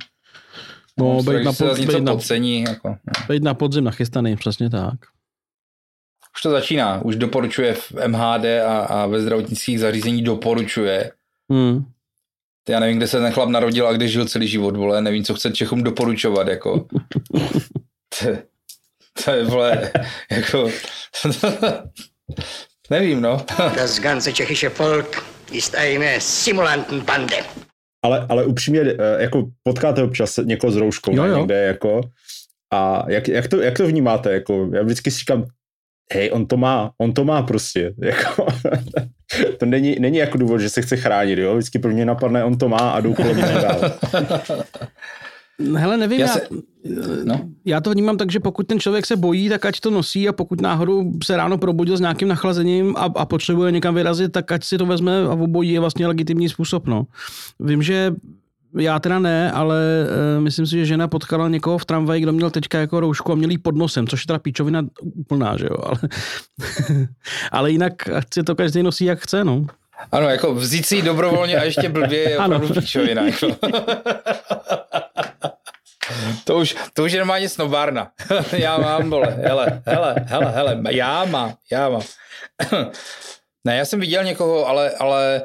No, 0.98 1.22
strach, 1.22 1.38
být 1.38 1.44
na 1.44 1.52
pod- 1.52 1.78
být 1.78 2.00
na- 2.04 2.12
podcení. 2.12 2.62
Jako. 2.62 2.96
Být 3.28 3.42
na 3.42 3.54
podzim 3.54 3.84
nachystaný, 3.84 4.36
přesně 4.36 4.70
tak. 4.70 4.94
Už 6.36 6.42
to 6.42 6.50
začíná. 6.50 7.02
Už 7.04 7.16
doporučuje 7.16 7.74
v 7.74 7.92
MHD 8.06 8.44
a, 8.66 8.78
a 8.78 9.06
ve 9.06 9.20
zdravotnických 9.20 9.80
zařízení 9.80 10.22
doporučuje. 10.22 11.12
Hmm. 11.52 11.84
Já 12.68 12.80
nevím, 12.80 12.96
kde 12.96 13.06
se 13.08 13.18
ten 13.20 13.32
chlap 13.32 13.48
narodil 13.48 13.88
a 13.88 13.92
kde 13.92 14.08
žil 14.08 14.26
celý 14.26 14.48
život, 14.48 14.76
vole, 14.76 15.02
nevím, 15.02 15.24
co 15.24 15.34
chce 15.34 15.50
Čechům 15.50 15.82
doporučovat, 15.82 16.48
jako. 16.48 16.86
to, 19.24 19.30
je, 19.30 19.44
vole, 19.44 19.92
jako, 20.30 20.70
nevím, 22.90 23.20
no. 23.20 23.44
Das 23.58 23.98
ganze 23.98 24.32
tschechische 24.32 24.68
Volk 24.68 25.24
ist 25.52 25.74
eine 25.74 26.20
Simulantenbande. 26.20 27.36
Ale, 28.04 28.26
ale 28.28 28.44
upřímně, 28.44 28.80
eh, 28.80 29.22
jako 29.22 29.46
potkáte 29.62 30.02
občas 30.02 30.36
někoho 30.44 30.72
s 30.72 30.76
rouškou 30.76 31.16
Jo, 31.16 31.24
jo. 31.24 31.38
někde, 31.38 31.62
jako, 31.62 32.00
a 32.72 33.04
jak, 33.08 33.28
jak, 33.28 33.48
to, 33.48 33.60
jak 33.60 33.76
to 33.76 33.86
vnímáte, 33.86 34.32
jako, 34.32 34.70
já 34.74 34.82
vždycky 34.82 35.10
si 35.10 35.18
říkám, 35.18 35.46
hej, 36.12 36.30
on 36.32 36.46
to 36.46 36.56
má, 36.56 36.90
on 36.98 37.12
to 37.12 37.24
má 37.24 37.42
prostě, 37.42 37.92
jako, 38.02 38.46
to 39.58 39.66
není, 39.66 39.96
není 39.98 40.18
jako 40.18 40.38
důvod, 40.38 40.58
že 40.58 40.70
se 40.70 40.82
chce 40.82 40.96
chránit, 40.96 41.38
jo, 41.38 41.54
vždycky 41.54 41.78
pro 41.78 41.90
mě 41.90 42.04
napadne, 42.04 42.44
on 42.44 42.58
to 42.58 42.68
má 42.68 42.90
a 42.90 43.00
jdu 43.00 43.14
kolem 43.14 43.40
dál. 43.40 43.98
Hele, 45.76 45.96
nevím, 45.96 46.20
Já 46.20 46.26
já, 46.26 46.32
se- 46.32 46.48
no. 47.24 47.40
já 47.64 47.80
to 47.80 47.90
vnímám 47.90 48.16
tak, 48.16 48.30
že 48.32 48.40
pokud 48.40 48.66
ten 48.66 48.80
člověk 48.80 49.06
se 49.06 49.16
bojí, 49.16 49.48
tak 49.48 49.64
ať 49.66 49.80
to 49.80 49.90
nosí 49.90 50.28
a 50.28 50.32
pokud 50.32 50.60
náhodou 50.60 51.12
se 51.24 51.36
ráno 51.36 51.58
probudil 51.58 51.96
s 51.96 52.00
nějakým 52.00 52.28
nachlazením 52.28 52.96
a, 52.96 53.00
a 53.16 53.24
potřebuje 53.26 53.72
někam 53.72 53.94
vyrazit, 53.94 54.32
tak 54.32 54.52
ať 54.52 54.64
si 54.64 54.78
to 54.78 54.86
vezme 54.86 55.22
a 55.22 55.32
obojí 55.32 55.72
je 55.72 55.80
vlastně 55.80 56.06
legitimní 56.06 56.48
způsob. 56.48 56.86
No. 56.86 57.06
Vím, 57.60 57.82
že 57.82 58.12
já 58.78 58.98
teda 58.98 59.18
ne, 59.18 59.52
ale 59.52 60.06
uh, 60.36 60.42
myslím 60.42 60.66
si, 60.66 60.78
že 60.78 60.84
žena 60.86 61.08
potkala 61.08 61.48
někoho 61.48 61.78
v 61.78 61.84
tramvaji, 61.84 62.22
kdo 62.22 62.32
měl 62.32 62.50
teďka 62.50 62.78
jako 62.78 63.00
roušku 63.00 63.32
a 63.32 63.34
měl 63.34 63.50
jí 63.50 63.58
pod 63.58 63.76
nosem, 63.76 64.06
což 64.06 64.22
je 64.22 64.26
teda 64.26 64.38
píčovina 64.38 64.82
úplná, 65.14 65.56
že 65.56 65.64
jo, 65.70 65.76
ale, 65.82 65.98
ale 67.52 67.70
jinak 67.70 68.08
ať 68.08 68.24
si 68.34 68.42
to 68.42 68.54
každý 68.54 68.82
nosí, 68.82 69.04
jak 69.04 69.20
chce, 69.20 69.44
no. 69.44 69.66
Ano, 70.12 70.28
jako 70.28 70.54
vzít 70.54 70.86
si 70.86 70.96
ji 70.96 71.02
dobrovolně 71.02 71.56
a 71.56 71.64
ještě 71.64 71.88
blbě 71.88 72.18
je 72.30 72.38
opravdu 72.44 72.68
píčovina. 72.74 73.22
Jako. 73.22 73.46
To 76.50 76.56
už, 76.56 76.76
to 76.94 77.04
už 77.04 77.12
je 77.12 77.18
normálně 77.18 77.48
snobárna. 77.48 78.10
já 78.52 78.78
mám, 78.78 79.10
vole, 79.10 79.38
hele, 79.42 79.82
hele, 79.86 80.14
hele, 80.26 80.52
hele, 80.52 80.82
já 80.90 81.24
mám, 81.24 81.54
já 81.72 81.88
mám. 81.88 82.02
ne, 83.64 83.76
já 83.76 83.84
jsem 83.84 84.00
viděl 84.00 84.24
někoho, 84.24 84.66
ale, 84.66 84.90
ale 84.90 85.42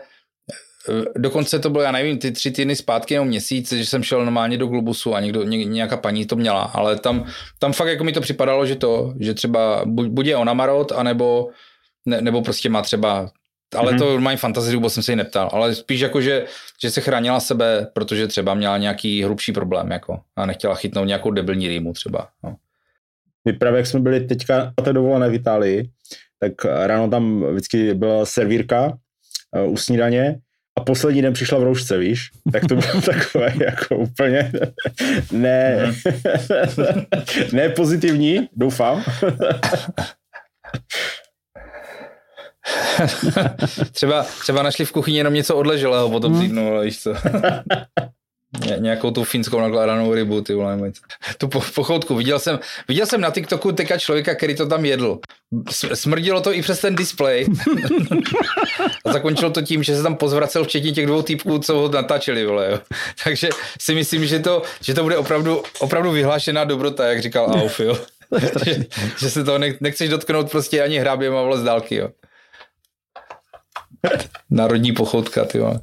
eh, 0.89 1.03
dokonce 1.15 1.59
to 1.59 1.69
bylo, 1.69 1.83
já 1.83 1.91
nevím, 1.91 2.17
ty 2.17 2.31
tři 2.31 2.51
týdny 2.51 2.75
zpátky 2.75 3.13
nebo 3.13 3.25
měsíc, 3.25 3.71
že 3.71 3.85
jsem 3.85 4.03
šel 4.03 4.19
normálně 4.19 4.57
do 4.57 4.67
Globusu 4.67 5.15
a 5.15 5.19
někdo, 5.19 5.43
ně, 5.43 5.65
nějaká 5.65 5.97
paní 5.97 6.25
to 6.25 6.35
měla, 6.35 6.61
ale 6.61 6.99
tam, 6.99 7.25
tam 7.59 7.73
fakt 7.73 7.87
jako 7.87 8.03
mi 8.03 8.11
to 8.11 8.21
připadalo, 8.21 8.65
že 8.65 8.75
to, 8.75 9.13
že 9.19 9.33
třeba 9.33 9.81
buď, 9.85 10.07
buď 10.07 10.25
je 10.25 10.35
ona 10.35 10.53
marot, 10.53 10.91
anebo, 10.91 11.49
ne, 12.05 12.21
nebo 12.21 12.41
prostě 12.41 12.69
má 12.69 12.81
třeba 12.81 13.29
ale 13.75 13.91
Mhm. 13.91 14.01
mm-hmm. 14.01 14.15
to 14.15 14.19
mají 14.19 14.37
fantazii, 14.37 14.75
vůbec 14.75 14.93
jsem 14.93 15.03
se 15.03 15.11
jí 15.11 15.15
neptal, 15.15 15.49
ale 15.53 15.75
spíš 15.75 15.99
jako, 15.99 16.21
že, 16.21 16.45
že 16.81 16.91
se 16.91 17.01
chránila 17.01 17.39
sebe, 17.39 17.87
protože 17.93 18.27
třeba 18.27 18.53
měla 18.53 18.77
nějaký 18.77 19.23
hrubší 19.23 19.51
problém, 19.51 19.91
jako, 19.91 20.19
a 20.35 20.45
nechtěla 20.45 20.75
chytnout 20.75 21.07
nějakou 21.07 21.31
debilní 21.31 21.67
rýmu 21.67 21.93
třeba. 21.93 22.27
No. 22.43 22.55
My 23.45 23.53
právě, 23.53 23.77
jak 23.77 23.87
jsme 23.87 23.99
byli 23.99 24.19
teďka 24.19 24.57
na 24.79 24.83
té 24.85 24.93
dovolené 24.93 25.29
v 25.29 25.33
Itálii, 25.33 25.89
tak 26.39 26.65
ráno 26.65 27.09
tam 27.09 27.43
vždycky 27.51 27.93
byla 27.93 28.25
servírka 28.25 28.85
uh, 29.65 29.71
u 29.71 29.77
snídaně 29.77 30.39
a 30.77 30.81
poslední 30.83 31.21
den 31.21 31.33
přišla 31.33 31.59
v 31.59 31.63
roušce, 31.63 31.97
víš? 31.97 32.29
Tak 32.51 32.65
to 32.65 32.75
bylo 32.75 33.01
takové 33.05 33.53
jako 33.65 33.97
úplně 33.97 34.51
ne, 35.31 35.93
ne 37.51 37.69
pozitivní, 37.69 38.49
doufám. 38.53 39.03
třeba, 43.91 44.25
třeba 44.41 44.63
našli 44.63 44.85
v 44.85 44.91
kuchyni 44.91 45.17
jenom 45.17 45.33
něco 45.33 45.55
odleželého 45.55 46.09
po 46.09 46.19
tom 46.19 46.41
týdnu, 46.41 46.71
ale 46.71 46.85
víš 46.85 47.01
co. 47.01 47.13
Ně, 48.65 48.75
nějakou 48.79 49.11
tu 49.11 49.23
finskou 49.23 49.61
nakládanou 49.61 50.13
rybu, 50.13 50.41
ty 50.41 50.53
vole. 50.53 50.91
Tu 51.37 51.47
po, 51.47 51.61
pochoutku. 51.75 52.15
Viděl 52.15 52.39
jsem, 52.39 52.59
viděl 52.87 53.05
jsem 53.05 53.21
na 53.21 53.31
TikToku 53.31 53.71
teďka 53.71 53.97
člověka, 53.97 54.35
který 54.35 54.55
to 54.55 54.67
tam 54.67 54.85
jedl. 54.85 55.19
Smrdilo 55.93 56.41
to 56.41 56.53
i 56.53 56.61
přes 56.61 56.79
ten 56.81 56.95
displej. 56.95 57.47
A 59.05 59.13
zakončilo 59.13 59.51
to 59.51 59.61
tím, 59.61 59.83
že 59.83 59.95
se 59.95 60.03
tam 60.03 60.15
pozvracel 60.15 60.63
včetně 60.63 60.91
těch 60.91 61.05
dvou 61.05 61.21
týpků, 61.21 61.59
co 61.59 61.75
ho 61.75 61.89
natáčeli, 61.89 62.45
vole, 62.45 62.71
jo. 62.71 62.79
Takže 63.23 63.49
si 63.79 63.95
myslím, 63.95 64.25
že 64.25 64.39
to, 64.39 64.61
že 64.81 64.93
to 64.93 65.03
bude 65.03 65.17
opravdu, 65.17 65.63
opravdu 65.79 66.11
vyhlášená 66.11 66.63
dobrota, 66.63 67.07
jak 67.07 67.21
říkal 67.21 67.45
Auf, 67.45 67.79
jo. 67.79 67.97
že, 68.65 68.85
že, 69.19 69.29
se 69.29 69.43
toho 69.43 69.57
ne, 69.57 69.73
nechceš 69.81 70.09
dotknout 70.09 70.51
prostě 70.51 70.83
ani 70.83 70.99
hráběm 70.99 71.35
a 71.35 71.41
vole 71.41 71.57
z 71.57 71.63
dálky, 71.63 71.95
jo. 71.95 72.09
Národní 74.49 74.91
pochoutka, 74.91 75.45
ty 75.45 75.59
vole. 75.59 75.79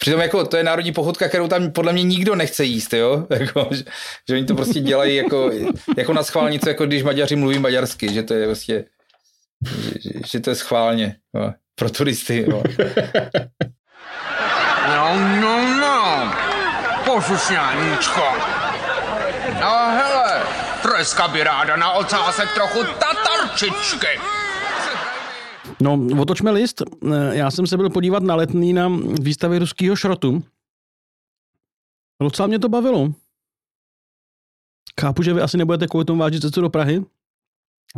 Přitom 0.00 0.20
jako 0.20 0.44
to 0.44 0.56
je 0.56 0.64
národní 0.64 0.92
pochodka, 0.92 1.28
kterou 1.28 1.48
tam 1.48 1.70
podle 1.70 1.92
mě 1.92 2.02
nikdo 2.02 2.34
nechce 2.34 2.64
jíst, 2.64 2.92
jo? 2.92 3.26
Jako, 3.30 3.68
že, 3.70 3.84
že, 4.28 4.34
oni 4.34 4.44
to 4.44 4.54
prostě 4.54 4.80
dělají 4.80 5.16
jako, 5.16 5.50
jako 5.96 6.12
na 6.12 6.22
schválnici, 6.22 6.68
jako 6.68 6.86
když 6.86 7.02
Maďaři 7.02 7.36
mluví 7.36 7.58
maďarsky, 7.58 8.14
že 8.14 8.22
to 8.22 8.34
je 8.34 8.46
prostě, 8.46 8.84
že, 9.66 9.90
že, 10.00 10.10
že 10.26 10.40
to 10.40 10.50
je 10.50 10.56
schválně 10.56 11.16
jo? 11.34 11.52
pro 11.74 11.90
turisty. 11.90 12.44
Jo? 12.48 12.62
No, 14.86 15.18
no, 15.40 15.80
no. 15.80 16.32
Pošušňáníčko. 17.04 18.24
No 19.60 19.90
hele, 19.90 20.42
treska 20.82 21.28
by 21.28 21.44
ráda 21.44 21.76
na 21.76 21.92
ocásek 21.92 22.54
trochu 22.54 22.84
tatarčičky. 22.84 24.35
No, 25.82 26.06
otočme 26.20 26.50
list. 26.50 26.82
Eh, 27.14 27.36
Já 27.36 27.50
jsem 27.50 27.66
se 27.66 27.76
byl 27.76 27.90
podívat 27.90 28.22
na 28.22 28.34
letný 28.34 28.72
na 28.72 28.88
výstavě 29.20 29.58
ruského 29.58 29.96
šrotu. 29.96 30.44
Docela 32.22 32.46
mě 32.48 32.58
to 32.58 32.68
bavilo. 32.68 33.12
Chápu, 35.00 35.22
že 35.22 35.34
vy 35.34 35.40
asi 35.40 35.56
nebudete 35.56 35.86
kvůli 35.86 36.04
tomu 36.04 36.20
vážit 36.20 36.40
cestu 36.42 36.60
do 36.60 36.70
Prahy, 36.70 37.04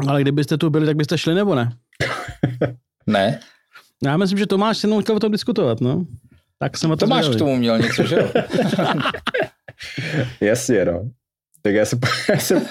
ale 0.08 0.22
kdybyste 0.22 0.58
tu 0.58 0.70
byli, 0.70 0.86
tak 0.86 0.96
byste 0.96 1.18
šli 1.18 1.34
nebo 1.34 1.54
ne? 1.54 1.76
Ne? 3.06 3.40
Já 4.04 4.16
myslím, 4.16 4.38
že 4.38 4.46
Tomáš 4.46 4.78
se 4.78 4.86
mnou 4.86 5.00
chtěl 5.00 5.16
o 5.16 5.20
tom 5.20 5.32
diskutovat, 5.32 5.80
no. 5.80 6.06
Tak 6.58 6.76
jsem 6.78 6.90
o 6.90 6.96
tom 6.96 7.08
Tomáš 7.08 7.24
zvědavý. 7.24 7.36
k 7.36 7.38
tomu 7.38 7.56
měl 7.56 7.78
něco, 7.78 8.02
že 8.06 8.14
jo? 8.16 8.32
Jasně, 10.40 10.84
no. 10.84 11.10
Tak 11.62 11.74
já 11.74 11.84
se, 11.84 11.98
já 12.28 12.38
se 12.40 12.54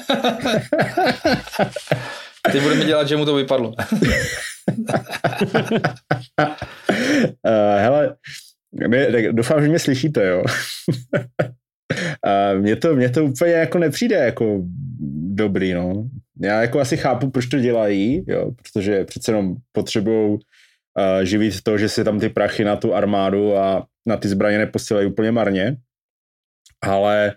Teď 2.51 2.61
budeme 2.61 2.85
dělat, 2.85 3.07
že 3.07 3.17
mu 3.17 3.25
to 3.25 3.35
vypadlo. 3.35 3.69
Uh, 3.69 3.75
hele, 7.77 8.15
mě, 8.87 9.11
tak 9.11 9.31
doufám, 9.31 9.61
že 9.61 9.69
mě 9.69 9.79
slyšíte, 9.79 10.27
jo. 10.27 10.43
uh, 12.25 12.61
mně, 12.61 12.75
to, 12.75 12.95
mně 12.95 13.09
to 13.09 13.25
úplně 13.25 13.51
jako 13.51 13.77
nepřijde 13.77 14.15
jako 14.15 14.61
dobrý, 15.33 15.73
no. 15.73 16.09
Já 16.41 16.61
jako 16.61 16.79
asi 16.79 16.97
chápu, 16.97 17.29
proč 17.29 17.45
to 17.45 17.59
dělají, 17.59 18.23
jo, 18.27 18.51
protože 18.51 19.05
přece 19.05 19.31
jenom 19.31 19.55
potřebují 19.71 20.31
uh, 20.33 20.39
živit 21.23 21.61
to, 21.63 21.77
že 21.77 21.89
si 21.89 22.03
tam 22.03 22.19
ty 22.19 22.29
prachy 22.29 22.63
na 22.63 22.75
tu 22.75 22.95
armádu 22.95 23.57
a 23.57 23.85
na 24.05 24.17
ty 24.17 24.27
zbraně 24.27 24.57
neposílají 24.57 25.07
úplně 25.07 25.31
marně. 25.31 25.77
Ale 26.81 27.33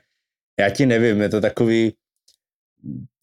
já 0.60 0.70
ti 0.70 0.86
nevím, 0.86 1.20
je 1.20 1.28
to 1.28 1.40
takový, 1.40 1.92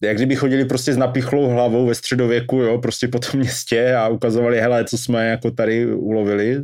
jak 0.02 0.16
kdyby 0.16 0.36
chodili 0.36 0.64
prostě 0.64 0.92
s 0.92 0.96
napichlou 0.96 1.48
hlavou 1.48 1.86
ve 1.86 1.94
středověku, 1.94 2.56
jo, 2.56 2.78
prostě 2.78 3.08
po 3.08 3.18
tom 3.18 3.40
městě 3.40 3.94
a 3.94 4.08
ukazovali, 4.08 4.60
hele, 4.60 4.84
co 4.84 4.98
jsme 4.98 5.28
jako 5.28 5.50
tady 5.50 5.94
ulovili, 5.94 6.62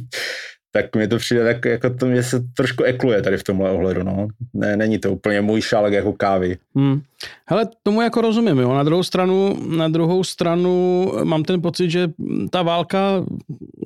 tak 0.72 0.96
mi 0.96 1.08
to 1.08 1.16
přijde 1.16 1.44
tak, 1.44 1.64
jako 1.64 1.90
to 1.90 2.06
mě 2.06 2.22
se 2.22 2.42
trošku 2.56 2.82
ekluje 2.82 3.22
tady 3.22 3.36
v 3.36 3.44
tomhle 3.44 3.70
ohledu, 3.70 4.02
no. 4.02 4.28
Ne, 4.54 4.76
není 4.76 4.98
to 4.98 5.12
úplně 5.12 5.40
můj 5.40 5.60
šálek 5.62 5.92
jako 5.92 6.12
kávy. 6.12 6.56
Hmm. 6.76 7.00
Hele, 7.48 7.68
tomu 7.82 8.02
jako 8.02 8.20
rozumím, 8.20 8.58
jo. 8.58 8.74
Na 8.74 8.82
druhou 8.82 9.02
stranu, 9.02 9.56
na 9.76 9.88
druhou 9.88 10.24
stranu 10.24 11.12
mám 11.24 11.42
ten 11.42 11.62
pocit, 11.62 11.90
že 11.90 12.08
ta 12.50 12.62
válka 12.62 13.24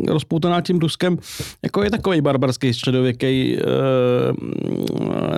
rozpoutaná 0.09 0.61
tím 0.61 0.79
Ruskem 0.79 1.19
jako 1.63 1.83
je 1.83 1.91
takový 1.91 2.21
barbarský 2.21 2.75
středověký 2.75 3.57
e, 3.57 3.63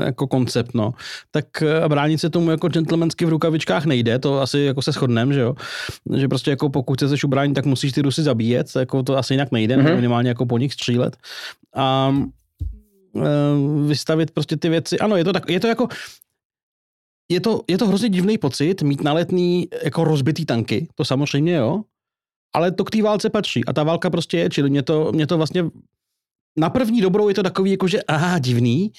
jako 0.04 0.26
koncept, 0.26 0.74
no. 0.74 0.94
Tak 1.30 1.62
a 1.62 1.88
bránit 1.88 2.18
se 2.18 2.30
tomu 2.30 2.50
jako 2.50 2.68
gentlemansky 2.68 3.24
v 3.24 3.28
rukavičkách 3.28 3.84
nejde, 3.84 4.18
to 4.18 4.40
asi 4.40 4.58
jako 4.58 4.82
se 4.82 4.92
shodnem, 4.92 5.32
že 5.32 5.40
jo. 5.40 5.54
Že 6.16 6.28
prostě 6.28 6.50
jako 6.50 6.68
pokud 6.70 7.02
chceš 7.02 7.24
ubránit, 7.24 7.54
tak 7.54 7.66
musíš 7.66 7.92
ty 7.92 8.02
Rusy 8.02 8.22
zabíjet, 8.22 8.66
jako 8.76 9.02
to 9.02 9.16
asi 9.16 9.34
jinak 9.34 9.52
nejde, 9.52 9.76
mm-hmm. 9.76 9.94
minimálně 9.94 10.28
jako 10.28 10.46
po 10.46 10.58
nich 10.58 10.72
střílet. 10.72 11.16
A 11.74 12.16
e, 13.16 13.86
vystavit 13.86 14.30
prostě 14.30 14.56
ty 14.56 14.68
věci. 14.68 14.98
Ano, 14.98 15.16
je 15.16 15.24
to, 15.24 15.32
tak, 15.32 15.50
je 15.50 15.60
to 15.60 15.66
jako, 15.66 15.88
je 17.32 17.40
to, 17.40 17.60
je 17.68 17.78
to 17.78 17.86
hrozně 17.86 18.08
divný 18.08 18.38
pocit 18.38 18.82
mít 18.82 19.02
naletný 19.02 19.68
jako 19.84 20.04
rozbitý 20.04 20.46
tanky, 20.46 20.88
to 20.94 21.04
samozřejmě 21.04 21.54
jo, 21.54 21.82
ale 22.54 22.72
to 22.72 22.84
k 22.84 22.90
té 22.90 23.02
válce 23.02 23.30
patří 23.30 23.64
a 23.64 23.72
ta 23.72 23.82
válka 23.82 24.10
prostě 24.10 24.38
je, 24.38 24.50
čili 24.50 24.70
mě 24.70 24.82
to, 24.82 25.12
mě 25.12 25.26
to 25.26 25.36
vlastně 25.36 25.64
na 26.56 26.70
první 26.70 27.00
dobrou 27.00 27.28
je 27.28 27.34
to 27.34 27.42
takový 27.42 27.70
jako, 27.70 27.88
že 27.88 28.02
aha, 28.02 28.38
divný, 28.38 28.92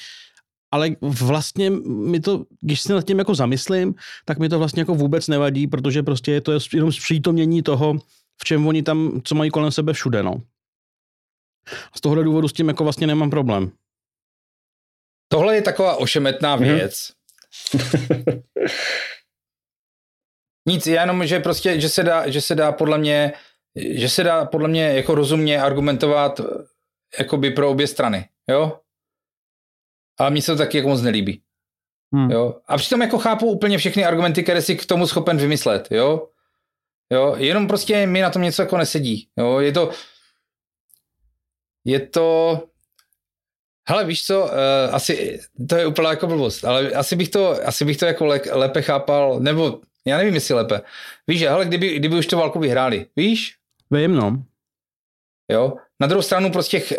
ale 0.71 0.89
vlastně 1.01 1.69
mi 1.85 2.19
to, 2.19 2.45
když 2.61 2.81
se 2.81 2.93
nad 2.93 3.05
tím 3.05 3.19
jako 3.19 3.35
zamyslím, 3.35 3.95
tak 4.25 4.39
mi 4.39 4.49
to 4.49 4.59
vlastně 4.59 4.81
jako 4.81 4.95
vůbec 4.95 5.27
nevadí, 5.27 5.67
protože 5.67 6.03
prostě 6.03 6.31
je 6.31 6.41
to 6.41 6.51
jenom 6.73 6.91
zpřítomnění 6.91 7.63
toho, 7.63 7.93
v 8.41 8.43
čem 8.43 8.67
oni 8.67 8.83
tam, 8.83 9.21
co 9.23 9.35
mají 9.35 9.51
kolem 9.51 9.71
sebe 9.71 9.93
všude, 9.93 10.23
no. 10.23 10.41
A 11.93 11.97
z 11.97 12.01
tohohle 12.01 12.23
důvodu 12.23 12.47
s 12.47 12.53
tím 12.53 12.67
jako 12.67 12.83
vlastně 12.83 13.07
nemám 13.07 13.29
problém. 13.29 13.71
Tohle 15.27 15.55
je 15.55 15.61
taková 15.61 15.95
ošemetná 15.95 16.55
věc. 16.55 16.93
Mm-hmm. 16.93 17.22
Nic, 20.67 20.87
jenom, 20.87 21.27
že 21.27 21.39
prostě, 21.39 21.81
že 21.81 21.89
se 21.89 22.03
dá, 22.03 22.29
že 22.29 22.41
se 22.41 22.55
dá 22.55 22.71
podle 22.71 22.97
mě, 22.97 23.33
že 23.75 24.09
se 24.09 24.23
dá 24.23 24.45
podle 24.45 24.67
mě 24.67 24.83
jako 24.83 25.15
rozumně 25.15 25.61
argumentovat 25.61 26.41
jakoby 27.19 27.51
pro 27.51 27.69
obě 27.69 27.87
strany, 27.87 28.29
jo? 28.49 28.79
Ale 30.19 30.31
mně 30.31 30.41
se 30.41 30.51
to 30.51 30.57
taky 30.57 30.77
jako 30.77 30.89
moc 30.89 31.01
nelíbí. 31.01 31.41
Hmm. 32.13 32.31
Jo? 32.31 32.61
A 32.67 32.77
přitom 32.77 33.01
jako 33.01 33.17
chápu 33.17 33.47
úplně 33.47 33.77
všechny 33.77 34.05
argumenty, 34.05 34.43
které 34.43 34.61
si 34.61 34.75
k 34.75 34.85
tomu 34.85 35.07
schopen 35.07 35.37
vymyslet, 35.37 35.87
jo? 35.91 36.29
Jo, 37.11 37.35
jenom 37.37 37.67
prostě 37.67 38.07
mi 38.07 38.21
na 38.21 38.29
tom 38.29 38.41
něco 38.41 38.61
jako 38.61 38.77
nesedí, 38.77 39.27
jo? 39.37 39.59
Je 39.59 39.71
to, 39.71 39.91
je 41.85 41.99
to, 42.07 42.59
hele, 43.89 44.05
víš 44.05 44.25
co, 44.25 44.43
uh, 44.43 44.49
asi, 44.91 45.39
to 45.69 45.75
je 45.75 45.85
úplně 45.85 46.07
jako 46.07 46.27
blbost, 46.27 46.65
ale 46.65 46.91
asi 46.91 47.15
bych 47.15 47.29
to, 47.29 47.67
asi 47.67 47.85
bych 47.85 47.97
to 47.97 48.05
jako 48.05 48.25
le, 48.25 48.41
lépe 48.51 48.81
chápal, 48.81 49.39
nebo 49.39 49.79
já 50.05 50.17
nevím, 50.17 50.33
jestli 50.33 50.55
lépe. 50.55 50.81
Víš, 51.27 51.39
že, 51.39 51.49
hele, 51.49 51.65
kdyby, 51.65 51.95
kdyby 51.95 52.17
už 52.17 52.27
to 52.27 52.37
válku 52.37 52.59
vyhráli, 52.59 53.05
víš? 53.15 53.55
Vím, 53.91 54.15
no. 54.15 54.43
Jo, 55.51 55.73
na 55.99 56.07
druhou 56.07 56.21
stranu 56.21 56.51
prostě 56.51 56.79
ch, 56.79 56.93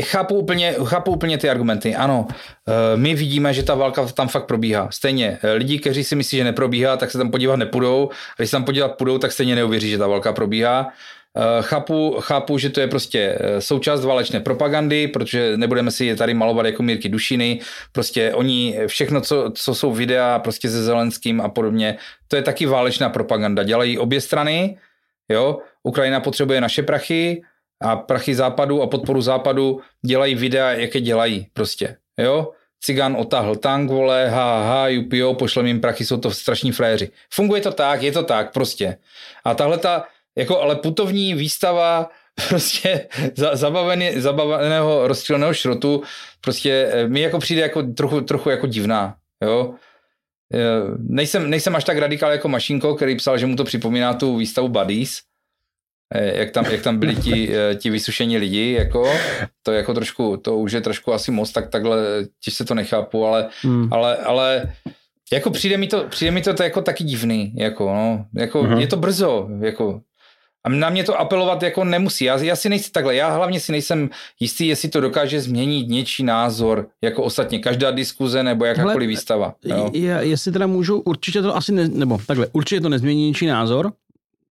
chápu 0.00 0.34
úplně, 0.34 0.74
chápu 0.84 1.12
úplně 1.12 1.38
ty 1.38 1.50
argumenty. 1.50 1.94
Ano, 1.94 2.26
my 2.96 3.14
vidíme, 3.14 3.54
že 3.54 3.62
ta 3.62 3.74
válka 3.74 4.06
tam 4.06 4.28
fakt 4.28 4.46
probíhá. 4.46 4.88
Stejně 4.90 5.38
lidi, 5.54 5.78
kteří 5.78 6.04
si 6.04 6.16
myslí, 6.16 6.38
že 6.38 6.44
neprobíhá, 6.44 6.96
tak 6.96 7.10
se 7.10 7.18
tam 7.18 7.30
podívat 7.30 7.56
nepůjdou. 7.56 8.10
A 8.10 8.34
když 8.36 8.50
se 8.50 8.56
tam 8.56 8.64
podívat 8.64 8.88
půjdou, 8.88 9.18
tak 9.18 9.32
stejně 9.32 9.54
neuvěří, 9.54 9.90
že 9.90 9.98
ta 9.98 10.06
válka 10.06 10.32
probíhá. 10.32 10.92
Chápu, 11.60 12.16
chápu, 12.20 12.58
že 12.58 12.70
to 12.70 12.80
je 12.80 12.86
prostě 12.86 13.38
součást 13.58 14.04
válečné 14.04 14.40
propagandy, 14.40 15.08
protože 15.08 15.56
nebudeme 15.56 15.90
si 15.90 16.04
je 16.04 16.16
tady 16.16 16.34
malovat 16.34 16.66
jako 16.66 16.82
Mírky 16.82 17.08
Dušiny. 17.08 17.60
Prostě 17.92 18.34
oni, 18.34 18.78
všechno, 18.86 19.20
co, 19.20 19.50
co 19.54 19.74
jsou 19.74 19.92
videa 19.92 20.38
prostě 20.38 20.70
se 20.70 20.82
Zelenským 20.82 21.40
a 21.40 21.48
podobně, 21.48 21.98
to 22.28 22.36
je 22.36 22.42
taky 22.42 22.66
válečná 22.66 23.08
propaganda. 23.08 23.62
Dělají 23.62 23.98
obě 23.98 24.20
strany, 24.20 24.78
jo. 25.28 25.58
Ukrajina 25.82 26.20
potřebuje 26.20 26.60
naše 26.60 26.82
prachy, 26.82 27.42
a 27.80 27.96
prachy 27.96 28.34
západu 28.34 28.82
a 28.82 28.86
podporu 28.86 29.20
západu 29.20 29.80
dělají 30.06 30.34
videa, 30.34 30.70
jaké 30.70 31.00
dělají 31.00 31.46
prostě, 31.52 31.96
jo. 32.18 32.52
Cigán 32.80 33.16
otáhl 33.18 33.56
tank, 33.56 33.90
vole, 33.90 34.28
ha, 34.28 34.62
ha, 34.62 34.88
jupio, 34.88 35.34
pošlem 35.34 35.66
jim 35.66 35.80
prachy, 35.80 36.04
jsou 36.04 36.16
to 36.16 36.30
strašní 36.30 36.72
frajeři. 36.72 37.10
Funguje 37.30 37.60
to 37.60 37.72
tak, 37.72 38.02
je 38.02 38.12
to 38.12 38.22
tak, 38.22 38.52
prostě. 38.52 38.96
A 39.44 39.54
tahle 39.54 39.78
ta, 39.78 40.04
jako 40.38 40.60
ale 40.60 40.76
putovní 40.76 41.34
výstava 41.34 42.10
prostě 42.48 43.08
zabavený, 43.52 44.20
zabaveného 44.20 45.08
rozstříleného 45.08 45.54
šrotu 45.54 46.02
prostě 46.40 46.92
mi 47.06 47.20
jako 47.20 47.38
přijde 47.38 47.62
jako 47.62 47.82
trochu, 47.82 48.20
trochu 48.20 48.50
jako 48.50 48.66
divná, 48.66 49.16
jo. 49.44 49.74
Nejsem, 50.98 51.50
nejsem 51.50 51.76
až 51.76 51.84
tak 51.84 51.98
radikál 51.98 52.32
jako 52.32 52.48
Mašinko, 52.48 52.94
který 52.94 53.16
psal, 53.16 53.38
že 53.38 53.46
mu 53.46 53.56
to 53.56 53.64
připomíná 53.64 54.14
tu 54.14 54.36
výstavu 54.36 54.68
Buddies, 54.68 55.20
jak 56.14 56.50
tam, 56.50 56.64
jak 56.64 56.82
tam 56.82 56.98
byli 56.98 57.16
ti, 57.16 57.50
ti 57.78 57.90
vysušení 57.90 58.38
lidi, 58.38 58.72
jako, 58.72 59.12
to 59.62 59.72
jako 59.72 59.94
trošku, 59.94 60.36
to 60.36 60.56
už 60.56 60.72
je 60.72 60.80
trošku 60.80 61.12
asi 61.12 61.30
moc, 61.30 61.52
tak 61.52 61.70
takhle 61.70 61.98
těžce 62.44 62.64
to 62.64 62.74
nechápu, 62.74 63.26
ale, 63.26 63.48
hmm. 63.62 63.92
ale, 63.92 64.16
ale 64.16 64.72
jako 65.32 65.50
přijde 65.50 65.76
mi 65.76 65.86
to, 65.86 66.04
přijde 66.08 66.30
mi 66.30 66.42
to, 66.42 66.54
to 66.54 66.62
jako 66.62 66.82
taky 66.82 67.04
divný, 67.04 67.52
jako, 67.56 67.94
no, 67.94 68.26
jako 68.34 68.62
uh-huh. 68.62 68.78
je 68.78 68.86
to 68.86 68.96
brzo, 68.96 69.48
jako, 69.60 70.00
a 70.68 70.70
na 70.70 70.90
mě 70.90 71.04
to 71.04 71.20
apelovat 71.20 71.62
jako 71.62 71.84
nemusí. 71.84 72.24
Já, 72.24 72.38
já 72.38 72.56
si 72.56 72.68
nejsem 72.68 72.92
takhle, 72.92 73.14
já 73.14 73.28
hlavně 73.30 73.60
si 73.60 73.72
nejsem 73.72 74.10
jistý, 74.40 74.66
jestli 74.66 74.88
to 74.88 75.00
dokáže 75.00 75.40
změnit 75.40 75.88
něčí 75.88 76.22
názor, 76.22 76.86
jako 77.02 77.22
ostatně 77.22 77.58
každá 77.58 77.90
diskuze 77.90 78.42
nebo 78.42 78.64
jakákoliv 78.64 78.96
Hle, 78.96 79.06
výstava. 79.06 79.54
Jo? 79.64 79.90
Já, 79.92 80.20
jestli 80.20 80.52
teda 80.52 80.66
můžu, 80.66 81.00
určitě 81.00 81.42
to 81.42 81.56
asi, 81.56 81.72
ne, 81.72 81.88
nebo 81.88 82.18
takhle, 82.26 82.46
určitě 82.52 82.80
to 82.80 82.88
nezmění 82.88 83.26
něčí 83.26 83.46
názor, 83.46 83.92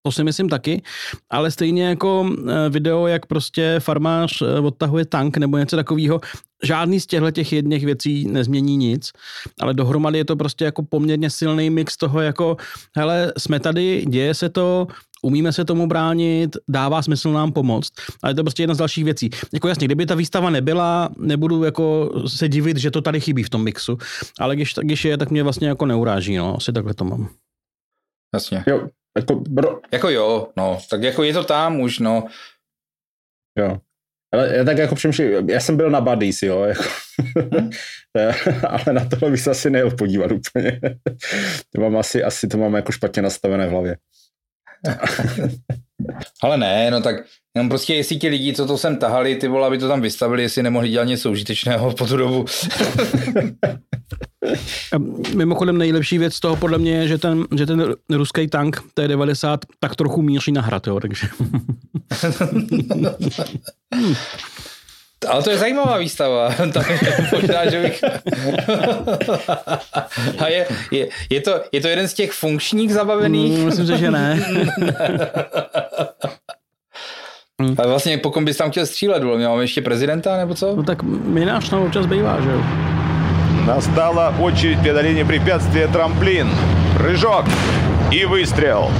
to 0.03 0.11
si 0.11 0.23
myslím 0.23 0.49
taky, 0.49 0.81
ale 1.29 1.51
stejně 1.51 1.83
jako 1.83 2.29
video, 2.69 3.07
jak 3.07 3.25
prostě 3.25 3.75
farmář 3.79 4.41
odtahuje 4.63 5.05
tank 5.05 5.37
nebo 5.37 5.57
něco 5.57 5.75
takového, 5.75 6.21
žádný 6.63 6.99
z 6.99 7.05
těchto 7.05 7.31
těch 7.31 7.53
jedných 7.53 7.85
věcí 7.85 8.27
nezmění 8.27 8.77
nic, 8.77 9.11
ale 9.59 9.73
dohromady 9.73 10.17
je 10.17 10.25
to 10.25 10.35
prostě 10.35 10.65
jako 10.65 10.83
poměrně 10.83 11.29
silný 11.29 11.69
mix 11.69 11.97
toho 11.97 12.21
jako, 12.21 12.57
hele, 12.95 13.33
jsme 13.37 13.59
tady, 13.59 14.05
děje 14.07 14.33
se 14.33 14.49
to, 14.49 14.87
umíme 15.23 15.53
se 15.53 15.65
tomu 15.65 15.87
bránit, 15.87 16.57
dává 16.67 17.01
smysl 17.01 17.31
nám 17.31 17.51
pomoct, 17.51 17.93
ale 18.23 18.33
to 18.33 18.39
je 18.39 18.43
prostě 18.43 18.63
jedna 18.63 18.75
z 18.75 18.77
dalších 18.77 19.03
věcí. 19.03 19.29
Jako 19.53 19.67
jasně, 19.67 19.87
kdyby 19.87 20.05
ta 20.05 20.15
výstava 20.15 20.49
nebyla, 20.49 21.09
nebudu 21.17 21.63
jako 21.63 22.11
se 22.27 22.49
divit, 22.49 22.77
že 22.77 22.91
to 22.91 23.01
tady 23.01 23.19
chybí 23.19 23.43
v 23.43 23.49
tom 23.49 23.63
mixu, 23.63 23.97
ale 24.39 24.55
když, 24.55 24.73
když 24.81 25.05
je, 25.05 25.17
tak 25.17 25.31
mě 25.31 25.43
vlastně 25.43 25.67
jako 25.67 25.85
neuráží, 25.85 26.37
no, 26.37 26.55
asi 26.57 26.73
takhle 26.73 26.93
to 26.93 27.03
mám. 27.05 27.29
Jasně. 28.33 28.63
Jo, 28.67 28.89
jako, 29.17 29.35
bro. 29.35 29.79
jako 29.91 30.09
jo, 30.09 30.47
no, 30.57 30.79
tak 30.89 31.03
jako 31.03 31.23
je 31.23 31.33
to 31.33 31.43
tam 31.43 31.79
už, 31.79 31.99
no. 31.99 32.23
Jo. 33.59 33.77
Ale 34.33 34.57
já 34.57 34.63
tak 34.63 34.77
jako 34.77 34.95
přemýšlím, 34.95 35.49
já 35.49 35.59
jsem 35.59 35.77
byl 35.77 35.89
na 35.89 36.01
Buddies, 36.01 36.43
jo, 36.43 36.63
jako. 36.63 36.83
ale 38.67 38.93
na 38.93 39.05
tohle 39.05 39.31
bych 39.31 39.41
se 39.41 39.51
asi 39.51 39.69
nejel 39.69 39.91
podívat 39.91 40.31
úplně. 40.31 40.81
to 41.75 41.81
mám 41.81 41.97
asi, 41.97 42.23
asi 42.23 42.47
to 42.47 42.57
mám 42.57 42.75
jako 42.75 42.91
špatně 42.91 43.21
nastavené 43.21 43.67
v 43.67 43.69
hlavě. 43.69 43.97
Ale 46.43 46.57
ne, 46.57 46.91
no 46.91 47.01
tak 47.01 47.15
jenom 47.55 47.69
prostě 47.69 47.95
jestli 47.95 48.17
ti 48.17 48.27
lidi, 48.27 48.53
co 48.53 48.65
to 48.65 48.77
sem 48.77 48.97
tahali, 48.97 49.35
ty 49.35 49.47
vole, 49.47 49.67
aby 49.67 49.77
to 49.77 49.87
tam 49.87 50.01
vystavili, 50.01 50.41
jestli 50.41 50.63
nemohli 50.63 50.89
dělat 50.89 51.05
něco 51.05 51.31
užitečného 51.31 51.91
po 51.91 52.07
tu 52.07 52.17
dobu. 52.17 52.45
Mimochodem 55.35 55.77
nejlepší 55.77 56.17
věc 56.17 56.33
z 56.33 56.39
toho 56.39 56.55
podle 56.55 56.77
mě 56.77 56.91
je, 56.91 57.07
že 57.07 57.17
ten, 57.17 57.45
že 57.55 57.65
ten 57.65 57.95
ruský 58.09 58.47
tank 58.47 58.81
T-90 58.93 59.57
tak 59.79 59.95
trochu 59.95 60.21
míří 60.21 60.51
na 60.51 60.61
hrad, 60.61 60.87
jo, 60.87 60.99
takže... 60.99 61.27
Ale 65.28 65.42
to 65.42 65.50
je 65.50 65.58
zajímavá 65.58 65.98
výstava. 65.98 66.50
Takže 66.72 66.98
možná, 67.32 67.70
že 67.70 67.82
bych... 67.82 68.04
A 70.38 70.48
je, 70.48 70.66
je, 70.90 71.08
je, 71.30 71.40
to, 71.40 71.60
je 71.72 71.80
to 71.80 71.88
jeden 71.88 72.08
z 72.08 72.14
těch 72.14 72.32
funkčních 72.32 72.92
zabavených? 72.92 73.58
Mm, 73.58 73.64
myslím, 73.64 73.86
si, 73.86 73.98
že 73.98 74.10
ne. 74.10 74.38
Ale 77.78 77.88
vlastně 77.88 78.18
po 78.18 78.30
kom 78.30 78.44
bys 78.44 78.56
tam 78.56 78.70
chtěl 78.70 78.86
střílet? 78.86 79.22
Bylo? 79.22 79.38
Máme 79.38 79.62
ještě 79.62 79.82
prezidenta 79.82 80.36
nebo 80.36 80.54
co? 80.54 80.76
No 80.76 80.82
tak 80.82 81.02
minář 81.02 81.68
tam 81.70 81.82
občas 81.82 82.06
bývá, 82.06 82.40
že 82.40 82.50
jo. 82.50 82.60
Настала 83.66 84.34
очередь 84.40 84.80
преодоления 84.80 85.24
препятствия 85.24 85.88
трамплин. 85.88 86.50
Прыжок 86.98 87.46
и 88.10 88.24
выстрел. 88.26 88.90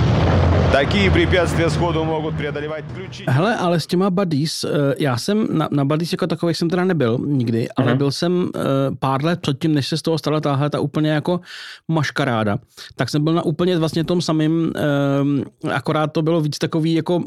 Такие 0.73 1.11
препятствия 1.11 1.70
сходу 1.70 2.05
могут 2.05 2.37
преодолевать 2.37 2.85
ключи. 2.95 3.25
Hele, 3.29 3.57
ale 3.57 3.81
s 3.81 3.87
těma 3.87 4.11
buddies, 4.11 4.64
eh, 4.64 4.95
já 4.99 5.16
jsem 5.16 5.49
na, 5.51 5.68
na 5.70 5.85
buddies 5.85 6.12
jako 6.12 6.27
takový 6.27 6.55
jsem 6.55 6.70
teda 6.70 6.85
nebyl 6.85 7.18
nikdy, 7.27 7.68
ale 7.77 7.95
byl 7.95 8.11
jsem 8.11 8.49
eh, 8.57 8.61
pár 8.99 9.25
let 9.25 9.41
předtím, 9.41 9.75
než 9.75 9.89
se 9.89 9.97
z 9.97 10.03
toho 10.03 10.18
stala 10.18 10.41
tahle 10.41 10.70
ta 10.70 10.81
úplně 10.81 11.11
jako 11.11 11.41
maškaráda. 11.89 12.59
Tak 12.97 13.09
jsem 13.09 13.25
byl 13.25 13.33
na 13.33 13.43
úplně 13.43 13.79
vlastně 13.79 14.05
tom 14.05 14.23
samým, 14.23 14.73
eh, 14.77 15.70
akorát 15.73 16.07
to 16.07 16.23
bylo 16.23 16.41
víc 16.41 16.59
takový 16.59 16.95
jako 16.95 17.23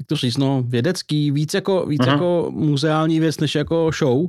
jak 0.00 0.06
to 0.06 0.16
říct, 0.16 0.36
no, 0.36 0.62
vědecký, 0.66 1.30
víc 1.30 1.54
jako, 1.54 1.86
víc 1.86 2.06
jako 2.06 2.50
muzeální 2.50 3.20
věc, 3.20 3.40
než 3.40 3.54
jako 3.54 3.90
show 3.98 4.26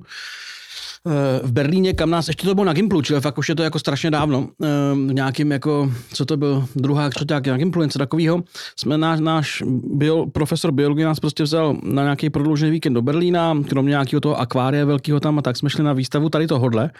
v 1.42 1.52
Berlíně, 1.52 1.92
kam 1.92 2.11
nás, 2.11 2.28
ještě 2.28 2.46
to 2.46 2.55
bylo 2.55 2.64
na 2.64 2.72
Gimplu, 2.72 3.02
čili 3.02 3.20
fakt 3.20 3.38
už 3.38 3.48
je 3.48 3.55
to 3.55 3.62
jako 3.62 3.78
strašně 3.78 4.11
dávno, 4.11 4.48
v 4.94 5.12
nějakým 5.12 5.52
jako, 5.52 5.92
co 6.12 6.24
to 6.24 6.36
byl, 6.36 6.64
druhá, 6.76 7.11
třetí 7.11 7.34
na 7.50 7.57
Gimplu, 7.57 7.82
něco 7.82 7.98
takového, 7.98 8.42
jsme 8.78 8.98
náš, 8.98 9.20
náš 9.20 9.62
bio, 9.84 10.26
profesor 10.26 10.72
biologie 10.72 11.07
nás 11.07 11.20
prostě 11.20 11.42
vzal 11.42 11.76
na 11.82 12.02
nějaký 12.02 12.30
prodloužený 12.30 12.70
víkend 12.70 12.94
do 12.94 13.02
Berlína, 13.02 13.57
kromě 13.68 13.90
nějakého 13.90 14.20
toho 14.20 14.40
akvária 14.40 14.84
velkého 14.84 15.20
tam 15.20 15.38
a 15.38 15.42
tak 15.42 15.57
jsme 15.57 15.70
šli 15.70 15.84
na 15.84 15.92
výstavu 15.92 16.28
tady 16.28 16.46
tohodle. 16.46 16.90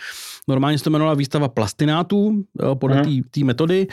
Normálně 0.49 0.79
se 0.79 0.85
to 0.85 0.91
jmenovala 0.91 1.15
výstava 1.15 1.49
plastinátů, 1.49 2.45
podle 2.75 3.03
té 3.31 3.45
metody, 3.45 3.87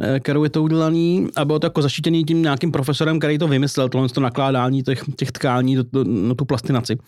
eh, 0.00 0.20
kterou 0.20 0.44
je 0.44 0.50
to 0.50 0.62
udělaný 0.62 1.28
a 1.36 1.44
bylo 1.44 1.58
to 1.58 1.66
jako 1.66 1.82
zaštítěný 1.82 2.24
tím 2.24 2.42
nějakým 2.42 2.72
profesorem, 2.72 3.18
který 3.18 3.38
to 3.38 3.48
vymyslel, 3.48 3.88
tohle 3.88 4.08
to 4.08 4.20
nakládání 4.20 4.82
těch, 4.82 5.04
těch 5.16 5.32
tkání 5.32 5.76
do, 5.76 5.84
do, 5.92 6.04
na 6.04 6.34
tu 6.34 6.44
plastinaci. 6.44 6.98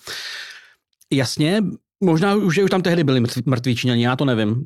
Jasně, 1.12 1.62
možná 2.00 2.34
už, 2.34 2.58
už 2.58 2.70
tam 2.70 2.82
tehdy 2.82 3.04
byli 3.04 3.22
mrtví 3.46 3.76
Číňani, 3.76 4.04
já 4.04 4.16
to 4.16 4.24
nevím. 4.24 4.64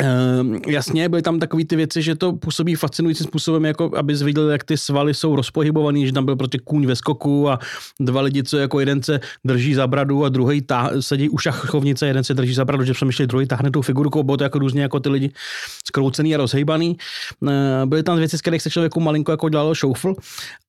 Ehm, 0.00 0.60
jasně, 0.66 1.08
byly 1.08 1.22
tam 1.22 1.38
takové 1.38 1.64
ty 1.64 1.76
věci, 1.76 2.02
že 2.02 2.14
to 2.14 2.32
působí 2.32 2.74
fascinujícím 2.74 3.26
způsobem, 3.26 3.64
jako 3.64 3.90
aby 3.96 4.14
viděl, 4.14 4.50
jak 4.50 4.64
ty 4.64 4.76
svaly 4.76 5.14
jsou 5.14 5.36
rozpohybovaný, 5.36 6.06
že 6.06 6.12
tam 6.12 6.24
byl 6.24 6.36
prostě 6.36 6.58
kůň 6.58 6.86
ve 6.86 6.96
skoku 6.96 7.50
a 7.50 7.58
dva 8.00 8.20
lidi, 8.20 8.42
co 8.42 8.58
jako 8.58 8.80
jeden 8.80 9.02
se 9.02 9.20
drží 9.44 9.74
za 9.74 9.86
bradu 9.86 10.24
a 10.24 10.28
druhý 10.28 10.62
tá, 10.62 10.90
sedí 11.00 11.28
u 11.28 11.38
šachovnice, 11.38 12.06
jeden 12.06 12.24
se 12.24 12.34
drží 12.34 12.54
za 12.54 12.64
bradu, 12.64 12.84
že 12.84 12.92
přemýšlí, 12.92 13.26
druhý 13.26 13.46
táhne 13.46 13.70
tu 13.70 13.82
figurku, 13.82 14.22
bylo 14.22 14.36
to 14.36 14.44
jako 14.44 14.58
různě 14.58 14.82
jako 14.82 15.00
ty 15.00 15.08
lidi 15.08 15.32
skroucený 15.86 16.34
a 16.34 16.38
rozhejbaný. 16.38 16.96
Ehm, 17.48 17.88
byly 17.88 18.02
tam 18.02 18.18
věci, 18.18 18.38
z 18.38 18.40
kterých 18.40 18.62
se 18.62 18.70
člověku 18.70 19.00
malinko 19.00 19.32
jako 19.32 19.48
dělalo 19.48 19.74
šoufl, 19.74 20.14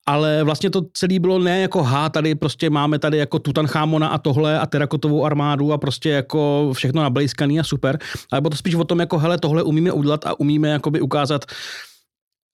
ale 0.09 0.43
vlastně 0.43 0.69
to 0.69 0.81
celé 0.93 1.19
bylo 1.19 1.39
ne 1.39 1.61
jako 1.61 1.83
ha, 1.83 2.09
tady 2.09 2.35
prostě 2.35 2.69
máme 2.69 2.99
tady 2.99 3.17
jako 3.17 3.39
Tutanchamona 3.39 4.07
a 4.07 4.17
tohle 4.17 4.59
a 4.59 4.65
terakotovou 4.65 5.25
armádu 5.25 5.73
a 5.73 5.77
prostě 5.77 6.09
jako 6.09 6.69
všechno 6.73 7.01
nablejskaný 7.01 7.59
a 7.59 7.63
super, 7.63 7.99
ale 8.31 8.41
bylo 8.41 8.49
to 8.49 8.57
spíš 8.57 8.75
o 8.75 8.83
tom 8.83 8.99
jako 8.99 9.17
hele, 9.19 9.37
tohle 9.37 9.63
umíme 9.63 9.91
udělat 9.91 10.25
a 10.25 10.39
umíme 10.39 10.69
jakoby 10.69 11.01
ukázat 11.01 11.45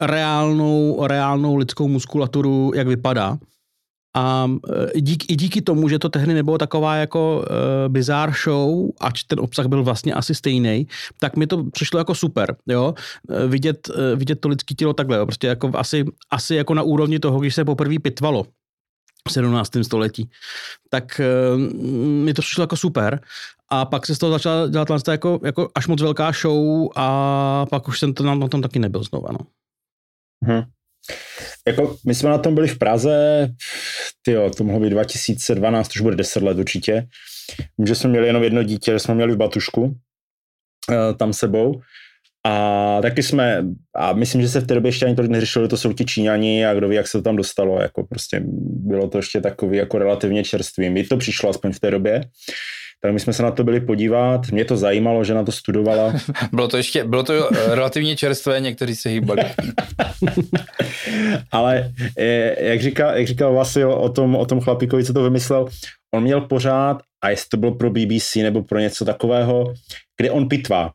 reálnou, 0.01 1.07
reálnou 1.07 1.55
lidskou 1.55 1.87
muskulaturu, 1.87 2.71
jak 2.75 2.87
vypadá. 2.87 3.37
A 4.15 4.51
i 4.93 5.01
díky, 5.01 5.33
i 5.33 5.35
díky 5.35 5.61
tomu, 5.61 5.89
že 5.89 5.99
to 5.99 6.09
tehdy 6.09 6.33
nebylo 6.33 6.57
taková 6.57 6.95
jako 6.95 7.37
uh, 7.37 7.93
bizár 7.93 8.33
show, 8.43 8.89
ač 8.99 9.23
ten 9.23 9.39
obsah 9.39 9.65
byl 9.65 9.83
vlastně 9.83 10.13
asi 10.13 10.35
stejný, 10.35 10.87
tak 11.19 11.35
mi 11.35 11.47
to 11.47 11.63
přišlo 11.63 11.99
jako 11.99 12.15
super, 12.15 12.55
jo, 12.67 12.93
uh, 13.29 13.51
vidět, 13.51 13.89
uh, 13.89 14.19
vidět 14.19 14.39
to 14.39 14.47
lidské 14.47 14.75
tělo 14.75 14.93
takhle, 14.93 15.17
jo, 15.17 15.25
prostě 15.25 15.47
jako 15.47 15.71
asi, 15.73 16.05
asi 16.31 16.55
jako 16.55 16.73
na 16.73 16.83
úrovni 16.83 17.19
toho, 17.19 17.39
když 17.39 17.55
se 17.55 17.65
poprvé 17.65 17.99
pitvalo 17.99 18.45
v 19.27 19.31
17. 19.31 19.71
století. 19.81 20.29
Tak 20.89 21.21
uh, 21.53 21.59
mi 22.23 22.33
to 22.33 22.41
přišlo 22.41 22.63
jako 22.63 22.77
super. 22.77 23.19
A 23.71 23.85
pak 23.85 24.05
se 24.05 24.15
z 24.15 24.17
toho 24.17 24.31
začala 24.31 24.67
dělat 24.67 24.87
jako, 25.11 25.39
jako 25.45 25.69
až 25.75 25.87
moc 25.87 26.01
velká 26.01 26.31
show 26.31 26.87
a 26.95 27.65
pak 27.69 27.87
už 27.87 27.99
jsem 27.99 28.13
to 28.13 28.23
na, 28.23 28.35
na 28.35 28.47
tom 28.47 28.61
taky 28.61 28.79
nebyl 28.79 29.03
znova, 29.03 29.29
no. 29.31 29.39
Hmm. 30.43 30.63
Jako 31.67 31.97
my 32.05 32.15
jsme 32.15 32.29
na 32.29 32.37
tom 32.37 32.55
byli 32.55 32.67
v 32.67 32.77
Praze, 32.77 33.47
tyjo, 34.21 34.49
to 34.49 34.63
mohlo 34.63 34.81
být 34.81 34.89
2012, 34.89 35.95
už 35.95 36.01
bude 36.01 36.15
10 36.15 36.43
let 36.43 36.57
určitě. 36.57 37.07
Vím, 37.77 37.87
že 37.87 37.95
jsme 37.95 38.09
měli 38.09 38.27
jenom 38.27 38.43
jedno 38.43 38.63
dítě, 38.63 38.91
že 38.91 38.99
jsme 38.99 39.15
měli 39.15 39.33
v 39.33 39.37
Batušku 39.37 39.95
eh, 40.91 41.13
tam 41.13 41.33
sebou. 41.33 41.81
A 42.47 42.99
taky 43.01 43.23
jsme, 43.23 43.65
a 43.95 44.13
myslím, 44.13 44.41
že 44.41 44.49
se 44.49 44.61
v 44.61 44.67
té 44.67 44.73
době 44.73 44.89
ještě 44.89 45.05
ani 45.05 45.15
tolik 45.15 45.31
neřešilo, 45.31 45.67
to 45.67 45.77
jsou 45.77 45.93
ti 45.93 46.05
Číňani 46.05 46.65
a 46.65 46.73
kdo 46.73 46.89
ví, 46.89 46.95
jak 46.95 47.07
se 47.07 47.17
to 47.17 47.21
tam 47.21 47.35
dostalo, 47.35 47.81
jako 47.81 48.03
prostě 48.03 48.41
bylo 48.65 49.07
to 49.07 49.17
ještě 49.17 49.41
takový 49.41 49.77
jako 49.77 49.97
relativně 49.97 50.43
čerstvý. 50.43 50.89
Mi 50.89 51.03
to 51.03 51.17
přišlo 51.17 51.49
aspoň 51.49 51.71
v 51.71 51.79
té 51.79 51.91
době. 51.91 52.21
Tak 53.05 53.13
my 53.13 53.19
jsme 53.19 53.33
se 53.33 53.43
na 53.43 53.51
to 53.51 53.63
byli 53.63 53.79
podívat, 53.79 54.51
mě 54.51 54.65
to 54.65 54.77
zajímalo, 54.77 55.23
že 55.23 55.33
na 55.33 55.43
to 55.43 55.51
studovala. 55.51 56.13
bylo 56.53 56.67
to 56.67 56.77
ještě, 56.77 57.03
bylo 57.03 57.23
to 57.23 57.49
relativně 57.67 58.15
čerstvé, 58.15 58.59
někteří 58.59 58.95
se 58.95 59.09
hýbali. 59.09 59.43
Ale 61.51 61.91
jak 62.59 62.81
říkal, 62.81 63.17
jak 63.17 63.27
říkal 63.27 63.53
Vasil 63.53 63.91
o 63.91 64.09
tom, 64.09 64.35
o 64.35 64.45
tom 64.45 64.61
chlapíkovi, 64.61 65.03
co 65.03 65.13
to 65.13 65.23
vymyslel, 65.23 65.65
on 66.15 66.23
měl 66.23 66.41
pořád, 66.41 67.01
a 67.23 67.29
jestli 67.29 67.49
to 67.49 67.57
bylo 67.57 67.75
pro 67.75 67.89
BBC 67.89 68.35
nebo 68.35 68.63
pro 68.63 68.79
něco 68.79 69.05
takového, 69.05 69.73
kde 70.17 70.31
on 70.31 70.49
pitvá. 70.49 70.91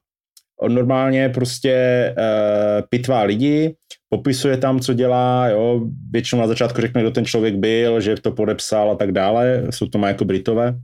On 0.61 0.75
normálně 0.75 1.29
prostě 1.29 1.75
uh, 2.19 2.87
pitvá 2.89 3.23
lidi, 3.23 3.75
popisuje 4.09 4.57
tam, 4.57 4.81
co 4.81 4.93
dělá, 4.93 5.49
jo, 5.49 5.81
většinou 6.11 6.41
na 6.41 6.47
začátku 6.47 6.81
řekne, 6.81 7.01
kdo 7.01 7.11
ten 7.11 7.25
člověk 7.25 7.55
byl, 7.55 8.01
že 8.01 8.15
to 8.15 8.33
podepsal 8.33 8.91
a 8.91 8.95
tak 8.95 9.13
dále, 9.13 9.63
jsou 9.71 9.87
to 9.87 9.99
má 9.99 10.09
jako 10.09 10.25
Britové 10.25 10.75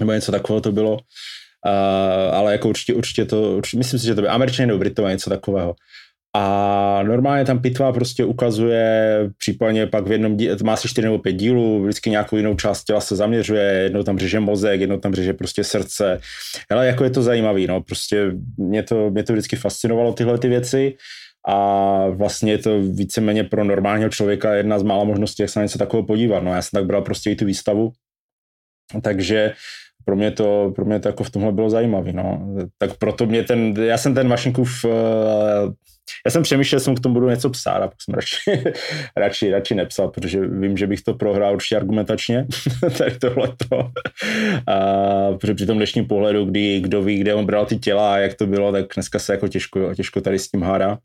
nebo 0.00 0.12
něco 0.12 0.32
takového 0.32 0.60
to 0.60 0.72
bylo. 0.72 0.92
Uh, 0.92 2.34
ale 2.36 2.52
jako 2.52 2.68
určitě, 2.68 2.94
určitě 2.94 3.24
to, 3.24 3.56
určitě, 3.56 3.78
myslím 3.78 4.00
si, 4.00 4.06
že 4.06 4.14
to 4.14 4.22
by 4.22 4.28
Američané 4.28 4.66
nebo 4.66 4.78
Britové, 4.78 5.12
něco 5.12 5.30
takového. 5.30 5.74
A 6.36 7.02
normálně 7.02 7.44
tam 7.44 7.58
pitva 7.58 7.92
prostě 7.92 8.24
ukazuje, 8.24 9.18
případně 9.38 9.86
pak 9.86 10.06
v 10.06 10.12
jednom 10.12 10.36
díle, 10.36 10.56
má 10.64 10.76
si 10.76 10.88
čtyři 10.88 11.04
nebo 11.04 11.18
pět 11.18 11.32
dílů, 11.32 11.82
vždycky 11.82 12.10
nějakou 12.10 12.36
jinou 12.36 12.54
část 12.54 12.84
těla 12.84 13.00
se 13.00 13.16
zaměřuje, 13.16 13.62
jednou 13.62 14.02
tam 14.02 14.18
řeže 14.18 14.40
mozek, 14.40 14.80
jednou 14.80 14.96
tam 14.96 15.14
řeže 15.14 15.32
prostě 15.32 15.64
srdce. 15.64 16.20
Ale 16.70 16.86
jako 16.86 17.04
je 17.04 17.10
to 17.10 17.22
zajímavý, 17.22 17.66
no, 17.66 17.80
prostě 17.80 18.32
mě 18.56 18.82
to, 18.82 19.10
mě 19.10 19.22
to 19.22 19.32
vždycky 19.32 19.56
fascinovalo 19.56 20.12
tyhle 20.12 20.38
ty 20.38 20.48
věci 20.48 20.96
a 21.48 22.06
vlastně 22.08 22.52
je 22.52 22.58
to 22.58 22.82
víceméně 22.82 23.44
pro 23.44 23.64
normálního 23.64 24.10
člověka 24.10 24.54
jedna 24.54 24.78
z 24.78 24.82
mála 24.82 25.04
možností, 25.04 25.42
jak 25.42 25.50
se 25.50 25.58
na 25.58 25.64
něco 25.64 25.78
takového 25.78 26.06
podívat. 26.06 26.42
No, 26.42 26.54
já 26.54 26.62
jsem 26.62 26.76
tak 26.76 26.86
bral 26.86 27.02
prostě 27.02 27.30
i 27.30 27.36
tu 27.36 27.44
výstavu, 27.44 27.92
takže 29.02 29.52
pro 30.06 30.16
mě 30.16 30.30
to, 30.30 30.72
pro 30.76 30.84
mě 30.84 31.00
to 31.00 31.08
jako 31.08 31.24
v 31.24 31.30
tomhle 31.30 31.52
bylo 31.52 31.70
zajímavé. 31.70 32.12
No. 32.12 32.56
Tak 32.78 32.98
proto 32.98 33.26
mě 33.26 33.42
ten, 33.42 33.74
já 33.82 33.98
jsem 33.98 34.14
ten 34.14 34.28
Vašinkův, 34.28 34.84
eh, 34.84 35.72
já 36.26 36.30
jsem 36.30 36.42
přemýšlel, 36.42 36.78
že 36.78 36.84
jsem 36.84 36.94
k 36.94 37.00
tomu 37.00 37.14
budu 37.14 37.30
něco 37.30 37.50
psát 37.50 37.76
a 37.76 37.88
pak 37.88 38.02
jsem 38.02 38.14
radši, 38.14 38.72
radši, 39.16 39.50
radši 39.50 39.74
nepsal, 39.74 40.08
protože 40.08 40.46
vím, 40.46 40.76
že 40.76 40.86
bych 40.86 41.02
to 41.02 41.14
prohrál 41.14 41.54
určitě 41.54 41.76
argumentačně, 41.76 42.46
tady 42.98 43.18
tohleto. 43.18 43.90
A, 44.66 45.32
protože 45.32 45.54
při 45.54 45.66
tom 45.66 45.76
dnešním 45.76 46.06
pohledu, 46.06 46.44
kdy 46.44 46.80
kdo 46.80 47.02
ví, 47.02 47.18
kde 47.18 47.34
on 47.34 47.46
bral 47.46 47.66
ty 47.66 47.78
těla 47.78 48.14
a 48.14 48.18
jak 48.18 48.34
to 48.34 48.46
bylo, 48.46 48.72
tak 48.72 48.86
dneska 48.94 49.18
se 49.18 49.32
jako 49.32 49.48
těžko, 49.48 49.94
těžko 49.94 50.20
tady 50.20 50.38
s 50.38 50.50
tím 50.50 50.62
hádá. 50.62 50.98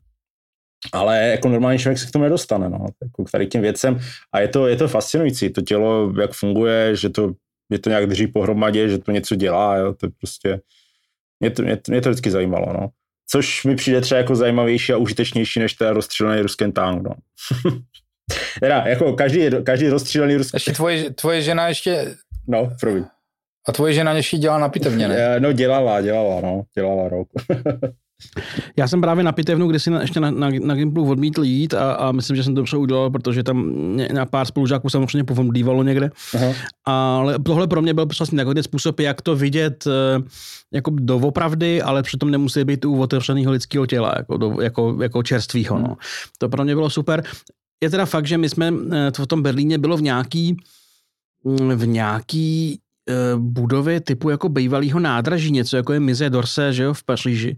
Ale 0.92 1.28
jako 1.28 1.48
normální 1.48 1.78
člověk 1.78 1.98
se 1.98 2.06
k 2.06 2.10
tomu 2.10 2.22
nedostane, 2.22 2.68
no, 2.68 2.86
jako 3.02 3.24
k 3.24 3.30
tady 3.30 3.46
těm 3.46 3.62
věcem. 3.62 3.98
A 4.32 4.40
je 4.40 4.48
to, 4.48 4.66
je 4.66 4.76
to 4.76 4.88
fascinující, 4.88 5.50
to 5.50 5.62
tělo, 5.62 6.12
jak 6.20 6.32
funguje, 6.32 6.96
že 6.96 7.08
to 7.08 7.32
mě 7.72 7.78
to 7.78 7.88
nějak 7.88 8.06
drží 8.06 8.26
pohromadě, 8.26 8.88
že 8.88 8.98
to 8.98 9.10
něco 9.10 9.34
dělá, 9.34 9.76
jo, 9.76 9.92
to 9.92 10.06
je 10.06 10.10
prostě, 10.18 10.60
mě 11.40 11.50
to, 11.50 11.62
mě, 11.62 11.76
to, 11.76 11.92
mě 11.92 12.00
to 12.00 12.10
vždycky 12.10 12.30
zajímalo, 12.30 12.72
no. 12.72 12.88
Což 13.30 13.64
mi 13.64 13.76
přijde 13.76 14.00
třeba 14.00 14.18
jako 14.18 14.36
zajímavější 14.36 14.92
a 14.92 14.96
užitečnější 14.96 15.60
než 15.60 15.74
ten 15.74 15.88
rozstřílený 15.88 16.42
ruský 16.42 16.72
tank, 16.72 17.02
no. 17.02 17.14
teda, 18.60 18.84
jako 18.86 19.12
každý, 19.12 19.48
každý 19.64 19.88
rozstřílený 19.88 20.36
ruský... 20.36 20.56
Ještě 20.56 20.72
tvoje, 20.72 21.10
tvoje 21.10 21.42
žena 21.42 21.68
ještě... 21.68 22.14
No, 22.48 22.70
promiň. 22.80 23.04
A 23.68 23.72
tvoje 23.72 23.92
žena 23.92 24.12
ještě 24.12 24.38
dělala 24.38 24.60
na 24.60 24.68
pitevně, 24.68 25.08
ne? 25.08 25.40
No, 25.40 25.52
dělala, 25.52 26.00
dělala, 26.00 26.40
no, 26.40 26.62
dělala 26.74 27.08
rok. 27.08 27.28
Já 28.76 28.88
jsem 28.88 29.00
právě 29.00 29.24
na 29.24 29.32
pitevnu, 29.32 29.68
kde 29.68 29.78
si 29.78 29.90
na, 29.90 30.00
ještě 30.00 30.20
na, 30.20 30.30
na, 30.30 30.48
na 30.62 30.74
Gimplu 30.74 31.10
odmítl 31.10 31.44
jít 31.44 31.74
a, 31.74 31.92
a 31.92 32.12
myslím, 32.12 32.36
že 32.36 32.44
jsem 32.44 32.54
to 32.54 32.60
dobře 32.60 32.76
udělal, 32.76 33.10
protože 33.10 33.42
tam 33.42 33.72
na 34.12 34.26
pár 34.26 34.46
spolužáků 34.46 34.88
samozřejmě 34.88 35.24
povomdívalo 35.24 35.82
někde. 35.82 36.10
Aha. 36.34 36.52
Ale 36.84 37.38
tohle 37.38 37.66
pro 37.66 37.82
mě 37.82 37.94
byl 37.94 38.06
vlastně 38.18 38.36
takový 38.36 38.62
způsob, 38.62 39.00
jak 39.00 39.22
to 39.22 39.36
vidět 39.36 39.84
eh, 39.86 40.22
jako 40.72 40.90
doopravdy, 40.94 41.82
ale 41.82 42.02
přitom 42.02 42.30
nemusí 42.30 42.64
být 42.64 42.84
u 42.84 43.00
otevřeného 43.00 43.52
lidského 43.52 43.86
těla, 43.86 44.14
jako, 44.16 44.36
do, 44.36 44.56
jako, 44.60 44.98
jako 45.02 45.22
čerstvýho. 45.22 45.78
No. 45.78 45.96
To 46.38 46.48
pro 46.48 46.64
mě 46.64 46.74
bylo 46.74 46.90
super. 46.90 47.24
Je 47.82 47.90
teda 47.90 48.06
fakt, 48.06 48.26
že 48.26 48.38
my 48.38 48.48
jsme 48.48 48.72
eh, 48.92 49.10
to 49.10 49.22
v 49.22 49.26
tom 49.26 49.42
Berlíně 49.42 49.78
bylo 49.78 49.96
v 49.96 50.02
nějaký 50.02 50.56
mm, 51.44 51.70
v 51.76 51.86
nějaký 51.86 52.78
eh, 52.78 52.91
budovy 53.36 54.00
typu 54.00 54.30
jako 54.30 54.48
bývalého 54.48 55.00
nádraží, 55.00 55.50
něco 55.50 55.76
jako 55.76 55.92
je 55.92 56.00
Mize 56.00 56.30
Dorse, 56.30 56.72
že 56.72 56.82
jo, 56.82 56.94
v 56.94 57.04
Paříži. 57.04 57.56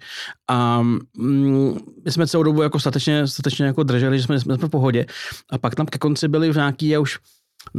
A 0.50 0.82
mm, 0.82 1.78
my 2.04 2.10
jsme 2.10 2.26
celou 2.26 2.42
dobu 2.42 2.62
jako 2.62 2.78
statečně, 2.78 3.26
statečně 3.26 3.66
jako 3.66 3.82
drželi, 3.82 4.18
že 4.18 4.24
jsme, 4.24 4.40
jsme 4.40 4.56
v 4.56 4.68
pohodě. 4.68 5.06
A 5.50 5.58
pak 5.58 5.74
tam 5.74 5.86
ke 5.86 5.98
konci 5.98 6.28
byli 6.28 6.52
v 6.52 6.56
nějaký, 6.56 6.88
já 6.88 7.00
už 7.00 7.18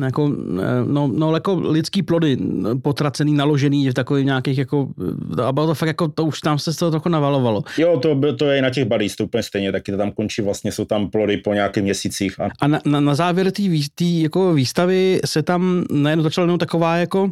jako, 0.03 0.31
no, 0.85 1.07
no, 1.07 1.33
jako 1.33 1.55
lidský 1.55 2.03
plody 2.03 2.37
potracený, 2.81 3.33
naložený 3.33 3.89
v 3.89 3.93
takových 3.93 4.25
nějakých 4.25 4.57
jako, 4.57 4.87
a 5.43 5.51
bylo 5.51 5.67
to 5.67 5.75
fakt 5.75 5.87
jako, 5.87 6.07
to 6.07 6.25
už 6.25 6.41
tam 6.41 6.59
se 6.59 6.73
z 6.73 6.77
toho 6.77 6.91
trochu 6.91 7.09
navalovalo. 7.09 7.63
Jo, 7.77 7.99
to, 7.99 8.33
to 8.33 8.45
je 8.45 8.57
i 8.57 8.61
na 8.61 8.69
těch 8.69 8.85
balích, 8.85 9.15
to 9.15 9.23
úplně 9.23 9.43
stejně, 9.43 9.71
taky 9.71 9.91
to 9.91 9.97
tam 9.97 10.11
končí, 10.11 10.41
vlastně 10.41 10.71
jsou 10.71 10.85
tam 10.85 11.09
plody 11.09 11.37
po 11.37 11.53
nějakých 11.53 11.83
měsících. 11.83 12.39
A 12.39 12.49
A 12.61 12.67
na, 12.67 12.79
na, 12.85 12.99
na 12.99 13.15
závěr 13.15 13.51
té 13.95 14.03
jako 14.03 14.53
výstavy 14.53 15.19
se 15.25 15.43
tam 15.43 15.83
najednou 15.91 16.23
začala 16.23 16.45
jenom 16.45 16.59
taková 16.59 16.97
jako 16.97 17.31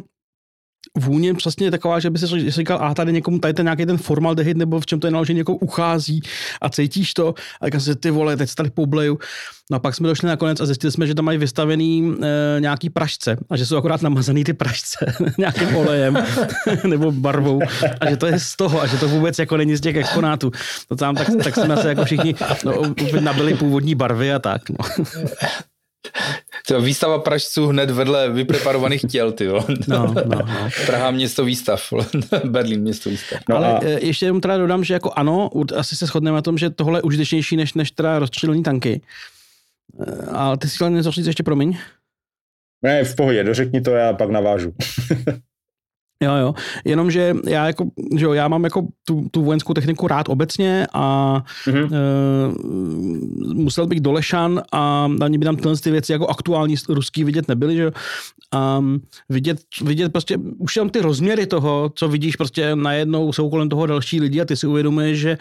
vůně 0.98 1.34
přesně 1.34 1.70
taková, 1.70 2.00
že 2.00 2.10
by 2.10 2.18
si 2.18 2.50
říkal, 2.50 2.78
a 2.82 2.94
tady 2.94 3.12
někomu 3.12 3.38
tady 3.38 3.54
ten 3.54 3.66
nějaký 3.66 3.86
ten 3.86 3.98
formaldehyd 3.98 4.56
nebo 4.56 4.80
v 4.80 4.86
čem 4.86 5.00
to 5.00 5.06
je 5.06 5.10
naložený, 5.10 5.36
někoho 5.36 5.58
uchází 5.58 6.20
a 6.60 6.68
cítíš 6.70 7.14
to 7.14 7.34
a 7.60 7.66
říkám 7.66 7.80
si, 7.80 7.96
ty 7.96 8.10
vole, 8.10 8.36
teď 8.36 8.54
tady 8.54 8.70
pobleju. 8.70 9.18
No 9.70 9.76
a 9.76 9.78
pak 9.80 9.94
jsme 9.94 10.08
došli 10.08 10.28
nakonec 10.28 10.60
a 10.60 10.66
zjistili 10.66 10.90
jsme, 10.90 11.06
že 11.06 11.14
tam 11.14 11.24
mají 11.24 11.38
vystavený 11.38 12.14
e, 12.22 12.60
nějaký 12.60 12.90
pražce 12.90 13.36
a 13.50 13.56
že 13.56 13.66
jsou 13.66 13.76
akorát 13.76 14.02
namazaný 14.02 14.44
ty 14.44 14.52
pražce 14.52 15.14
nějakým 15.38 15.76
olejem 15.76 16.18
nebo 16.86 17.12
barvou 17.12 17.60
a 18.00 18.10
že 18.10 18.16
to 18.16 18.26
je 18.26 18.40
z 18.40 18.56
toho 18.56 18.82
a 18.82 18.86
že 18.86 18.96
to 18.96 19.08
vůbec 19.08 19.38
jako 19.38 19.56
není 19.56 19.76
z 19.76 19.80
těch 19.80 19.96
exponátů. 19.96 20.50
To 20.88 20.96
tam 20.96 21.14
tak, 21.14 21.28
tak 21.44 21.54
jsme 21.54 21.76
se 21.76 21.88
jako 21.88 22.04
všichni 22.04 22.34
no, 22.64 22.82
nabili 23.20 23.54
původní 23.54 23.94
barvy 23.94 24.32
a 24.32 24.38
tak. 24.38 24.62
No. 24.70 25.04
To 26.68 26.80
výstava 26.80 27.18
pražců 27.18 27.66
hned 27.66 27.90
vedle 27.90 28.30
vypreparovaných 28.30 29.02
těl, 29.10 29.32
ty 29.32 29.44
jo. 29.44 29.64
No, 29.88 30.06
no, 30.06 30.22
no. 30.24 30.46
Praha 30.86 31.10
město 31.10 31.44
výstav, 31.44 31.92
Berlín 32.44 32.80
město 32.80 33.10
výstav. 33.10 33.40
No 33.48 33.56
Ale 33.56 33.72
a- 33.72 33.78
a... 33.78 33.84
ještě 33.84 34.26
jenom 34.26 34.40
teda 34.40 34.58
dodám, 34.58 34.84
že 34.84 34.94
jako 34.94 35.12
ano, 35.16 35.50
asi 35.76 35.96
se 35.96 36.06
shodneme 36.06 36.34
na 36.34 36.42
tom, 36.42 36.58
že 36.58 36.70
tohle 36.70 36.98
je 36.98 37.02
užitečnější 37.02 37.56
než, 37.56 37.74
než 37.74 37.90
teda 37.90 38.18
rozstřelní 38.18 38.62
tanky. 38.62 39.00
Eh, 40.06 40.26
Ale 40.26 40.56
ty 40.58 40.68
si 40.68 40.74
chtěl 40.74 40.90
něco 40.90 41.10
říct 41.10 41.26
ještě, 41.26 41.42
promiň? 41.42 41.78
ne, 42.84 43.04
v 43.04 43.16
pohodě, 43.16 43.44
dořekni 43.44 43.80
to, 43.80 43.90
já 43.90 44.12
pak 44.12 44.30
navážu. 44.30 44.72
Jo, 46.24 46.36
jo. 46.36 46.54
Jenomže 46.84 47.34
já 47.46 47.66
jako, 47.66 47.84
že 48.16 48.24
jo, 48.24 48.32
já 48.32 48.48
mám 48.48 48.64
jako 48.64 48.86
tu, 49.04 49.28
tu 49.30 49.42
vojenskou 49.42 49.74
techniku 49.74 50.08
rád 50.08 50.28
obecně 50.28 50.86
a 50.92 51.42
Mhm. 51.66 51.76
mm-hmm. 51.78 51.94
e, 51.94 53.54
musel 53.54 53.86
bych 53.86 54.00
do 54.00 54.12
Lešan 54.12 54.62
a 54.72 55.08
ani 55.20 55.38
by 55.38 55.44
tam 55.44 55.56
tyhle 55.56 55.76
ty 55.76 55.90
věci 55.90 56.12
jako 56.12 56.26
aktuální 56.26 56.74
ruský 56.88 57.24
vidět 57.24 57.48
nebyly, 57.48 57.76
že 57.76 57.82
jo. 57.82 57.90
A 58.52 58.84
vidět, 59.28 59.58
vidět 59.82 60.12
prostě 60.12 60.38
už 60.58 60.76
jenom 60.76 60.90
ty 60.90 61.00
rozměry 61.00 61.46
toho, 61.46 61.92
co 61.94 62.08
vidíš 62.08 62.36
prostě 62.36 62.76
najednou 62.76 63.32
jsou 63.32 63.50
kolem 63.50 63.68
toho 63.68 63.86
další 63.86 64.20
lidi 64.20 64.40
a 64.40 64.44
ty 64.44 64.56
si 64.56 64.66
uvědomuješ, 64.66 65.18
že 65.18 65.38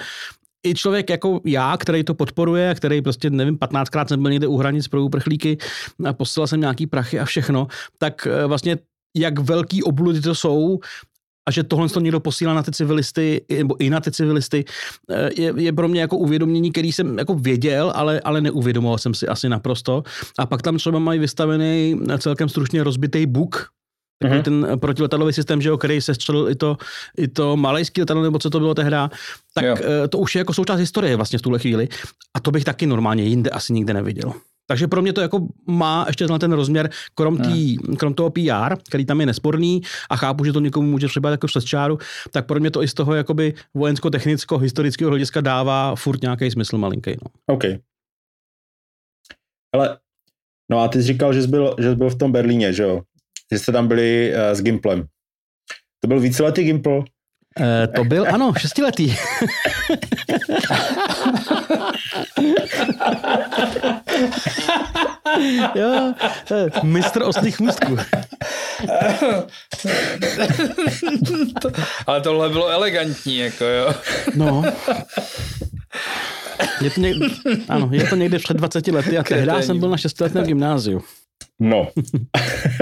i 0.68 0.74
člověk 0.74 1.10
jako 1.10 1.40
já, 1.46 1.78
který 1.78 2.04
to 2.04 2.14
podporuje, 2.14 2.76
který 2.76 3.02
prostě, 3.02 3.30
nevím, 3.30 3.58
15krát 3.58 4.06
jsem 4.08 4.22
byl 4.22 4.32
někde 4.32 4.48
u 4.48 4.58
hranic 4.58 4.88
pro 4.88 5.04
uprchlíky 5.04 5.58
a 6.06 6.14
posílal 6.14 6.48
jsem 6.48 6.60
nějaký 6.60 6.88
prachy 6.88 7.20
a 7.20 7.26
všechno, 7.26 7.68
tak 7.98 8.28
eh, 8.28 8.46
vlastně 8.48 8.78
jak 9.16 9.40
velký 9.40 9.84
obludy 9.84 10.22
to 10.22 10.36
jsou 10.36 10.80
a 11.50 11.52
že 11.52 11.64
tohle 11.64 11.90
to 11.90 12.00
někdo 12.00 12.20
posílá 12.20 12.54
na 12.54 12.64
ty 12.64 12.72
civilisty, 12.72 13.46
nebo 13.58 13.76
i 13.82 13.90
na 13.90 14.00
ty 14.00 14.12
civilisty, 14.12 14.66
eh, 15.12 15.30
je, 15.42 15.54
je 15.58 15.74
pro 15.74 15.88
mě 15.88 16.02
jako 16.02 16.18
uvědomění, 16.18 16.72
který 16.72 16.92
jsem 16.92 17.18
jako 17.18 17.34
věděl, 17.36 17.92
ale, 17.96 18.20
ale 18.22 18.42
neuvědomoval 18.42 18.98
jsem 18.98 19.14
si 19.14 19.28
asi 19.28 19.50
naprosto. 19.50 20.04
A 20.40 20.46
pak 20.46 20.62
tam 20.62 20.78
třeba 20.78 21.00
mají 21.00 21.20
vystavený 21.20 22.00
celkem 22.18 22.50
stručně 22.50 22.84
rozbitý 22.84 23.26
buk, 23.26 23.68
takový 24.20 24.36
Mhm. 24.38 24.44
ten 24.44 24.80
protiletalový 24.80 25.34
systém, 25.34 25.62
že 25.62 25.70
jo, 25.70 25.78
který 25.78 26.02
se 26.02 26.16
střelil 26.16 26.50
i 26.50 26.56
to, 26.56 26.78
i 27.18 27.28
to 27.28 27.58
malajský 27.58 28.02
letadlo, 28.02 28.24
nebo 28.24 28.40
co 28.40 28.50
to 28.50 28.60
bylo 28.60 28.74
tehdy, 28.74 28.96
tak 29.54 29.66
Jo. 29.66 29.76
eh, 30.04 30.08
to 30.08 30.18
už 30.18 30.36
je 30.36 30.40
jako 30.40 30.54
součást 30.54 30.80
historie 30.80 31.16
vlastně 31.16 31.40
v 31.40 31.42
tuhle 31.42 31.60
chvíli. 31.60 31.88
A 32.34 32.40
to 32.40 32.52
bych 32.52 32.64
taky 32.64 32.86
normálně 32.86 33.24
jinde 33.24 33.50
asi 33.50 33.74
nikde 33.74 33.94
neviděl. 33.94 34.34
Takže 34.68 34.88
pro 34.88 35.02
mě 35.02 35.14
to 35.14 35.22
jako 35.22 35.48
má 35.68 36.04
ještě 36.08 36.28
ten 36.28 36.52
rozměr, 36.52 36.90
krom, 37.16 37.38
tý, 37.38 37.78
krom 37.78 38.14
toho 38.14 38.30
PR, 38.30 38.76
který 38.88 39.06
tam 39.06 39.20
je 39.20 39.26
nesporný 39.26 39.82
a 40.10 40.16
chápu, 40.16 40.46
že 40.46 40.54
to 40.54 40.60
někomu 40.60 40.92
může 40.92 41.08
třeba 41.08 41.30
jako 41.30 41.48
přes 41.48 41.64
čáru, 41.64 41.98
tak 42.32 42.46
pro 42.46 42.60
mě 42.60 42.72
to 42.72 42.84
i 42.84 42.88
z 42.88 42.94
toho 42.94 43.14
jakoby 43.16 43.54
vojensko-technicko-historického 43.74 45.10
hlediska 45.10 45.42
dává 45.42 45.96
furt 45.96 46.22
nějaký 46.22 46.52
smysl 46.52 46.78
malinký. 46.78 47.12
No. 47.12 47.56
OK. 47.56 47.64
Ale, 49.74 49.98
no 50.72 50.80
a 50.80 50.88
ty 50.88 51.02
jsi 51.02 51.08
říkal, 51.08 51.34
že 51.34 51.42
jsi 51.42 51.48
byl, 51.48 51.76
že 51.80 51.90
jsi 51.90 51.96
byl 51.96 52.10
v 52.10 52.18
tom 52.18 52.32
Berlíně, 52.32 52.74
že 52.74 52.84
jo? 52.84 53.02
Že 53.52 53.60
jste 53.60 53.72
tam 53.72 53.88
byli 53.88 54.34
uh, 54.34 54.56
s 54.56 54.62
Gimplem. 54.62 55.08
To 56.00 56.08
byl 56.08 56.20
víceletý 56.20 56.64
Gimpl? 56.64 57.04
E, 57.60 57.88
to 57.88 58.04
byl, 58.04 58.26
ano, 58.34 58.54
šestiletý. 58.58 59.16
jo, 65.76 66.14
eh, 66.52 66.70
mistr 66.84 67.24
ostrých 67.24 67.60
můstků. 67.60 67.98
Ale 72.08 72.22
tohle 72.22 72.50
bylo 72.50 72.70
elegantní, 72.70 73.38
jako 73.38 73.66
jo. 73.66 73.94
No. 74.36 74.64
Je 76.82 76.90
to, 76.90 77.02
někde, 77.02 77.26
ano, 77.70 77.90
je 77.92 78.08
to 78.08 78.16
někde 78.16 78.40
před 78.40 78.58
20 78.58 78.88
lety 78.88 79.18
a 79.18 79.24
tehdy 79.24 79.64
jsem 79.64 79.80
byl 79.80 79.90
na 79.90 79.98
šestiletém 79.98 80.46
gymnáziu. 80.46 81.04
No. 81.64 81.88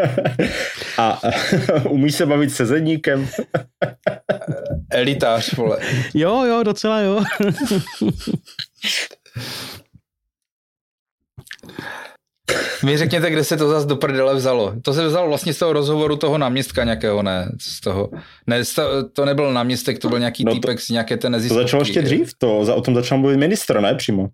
a 0.97 1.21
umíš 1.89 2.15
se 2.15 2.25
bavit 2.25 2.49
se 2.49 2.65
zedníkem? 2.65 3.27
Elitář, 4.91 5.53
vole. 5.53 5.77
Jo, 6.13 6.43
jo, 6.45 6.63
docela 6.63 6.99
jo. 6.99 7.23
Mi 12.85 12.97
řekněte, 12.97 13.29
kde 13.29 13.43
se 13.43 13.57
to 13.57 13.69
zase 13.69 13.87
do 13.87 13.95
prdele 13.95 14.35
vzalo. 14.35 14.73
To 14.81 14.93
se 14.93 15.05
vzalo 15.07 15.27
vlastně 15.27 15.53
z 15.53 15.59
toho 15.59 15.73
rozhovoru 15.73 16.15
toho 16.15 16.37
náměstka 16.37 16.83
nějakého, 16.83 17.23
ne? 17.23 17.51
Z 17.61 17.79
toho. 17.81 18.09
Ne, 18.47 18.65
z 18.65 18.73
toho- 18.75 19.03
to 19.03 19.25
nebyl 19.25 19.53
náměstek, 19.53 19.99
to 19.99 20.09
byl 20.09 20.19
nějaký 20.19 20.43
No 20.45 20.51
to- 20.51 20.55
týpek 20.55 20.79
z 20.79 20.89
nějaké 20.89 21.17
té 21.17 21.21
To 21.21 21.29
neziskovky. 21.29 21.63
začalo 21.63 21.81
ještě 21.81 22.01
dřív? 22.01 22.31
To, 22.37 22.65
za- 22.65 22.75
o 22.75 22.81
tom 22.81 22.95
začal 22.95 23.17
mluvit 23.17 23.37
ministr, 23.37 23.79
ne 23.81 23.95
přímo? 23.95 24.27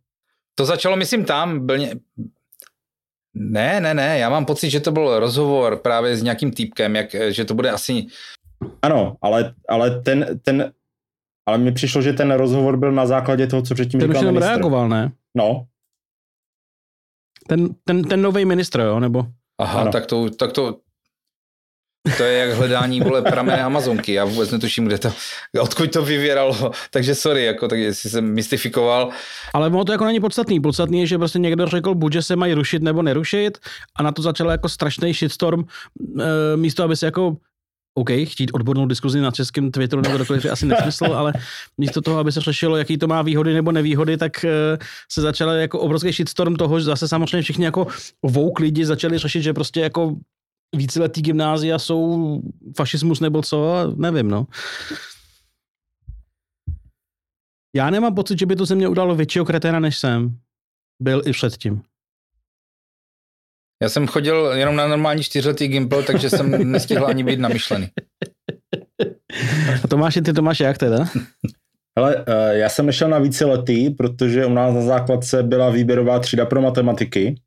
To 0.56 0.66
začalo, 0.66 0.95
myslím, 0.95 1.26
tam. 1.26 1.66
Byl 1.66 1.78
ně... 1.78 1.91
Ne, 3.40 3.82
ne, 3.82 3.94
ne, 3.94 4.20
já 4.20 4.30
mám 4.30 4.46
pocit, 4.46 4.70
že 4.70 4.80
to 4.80 4.92
byl 4.92 5.20
rozhovor 5.20 5.78
právě 5.78 6.18
s 6.18 6.24
nějakým 6.24 6.52
týpkem, 6.52 6.96
jak, 6.96 7.16
že 7.30 7.46
to 7.46 7.54
bude 7.54 7.72
asi... 7.72 8.06
Ano, 8.82 9.16
ale, 9.22 9.54
ale 9.70 10.02
ten, 10.02 10.40
ten, 10.44 10.72
ale 11.48 11.58
mi 11.58 11.72
přišlo, 11.72 12.02
že 12.02 12.14
ten 12.14 12.32
rozhovor 12.32 12.78
byl 12.78 12.92
na 12.92 13.06
základě 13.06 13.48
toho, 13.48 13.62
co 13.62 13.74
předtím 13.74 14.00
Ten 14.00 14.10
už 14.10 14.14
říkal 14.16 14.24
jenom 14.24 14.36
ministr. 14.36 14.50
reagoval, 14.54 14.90
ne? 14.90 15.12
No, 15.38 15.66
Ten, 17.48 17.70
ten, 17.84 18.04
ten 18.04 18.22
nový 18.22 18.46
ministr, 18.46 18.80
jo, 18.80 19.00
nebo? 19.00 19.26
Aha, 19.62 19.82
Ano. 19.82 19.92
tak 19.92 20.06
to, 20.06 20.30
tak 20.30 20.52
to, 20.52 20.80
to 22.18 22.24
je 22.24 22.38
jak 22.38 22.58
hledání, 22.58 23.02
vole, 23.02 23.22
pramene 23.22 23.64
Amazonky. 23.64 24.14
Já 24.14 24.26
vůbec 24.26 24.52
netuším, 24.52 24.86
kde 24.86 24.98
to, 24.98 25.14
odkud 25.60 25.91
to 25.91 26.06
vyvěralo. 26.06 26.72
Takže 26.91 27.16
sorry, 27.16 27.45
jako, 27.45 27.68
tak 27.68 27.80
jestli 27.80 28.10
jsem 28.10 28.34
mystifikoval. 28.34 29.10
Ale 29.54 29.68
ono 29.68 29.86
to 29.86 29.91
jako 29.91 30.06
není 30.06 30.20
podstatný. 30.20 30.60
Podstatný 30.60 31.00
je, 31.00 31.08
že 31.08 31.18
prostě 31.18 31.39
někdo 31.39 31.66
řekl, 31.66 31.95
buď 31.95 32.14
že 32.14 32.22
se 32.22 32.36
mají 32.36 32.54
rušit 32.54 32.82
nebo 32.82 33.02
nerušit 33.02 33.58
a 33.95 34.04
na 34.04 34.12
to 34.12 34.22
začal 34.22 34.52
jako 34.52 34.70
strašný 34.70 35.14
shitstorm 35.14 35.64
e, 36.20 36.58
místo, 36.58 36.84
aby 36.84 36.95
se 36.95 37.06
jako 37.06 37.38
OK, 37.98 38.10
chtít 38.24 38.52
odbornou 38.54 38.86
diskuzi 38.86 39.22
na 39.22 39.32
českém 39.32 39.72
Twitteru 39.72 40.02
nebo 40.02 40.16
kdokoliv 40.16 40.45
je 40.45 40.52
asi 40.52 40.66
nesmysl, 40.66 41.06
ale 41.06 41.34
místo 41.78 42.02
toho, 42.02 42.20
aby 42.20 42.32
se 42.32 42.41
řešilo, 42.41 42.78
jaký 42.78 42.98
to 42.98 43.08
má 43.08 43.22
výhody 43.22 43.54
nebo 43.54 43.72
nevýhody, 43.72 44.18
tak 44.18 44.45
e, 44.45 44.78
se 45.12 45.22
začal 45.22 45.50
jako 45.50 45.80
obrovský 45.80 46.12
shitstorm 46.12 46.56
toho, 46.56 46.80
že 46.80 46.86
zase 46.86 47.08
samozřejmě 47.08 47.41
všichni 47.41 47.66
jako 47.66 47.88
vouk 48.24 48.60
lidi 48.60 48.86
začali 48.86 49.18
řešit, 49.18 49.41
že 49.41 49.54
prostě 49.54 49.82
jako 49.82 50.16
víceletý 50.76 51.22
gymnázia 51.22 51.80
jsou 51.80 52.41
fašismus 52.78 53.20
nebo 53.20 53.41
co, 53.41 53.76
nevím, 53.95 54.30
no. 54.30 54.47
Já 57.76 57.89
nemám 57.89 58.15
pocit, 58.15 58.39
že 58.39 58.45
by 58.45 58.55
to 58.55 58.65
ze 58.65 58.76
mě 58.76 58.88
udalo 58.88 59.15
většího 59.15 59.45
kreténa, 59.45 59.80
než 59.80 59.97
jsem. 59.97 60.38
Byl 61.01 61.22
i 61.26 61.32
předtím. 61.32 61.82
Já 63.84 63.89
jsem 63.89 64.07
chodil 64.07 64.45
jenom 64.45 64.76
na 64.76 64.88
normální 64.88 65.24
čtyřletý 65.24 65.68
gimpl, 65.68 66.03
takže 66.03 66.30
jsem 66.30 66.72
nestihl 66.72 67.07
ani 67.07 67.24
být 67.24 67.39
namyšlený. 67.39 67.88
A 69.84 69.88
Tomáši, 69.88 70.22
ty 70.22 70.34
to 70.34 70.41
máš 70.41 70.59
jak 70.59 70.78
teda? 70.78 71.05
Hele, 71.97 72.26
eh, 72.28 72.57
já 72.57 72.70
jsem 72.70 72.86
nešel 72.86 73.09
na 73.09 73.20
víceletý, 73.20 73.89
protože 73.89 74.45
u 74.45 74.53
nás 74.53 74.76
na 74.76 74.82
základce 74.82 75.43
byla 75.43 75.70
výběrová 75.70 76.20
třída 76.20 76.45
pro 76.45 76.61
matematiky, 76.61 77.41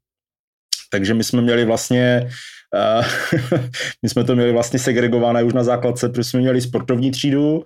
takže 0.91 1.15
my 1.15 1.25
jsme 1.25 1.43
měli 1.43 1.65
vlastně 1.65 2.23
uh, 2.25 2.31
my 4.03 4.09
jsme 4.09 4.25
to 4.25 4.35
měli 4.35 4.53
vlastně 4.53 4.79
segregované 4.79 5.43
už 5.43 5.53
na 5.53 5.65
základce, 5.65 6.09
protože 6.09 6.25
jsme 6.25 6.41
měli 6.41 6.61
sportovní 6.61 7.11
třídu, 7.11 7.65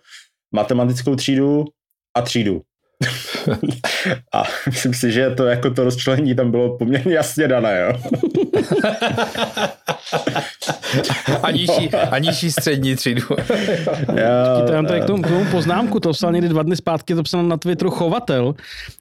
matematickou 0.54 1.16
třídu 1.16 1.64
a 2.16 2.22
třídu. 2.22 2.62
a 4.34 4.42
myslím 4.66 4.94
si, 4.94 5.12
že 5.12 5.30
to 5.30 5.46
jako 5.46 5.70
to 5.70 5.84
rozčlení 5.84 6.34
tam 6.34 6.50
bylo 6.50 6.78
poměrně 6.78 7.14
jasně 7.14 7.48
dané, 7.48 7.80
jo. 7.80 8.00
a, 11.42 11.50
nižší, 11.50 11.90
a 12.10 12.18
nižší 12.18 12.52
střední 12.52 12.96
třídu. 12.96 13.22
Já, 14.14 14.66
to 14.66 14.72
mám 14.72 14.86
tady 14.86 15.00
k 15.00 15.04
tomu, 15.04 15.22
k 15.22 15.28
tomu 15.28 15.50
poznámku, 15.50 16.00
to 16.00 16.12
psal 16.12 16.32
někdy 16.32 16.48
dva 16.48 16.62
dny 16.62 16.76
zpátky, 16.76 17.14
to 17.14 17.22
psal 17.22 17.42
na 17.42 17.56
Twitteru 17.56 17.90
chovatel. 17.90 18.54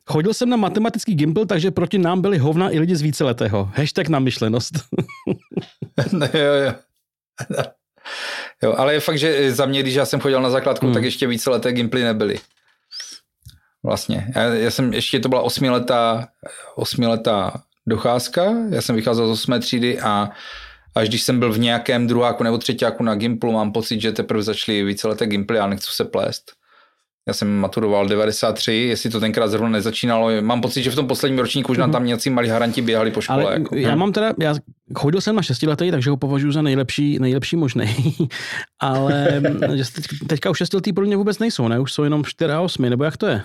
Chodil 0.06 0.34
jsem 0.34 0.50
na 0.50 0.58
matematický 0.58 1.16
gimpl, 1.16 1.46
takže 1.46 1.72
proti 1.72 1.98
nám 1.98 2.22
byli 2.22 2.38
hovna 2.38 2.70
i 2.70 2.80
lidi 2.80 2.96
z 2.96 3.02
víceletého. 3.02 3.70
Hashtag 3.76 4.08
namyšlenost. 4.08 4.74
no, 6.12 6.28
jo, 6.34 6.54
jo. 6.66 6.74
Jo, 8.64 8.76
ale 8.78 8.94
je 8.94 9.00
fakt, 9.00 9.18
že 9.18 9.52
za 9.52 9.66
mě, 9.66 9.82
když 9.82 9.96
já 9.96 10.06
jsem 10.06 10.20
chodil 10.20 10.42
na 10.42 10.50
základku, 10.50 10.86
hmm. 10.86 10.94
tak 10.94 11.04
ještě 11.04 11.28
víceleté 11.28 11.72
gimply 11.72 12.04
nebyly. 12.04 12.40
Vlastně. 13.86 14.32
Já, 14.36 14.44
já 14.44 14.72
jsem, 14.72 14.94
ještě 14.94 15.20
to 15.20 15.30
byla 15.30 15.42
osmiletá, 15.42 16.28
osmiletá 16.76 17.64
docházka, 17.88 18.54
já 18.70 18.82
jsem 18.82 18.96
vycházel 18.96 19.28
z 19.28 19.32
osmé 19.32 19.60
třídy 19.60 20.00
a 20.00 20.30
až 20.96 21.10
když 21.10 21.22
jsem 21.22 21.40
byl 21.40 21.54
v 21.54 21.60
nějakém 21.60 22.08
druháku 22.08 22.44
nebo 22.44 22.58
třetíku 22.58 23.04
na 23.04 23.16
Gimplu, 23.16 23.52
mám 23.52 23.72
pocit, 23.72 24.02
že 24.02 24.12
teprve 24.12 24.44
začaly 24.44 24.84
víceleté 24.84 25.28
Gimply 25.28 25.60
a 25.60 25.68
nechci 25.68 25.88
se 25.92 26.06
plést. 26.06 26.52
Já 27.28 27.34
jsem 27.34 27.60
maturoval 27.60 28.08
93, 28.08 28.74
jestli 28.74 29.10
to 29.10 29.20
tenkrát 29.20 29.48
zrovna 29.48 29.70
nezačínalo. 29.70 30.42
Mám 30.42 30.62
pocit, 30.62 30.84
že 30.84 30.92
v 30.92 30.96
tom 30.96 31.08
posledním 31.08 31.40
ročníku 31.40 31.72
už 31.72 31.78
mm-hmm. 31.78 31.92
tam 31.92 32.06
nějací 32.06 32.30
malí 32.30 32.50
haranti 32.50 32.82
běhali 32.82 33.12
po 33.12 33.22
škole. 33.22 33.44
Ale 33.44 33.54
jako. 33.54 33.76
Já 33.76 33.96
mám 33.96 34.12
teda, 34.12 34.34
já 34.40 34.56
chodil 34.96 35.22
jsem 35.22 35.36
na 35.36 35.42
šestiletý, 35.42 35.92
takže 35.92 36.10
ho 36.10 36.18
považuji 36.18 36.52
za 36.52 36.62
nejlepší, 36.62 37.20
nejlepší 37.20 37.56
možný. 37.56 37.96
Ale 38.80 39.42
že 39.76 39.84
teď, 39.92 40.06
teďka 40.28 40.50
už 40.50 40.58
šestiletý 40.58 40.94
pro 40.94 41.06
mě 41.06 41.18
vůbec 41.18 41.40
nejsou, 41.40 41.68
ne? 41.68 41.80
Už 41.80 41.94
jsou 41.94 42.04
jenom 42.04 42.26
4 42.26 42.54
a 42.54 42.62
8, 42.62 42.90
nebo 42.90 43.04
jak 43.04 43.18
to 43.18 43.28
je? 43.28 43.42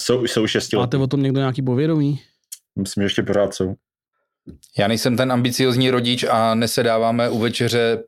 Jsou, 0.00 0.24
jsou 0.24 0.46
šestiletý. 0.46 0.86
Máte 0.86 0.96
o 0.96 1.06
tom 1.06 1.22
někdo 1.22 1.40
nějaký 1.40 1.62
povědomí? 1.62 2.20
Myslím, 2.78 3.02
že 3.02 3.06
ještě 3.06 3.22
pořád 3.22 3.54
jsou. 3.54 3.74
Já 4.78 4.88
nejsem 4.88 5.16
ten 5.16 5.32
ambiciozní 5.32 5.90
rodič 5.90 6.24
a 6.24 6.54
nesedáváme 6.54 7.30
u 7.30 7.38
večeře 7.38 8.02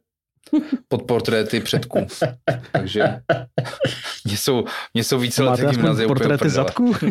pod 0.89 1.03
portréty 1.03 1.61
předků. 1.61 2.07
Takže 2.73 3.03
mě 4.25 4.37
jsou, 4.37 4.64
mě 4.95 5.05
jsou 5.05 5.19
více 5.19 5.43
let 5.43 5.61
gymnázia 5.61 6.09
portréty 6.09 6.51
zadků? 6.51 6.95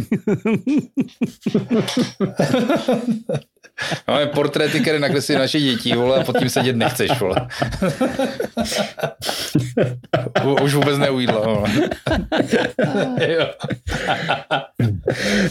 Máme 4.08 4.26
portréty, 4.26 4.80
které 4.80 5.00
nakreslí 5.00 5.36
naše 5.36 5.60
děti, 5.60 5.96
vole, 5.96 6.20
a 6.20 6.24
pod 6.24 6.38
tím 6.40 6.50
sedět 6.50 6.76
nechceš, 6.76 7.20
vole. 7.20 7.48
Už 10.64 10.74
vůbec 10.74 10.98
neujídlo. 10.98 11.66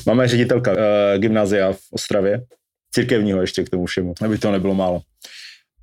Máme 0.07 0.29
ředitelka 0.29 0.73
uh, 0.73 0.79
gymnázia 1.19 1.73
v 1.73 1.81
Ostravě, 1.91 2.43
církevního 2.95 3.41
ještě 3.41 3.65
k 3.65 3.71
tomu 3.71 3.87
všemu, 3.87 4.15
aby 4.25 4.39
to 4.39 4.53
nebylo 4.53 4.75
málo. 4.75 5.01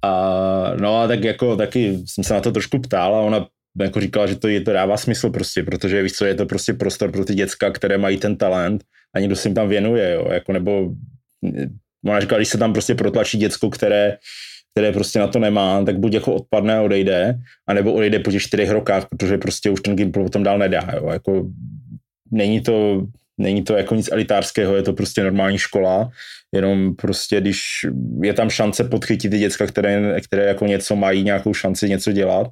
A, 0.02 0.72
no 0.80 1.02
a 1.02 1.08
tak 1.08 1.24
jako 1.24 1.58
taky 1.58 2.00
jsem 2.06 2.24
se 2.24 2.34
na 2.34 2.42
to 2.42 2.52
trošku 2.52 2.80
ptal 2.80 3.16
a 3.16 3.22
ona 3.22 3.48
jako 3.82 4.02
říkala, 4.02 4.28
že 4.28 4.36
to, 4.36 4.48
je, 4.48 4.62
to 4.62 4.74
dává 4.74 4.98
smysl 4.98 5.30
prostě, 5.30 5.64
protože 5.64 6.04
víš 6.04 6.14
co, 6.14 6.26
je 6.26 6.36
to 6.36 6.46
prostě 6.46 6.74
prostor 6.74 7.12
pro 7.12 7.26
ty 7.26 7.36
děcka, 7.36 7.72
které 7.72 7.98
mají 7.98 8.18
ten 8.18 8.36
talent 8.36 8.84
a 9.16 9.20
někdo 9.20 9.36
se 9.36 9.48
jim 9.48 9.56
tam 9.56 9.70
věnuje, 9.70 10.14
jo, 10.14 10.28
jako 10.32 10.54
nebo 10.54 10.90
ona 12.06 12.20
říkala, 12.20 12.40
když 12.40 12.50
se 12.50 12.58
tam 12.58 12.74
prostě 12.74 12.96
protlačí 12.96 13.38
děcko, 13.38 13.70
které, 13.70 14.18
které 14.74 14.92
prostě 14.92 15.20
na 15.20 15.28
to 15.28 15.40
nemá, 15.40 15.84
tak 15.84 16.00
buď 16.00 16.14
jako 16.14 16.34
odpadne 16.36 16.78
a 16.78 16.82
odejde, 16.82 17.36
anebo 17.68 17.94
odejde 17.94 18.20
po 18.20 18.32
těch 18.32 18.42
čtyřech 18.42 18.70
rokách, 18.70 19.06
protože 19.10 19.38
prostě 19.38 19.70
už 19.70 19.82
ten 19.82 19.96
gimpl 19.96 20.24
potom 20.24 20.44
dál 20.44 20.58
nedá, 20.58 20.92
jo, 20.96 21.10
jako 21.10 21.46
není 22.32 22.62
to, 22.62 23.08
není 23.38 23.64
to 23.64 23.78
jako 23.78 23.96
nic 23.96 24.10
elitářského, 24.12 24.76
je 24.76 24.84
to 24.84 24.94
prostě 24.94 25.24
normální 25.24 25.58
škola, 25.58 26.10
jenom 26.52 26.96
prostě, 26.96 27.42
když 27.42 27.62
je 28.22 28.34
tam 28.34 28.50
šance 28.50 28.84
podchytit 28.84 29.32
ty 29.32 29.40
děcka, 29.40 29.68
které, 29.68 30.22
které 30.22 30.46
jako 30.46 30.66
něco 30.66 30.96
mají, 30.96 31.24
nějakou 31.24 31.54
šanci 31.54 31.90
něco 31.90 32.12
dělat 32.12 32.48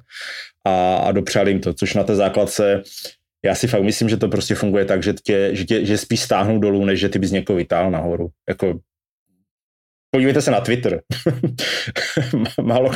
a, 0.66 0.96
a 0.96 1.12
dopřát 1.12 1.48
jim 1.48 1.60
to, 1.60 1.74
což 1.74 1.94
na 1.94 2.04
té 2.04 2.16
základce 2.16 2.82
já 3.44 3.54
si 3.54 3.66
fakt 3.66 3.82
myslím, 3.82 4.08
že 4.08 4.16
to 4.16 4.28
prostě 4.28 4.54
funguje 4.54 4.84
tak, 4.84 5.02
že, 5.02 5.12
tě, 5.12 5.50
že, 5.52 5.64
tě, 5.64 5.86
že 5.86 5.98
spíš 5.98 6.20
stáhnou 6.20 6.58
dolů, 6.58 6.84
než 6.84 7.00
že 7.00 7.08
ty 7.08 7.18
bys 7.18 7.30
někoho 7.30 7.56
vytáhl 7.56 7.90
nahoru. 7.90 8.28
Jako, 8.48 8.78
podívejte 10.12 10.42
se 10.42 10.50
na 10.50 10.60
Twitter. 10.60 11.00
málo, 12.62 12.90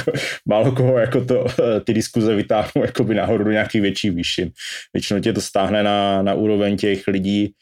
málo 0.49 0.73
koho 0.73 0.99
jako 0.99 1.25
to, 1.25 1.47
ty 1.85 1.95
diskuze 1.95 2.35
vytáhnou 2.35 2.83
jakoby 2.85 3.15
nahoru 3.15 3.45
do 3.45 3.51
nějakých 3.51 3.83
větších 3.83 4.13
výšin. 4.13 4.51
Většinou 4.93 5.21
tě 5.21 5.33
to 5.33 5.41
stáhne 5.41 5.83
na, 5.83 6.23
na 6.23 6.35
úroveň 6.35 6.77
těch 6.77 7.07
lidí, 7.09 7.53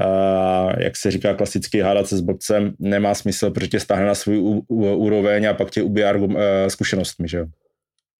Uh, 0.00 0.72
jak 0.78 0.96
se 0.96 1.10
říká 1.10 1.34
klasicky, 1.34 1.80
hádat 1.80 2.06
se 2.06 2.16
s 2.16 2.20
blbcem 2.20 2.74
nemá 2.78 3.14
smysl, 3.14 3.50
protože 3.50 3.68
tě 3.68 3.80
stáhne 3.80 4.06
na 4.06 4.14
svůj 4.14 4.62
úroveň 4.68 5.48
a 5.48 5.54
pak 5.54 5.70
tě 5.70 5.82
ubije 5.82 6.14
uh, 6.14 6.34
zkušenostmi, 6.68 7.28
že 7.28 7.46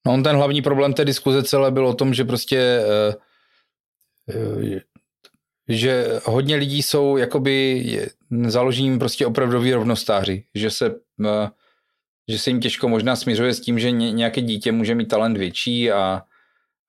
No 0.07 0.13
on 0.13 0.23
ten 0.23 0.37
hlavní 0.37 0.63
problém 0.63 0.93
té 0.93 1.05
diskuze 1.05 1.43
celé 1.43 1.71
byl 1.71 1.87
o 1.87 1.95
tom, 1.95 2.15
že 2.15 2.25
prostě 2.25 2.81
uh, 2.81 3.15
že 5.69 6.07
hodně 6.25 6.57
lidí 6.57 6.83
jsou 6.83 7.17
jakoby 7.17 7.85
založením 8.47 8.99
prostě 8.99 9.27
opravdoví 9.27 9.73
rovnostáři, 9.73 10.45
že 10.55 10.71
se, 10.71 10.95
že 12.29 12.39
se 12.39 12.51
jim 12.51 12.61
těžko 12.61 12.89
možná 12.89 13.17
směřuje 13.17 13.55
s 13.55 13.61
tím, 13.61 13.79
že 13.79 13.91
nějaké 13.91 14.41
dítě 14.41 14.73
může 14.73 14.95
mít 14.95 15.09
talent 15.09 15.37
větší 15.37 15.93
a 15.93 16.23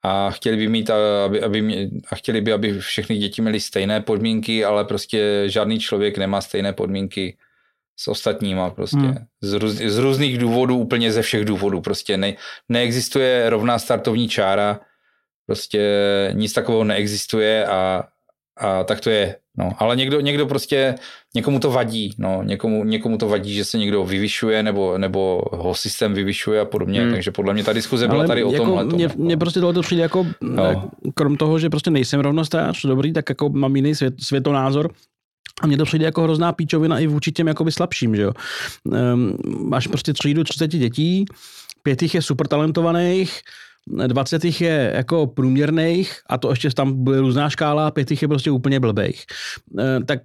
a 0.03 0.31
chtěli 0.31 0.57
by 0.57 0.67
mít, 0.67 0.89
aby, 1.25 1.41
aby 1.41 1.61
mě, 1.61 1.89
a 2.11 2.15
chtěli 2.15 2.41
by, 2.41 2.53
aby 2.53 2.79
všechny 2.79 3.17
děti 3.17 3.41
měly 3.41 3.59
stejné 3.59 4.01
podmínky, 4.01 4.65
ale 4.65 4.85
prostě 4.85 5.43
žádný 5.45 5.79
člověk 5.79 6.17
nemá 6.17 6.41
stejné 6.41 6.73
podmínky 6.73 7.37
s 7.97 8.07
ostatníma 8.07 8.69
prostě. 8.69 8.97
Hmm. 8.97 9.15
Z, 9.41 9.53
růz, 9.53 9.73
z 9.73 9.97
různých 9.97 10.37
důvodů, 10.37 10.77
úplně 10.77 11.11
ze 11.11 11.21
všech 11.21 11.45
důvodů 11.45 11.81
prostě. 11.81 12.17
Ne, 12.17 12.33
neexistuje 12.69 13.49
rovná 13.49 13.79
startovní 13.79 14.29
čára, 14.29 14.79
prostě 15.45 15.81
nic 16.33 16.53
takového 16.53 16.83
neexistuje 16.83 17.65
a, 17.65 18.03
a 18.59 18.83
tak 18.83 18.99
to 18.99 19.09
je. 19.09 19.35
No, 19.57 19.71
ale 19.77 19.95
někdo, 19.95 20.19
někdo 20.19 20.45
prostě, 20.45 20.95
někomu 21.35 21.59
to 21.59 21.71
vadí, 21.71 22.15
no, 22.17 22.43
někomu, 22.43 22.83
někomu 22.83 23.17
to 23.17 23.27
vadí, 23.27 23.53
že 23.53 23.65
se 23.65 23.77
někdo 23.77 24.03
vyvyšuje 24.05 24.63
nebo, 24.63 24.97
nebo 24.97 25.41
ho 25.51 25.75
systém 25.75 26.13
vyvyšuje 26.13 26.61
a 26.61 26.65
podobně, 26.65 27.01
hmm. 27.01 27.11
takže 27.11 27.31
podle 27.31 27.53
mě 27.53 27.63
ta 27.63 27.73
diskuze 27.73 28.07
byla 28.07 28.19
ale 28.19 28.27
tady 28.27 28.43
o 28.43 28.51
jako 28.51 28.65
tomhle. 28.65 28.83
Mně, 28.83 29.09
mně 29.15 29.37
prostě 29.37 29.59
tohle 29.59 29.81
přijde 29.81 30.01
jako, 30.01 30.27
no. 30.41 30.89
krom 31.13 31.37
toho, 31.37 31.59
že 31.59 31.69
prostě 31.69 31.91
nejsem 31.91 32.19
rovnostář, 32.19 32.85
dobrý, 32.85 33.13
tak 33.13 33.29
jako 33.29 33.49
mám 33.49 33.75
jiný 33.75 33.95
svět, 33.95 34.13
světonázor, 34.19 34.91
a 35.61 35.67
mně 35.67 35.77
to 35.77 35.85
přijde 35.85 36.05
jako 36.05 36.23
hrozná 36.23 36.51
píčovina 36.51 36.99
i 36.99 37.07
vůči 37.07 37.31
těm 37.31 37.47
jakoby 37.47 37.71
slabším, 37.71 38.15
že 38.15 38.21
jo. 38.21 38.31
Um, 38.85 39.37
máš 39.69 39.87
prostě 39.87 40.13
třídu 40.13 40.43
30 40.43 40.67
dětí, 40.67 41.25
pět 41.83 42.01
jich 42.01 42.15
je 42.15 42.21
super 42.21 42.47
talentovaných, 42.47 43.39
20 44.07 44.45
jich 44.45 44.61
je 44.61 44.93
jako 44.95 45.27
průměrných 45.27 46.19
a 46.29 46.37
to 46.37 46.49
ještě 46.49 46.69
tam 46.69 47.03
byla 47.03 47.17
různá 47.17 47.49
škála, 47.49 47.91
pět 47.91 48.11
jich 48.11 48.21
je 48.21 48.27
prostě 48.27 48.51
úplně 48.51 48.79
blbejch. 48.79 49.25
Eh, 49.79 50.03
tak 50.05 50.19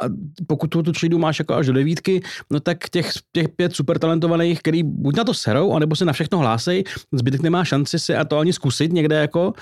a 0.00 0.04
pokud 0.46 0.66
tu, 0.66 0.82
tu 0.82 0.92
třídu 0.92 1.18
máš 1.18 1.38
jako 1.38 1.54
až 1.54 1.66
do 1.66 1.72
devítky, 1.72 2.20
no 2.50 2.60
tak 2.60 2.88
těch, 2.88 3.10
těch 3.32 3.48
pět 3.48 3.76
super 3.76 3.98
talentovaných, 3.98 4.58
který 4.58 4.82
buď 4.82 5.16
na 5.16 5.24
to 5.24 5.34
serou, 5.34 5.72
anebo 5.72 5.96
se 5.96 6.04
na 6.04 6.12
všechno 6.12 6.38
hlásej, 6.38 6.84
zbytek 7.12 7.40
nemá 7.40 7.64
šanci 7.64 7.98
si 7.98 8.16
a 8.16 8.24
to 8.24 8.38
ani 8.38 8.52
zkusit 8.52 8.92
někde 8.92 9.16
jako 9.16 9.52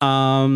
a, 0.00 0.48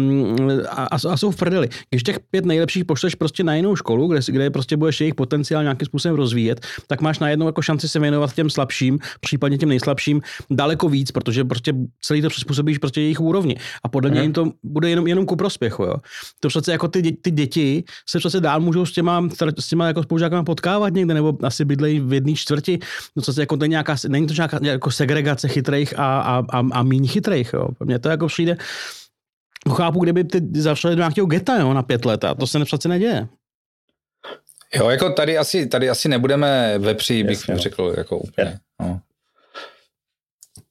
a, 0.70 0.98
a 1.10 1.16
jsou 1.16 1.30
v 1.30 1.36
prdeli. 1.36 1.68
Když 1.90 2.02
těch 2.02 2.20
pět 2.30 2.44
nejlepších 2.44 2.84
pošleš 2.84 3.14
prostě 3.14 3.44
na 3.44 3.54
jinou 3.54 3.76
školu, 3.76 4.08
kde, 4.08 4.20
kde 4.26 4.50
prostě 4.50 4.76
budeš 4.76 5.00
jejich 5.00 5.14
potenciál 5.14 5.62
nějakým 5.62 5.86
způsobem 5.86 6.16
rozvíjet, 6.16 6.66
tak 6.86 7.00
máš 7.00 7.18
najednou 7.18 7.46
jako 7.46 7.62
šanci 7.62 7.88
se 7.88 7.98
věnovat 7.98 8.34
těm 8.34 8.50
slabším, 8.50 8.98
případně 9.20 9.58
těm 9.58 9.68
nejslabším 9.68 10.22
daleko 10.50 10.88
víc, 10.88 11.10
protože 11.10 11.44
prostě 11.44 11.74
celý 12.02 12.22
to 12.22 12.28
přizpůsobíš 12.28 12.78
prostě 12.78 13.00
jejich 13.00 13.20
úrovni. 13.20 13.56
A 13.82 13.88
podle 13.88 14.10
mě 14.10 14.20
mhm. 14.20 14.24
jim 14.24 14.32
to 14.32 14.52
bude 14.62 14.90
jenom, 14.90 15.06
jenom 15.06 15.26
ku 15.26 15.36
prospěchu. 15.36 15.82
Jo. 15.82 15.94
To 16.40 16.48
přece 16.48 16.72
jako 16.72 16.88
ty, 16.88 17.02
ty 17.22 17.30
děti 17.30 17.84
se 18.08 18.18
přece 18.18 18.40
dál 18.40 18.60
můžou 18.60 18.86
s 18.86 18.92
těma, 18.92 19.28
s 19.58 19.68
těma 19.68 19.86
jako 19.86 20.02
spolužákama 20.02 20.44
potkávat 20.44 20.94
někde, 20.94 21.14
nebo 21.14 21.38
asi 21.42 21.64
bydlejí 21.64 22.00
v 22.00 22.12
jedné 22.12 22.34
čtvrti. 22.34 22.78
No 23.16 23.22
co 23.22 23.32
se 23.32 23.42
jako 23.42 23.56
to 23.56 23.64
nějaká, 23.64 23.96
není 24.08 24.26
to 24.26 24.34
nějaká 24.34 24.58
jako 24.62 24.90
segregace 24.90 25.48
chytrých 25.48 25.98
a, 25.98 26.20
a, 26.20 26.44
a, 26.50 26.64
a 26.72 26.82
méně 26.82 27.08
chytrých. 27.08 27.52
Jo. 27.52 27.68
Mně 27.84 27.98
to 27.98 28.08
jako 28.08 28.26
přijde, 28.26 28.56
chápu, 29.68 30.00
kdyby 30.00 30.24
ty 30.24 30.40
zavřeli 30.54 30.96
do 30.96 31.00
nějakého 31.00 31.26
geta 31.26 31.56
jo, 31.56 31.74
na 31.74 31.82
pět 31.82 32.04
let 32.04 32.24
a 32.24 32.34
to 32.34 32.46
se 32.46 32.64
přece 32.64 32.88
neděje. 32.88 33.28
Jo, 34.74 34.90
jako 34.90 35.10
tady 35.10 35.38
asi, 35.38 35.66
tady 35.66 35.90
asi 35.90 36.08
nebudeme 36.08 36.78
vepři, 36.78 37.24
bych 37.24 37.38
Jasně, 37.38 37.58
řekl, 37.58 37.94
jako 37.96 38.18
úplně. 38.18 38.58
No. 38.80 39.00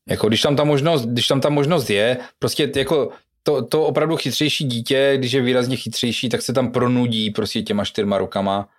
Jako 0.09 0.27
když 0.27 0.41
tam 0.41 0.55
ta 0.55 0.63
možnost, 0.63 1.05
když 1.05 1.27
tam 1.27 1.41
ta 1.41 1.49
možnost 1.49 1.89
je, 1.89 2.17
prostě 2.39 2.71
jako 2.75 3.11
to, 3.43 3.61
to 3.65 3.83
opravdu 3.83 4.17
chytřejší 4.17 4.63
dítě, 4.63 5.13
když 5.17 5.31
je 5.31 5.41
výrazně 5.41 5.75
chytřejší, 5.75 6.29
tak 6.29 6.41
se 6.41 6.53
tam 6.53 6.71
pronudí 6.71 7.31
prostě 7.31 7.61
těma 7.61 7.85
čtyřma 7.85 8.17
rukama 8.17 8.69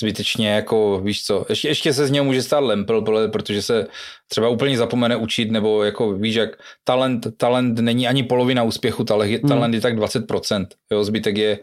zbytečně, 0.00 0.50
jako 0.50 1.00
víš 1.04 1.24
co, 1.24 1.46
ještě, 1.48 1.68
ještě 1.68 1.92
se 1.92 2.06
z 2.06 2.10
něho 2.10 2.24
může 2.24 2.42
stát 2.42 2.60
lempel, 2.60 3.02
protože 3.32 3.62
se 3.62 3.86
třeba 4.28 4.48
úplně 4.48 4.78
zapomene 4.78 5.16
učit, 5.16 5.50
nebo 5.50 5.84
jako 5.84 6.12
víš, 6.12 6.34
jak 6.34 6.50
talent, 6.84 7.26
talent 7.36 7.78
není 7.78 8.08
ani 8.08 8.22
polovina 8.22 8.62
úspěchu, 8.62 9.04
talent, 9.04 9.30
hmm. 9.30 9.48
talent 9.48 9.74
je 9.74 9.80
tak 9.80 9.96
20%, 9.96 10.66
jo, 10.90 11.04
zbytek 11.04 11.36
je, 11.36 11.58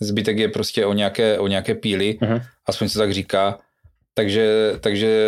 zbytek 0.00 0.38
je 0.38 0.48
prostě 0.48 0.86
o 0.86 0.92
nějaké, 0.92 1.38
o 1.38 1.46
nějaké 1.46 1.74
píly, 1.74 2.18
uh-huh. 2.22 2.42
aspoň 2.66 2.88
se 2.88 2.98
tak 2.98 3.12
říká, 3.12 3.58
takže, 4.14 4.72
takže 4.80 5.26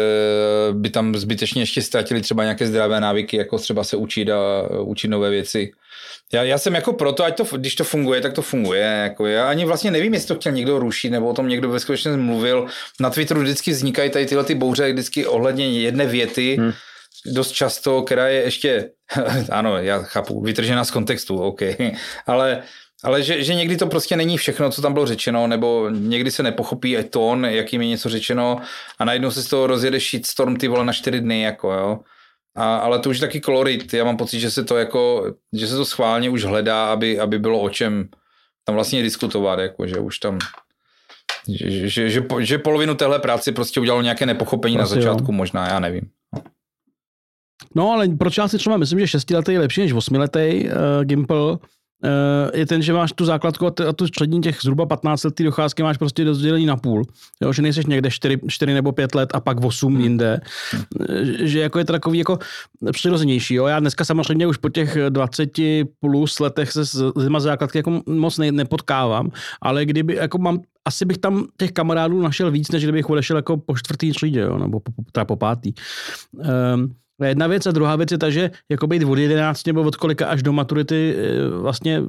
by 0.73 0.91
tam 0.91 1.15
zbytečně 1.15 1.63
ještě 1.63 1.83
ztratili 1.83 2.21
třeba 2.21 2.43
nějaké 2.43 2.67
zdravé 2.67 3.01
návyky, 3.01 3.37
jako 3.37 3.59
třeba 3.59 3.85
se 3.85 3.97
učit 3.97 4.31
a 4.31 4.69
učit 4.81 5.09
nové 5.09 5.31
věci. 5.31 5.73
Já, 6.35 6.43
já 6.43 6.59
jsem 6.59 6.75
jako 6.75 6.93
proto, 6.93 7.25
ať 7.25 7.37
to, 7.37 7.57
když 7.57 7.75
to 7.75 7.85
funguje, 7.85 8.21
tak 8.21 8.33
to 8.33 8.43
funguje. 8.43 8.83
Jako 8.83 9.27
já 9.27 9.49
ani 9.49 9.65
vlastně 9.65 9.91
nevím, 9.91 10.15
jestli 10.15 10.29
to 10.29 10.35
chtěl 10.35 10.53
někdo 10.53 10.79
rušit, 10.79 11.11
nebo 11.11 11.29
o 11.29 11.35
tom 11.35 11.49
někdo 11.49 11.69
ve 11.69 11.81
skutečnosti 11.81 12.21
mluvil. 12.21 12.67
Na 13.01 13.11
Twitteru 13.11 13.41
vždycky 13.41 13.71
vznikají 13.71 14.11
tady 14.11 14.27
tyhle 14.27 14.45
ty 14.45 14.55
bouře, 14.55 14.93
vždycky 14.93 15.27
ohledně 15.27 15.81
jedné 15.81 16.07
věty, 16.07 16.57
hmm. 16.61 16.73
dost 17.27 17.53
často, 17.53 18.03
která 18.03 18.29
je 18.29 18.43
ještě, 18.43 18.91
ano, 19.51 19.79
já 19.79 20.03
chápu, 20.03 20.41
vytržená 20.41 20.85
z 20.85 20.91
kontextu, 20.91 21.39
OK, 21.39 21.61
ale 22.27 22.63
ale 23.05 23.23
že, 23.23 23.45
že 23.45 23.55
někdy 23.55 23.77
to 23.77 23.87
prostě 23.87 24.17
není 24.17 24.37
všechno, 24.37 24.71
co 24.71 24.83
tam 24.83 24.93
bylo 24.93 25.07
řečeno, 25.07 25.47
nebo 25.47 25.91
někdy 25.91 26.31
se 26.31 26.43
nepochopí 26.43 26.97
tón, 27.11 27.45
jakým 27.45 27.83
je 27.83 27.89
něco 27.89 28.09
řečeno 28.09 28.61
a 28.99 29.05
najednou 29.05 29.31
se 29.31 29.43
z 29.43 29.47
toho 29.47 29.67
rozjede 29.67 30.01
shitstorm 30.01 30.57
ty 30.57 30.69
vole 30.69 30.85
na 30.85 30.93
čtyři 30.93 31.21
dny, 31.21 31.43
jako 31.43 31.73
jo. 31.73 31.99
A, 32.57 32.77
ale 32.77 32.99
to 32.99 33.11
už 33.11 33.17
je 33.17 33.21
taky 33.27 33.41
kolorit. 33.41 33.95
Já 33.95 34.05
mám 34.05 34.17
pocit, 34.17 34.41
že 34.41 34.51
se 34.51 34.65
to 34.65 34.77
jako, 34.77 35.33
že 35.53 35.67
se 35.67 35.77
to 35.77 35.85
schválně 35.85 36.31
už 36.31 36.45
hledá, 36.45 36.93
aby, 36.93 37.21
aby 37.21 37.39
bylo 37.39 37.61
o 37.61 37.71
čem 37.71 38.09
tam 38.65 38.75
vlastně 38.75 39.03
diskutovat, 39.03 39.59
jako, 39.59 39.87
že 39.87 39.99
už 39.99 40.19
tam 40.19 40.39
že, 41.49 41.89
že, 41.89 42.11
že, 42.11 42.23
že 42.41 42.59
polovinu 42.59 42.95
téhle 42.95 43.19
práci 43.19 43.53
prostě 43.53 43.81
udělalo 43.81 44.03
nějaké 44.03 44.27
nepochopení 44.27 44.77
prostě 44.77 44.97
na 44.97 45.03
začátku, 45.03 45.33
jo. 45.33 45.37
možná, 45.37 45.69
já 45.69 45.81
nevím. 45.81 46.11
No 47.75 47.91
ale 47.91 48.09
proč 48.09 48.39
já 48.39 48.49
si 48.49 48.59
třeba 48.59 48.77
myslím, 48.77 49.01
že 49.01 49.09
šestiletý 49.09 49.53
je 49.53 49.59
lepší 49.59 49.81
než 49.81 49.93
osmiletý 49.93 50.65
uh, 50.65 51.05
Gimple, 51.05 51.59
Eh, 51.59 51.59
je 52.55 52.67
ten, 52.67 52.83
že 52.83 52.93
máš 52.93 53.13
tu 53.13 53.25
základku 53.25 53.67
a 53.67 53.93
tu 53.93 54.07
střední 54.07 54.41
těch 54.41 54.59
zhruba 54.63 54.87
15 54.87 55.25
letý 55.25 55.45
docházky 55.45 55.83
máš 55.83 55.97
prostě 55.97 56.25
rozdělení 56.25 56.67
na 56.67 56.77
půl. 56.77 57.03
Jo, 57.43 57.53
že 57.53 57.63
nejseš 57.63 57.87
někde 57.87 58.11
4, 58.11 58.39
4 58.49 58.75
nebo 58.75 58.93
5 58.93 59.15
let 59.15 59.31
a 59.35 59.41
pak 59.41 59.65
8 59.65 59.93
hmm. 59.93 60.03
jinde. 60.03 60.41
Eh, 60.75 61.47
že 61.47 61.61
jako 61.61 61.79
je 61.79 61.85
to 61.85 61.93
takový 61.93 62.19
jako 62.19 62.39
přirozenější. 62.93 63.55
Jo. 63.55 63.67
Já 63.67 63.81
dneska 63.81 64.05
samozřejmě 64.05 64.47
už 64.47 64.57
po 64.57 64.69
těch 64.69 64.99
20 65.09 65.51
plus 66.01 66.41
letech 66.41 66.73
se 66.73 66.87
s 66.87 67.13
těma 67.23 67.41
základky 67.41 67.79
jako 67.79 68.03
moc 68.07 68.39
ne, 68.39 68.53
nepotkávám, 68.53 69.31
ale 69.63 69.85
kdyby 69.85 70.15
jako 70.15 70.39
mám 70.39 70.61
asi 70.85 71.05
bych 71.05 71.19
tam 71.19 71.47
těch 71.57 71.73
kamarádů 71.73 72.23
našel 72.23 72.51
víc, 72.51 72.71
než 72.71 72.83
kdybych 72.83 73.11
odešel 73.11 73.37
jako 73.37 73.57
po 73.57 73.77
čtvrtý 73.77 74.13
třídě, 74.13 74.41
jo, 74.41 74.59
nebo 74.59 74.81
po, 74.81 74.93
po, 75.13 75.25
po 75.25 75.37
pátý. 75.37 75.73
Um, 76.75 76.95
Jedna 77.23 77.47
věc 77.47 77.67
a 77.67 77.71
druhá 77.71 77.97
věc 77.97 78.13
je 78.13 78.19
ta, 78.19 78.31
že 78.31 78.51
jako 78.71 78.87
být 78.87 79.05
od 79.05 79.19
11 79.19 79.67
nebo 79.67 79.83
od 79.83 79.97
kolika 79.97 80.27
až 80.27 80.43
do 80.43 80.53
maturity 80.53 81.17
eh, 81.19 81.49
vlastně 81.49 82.03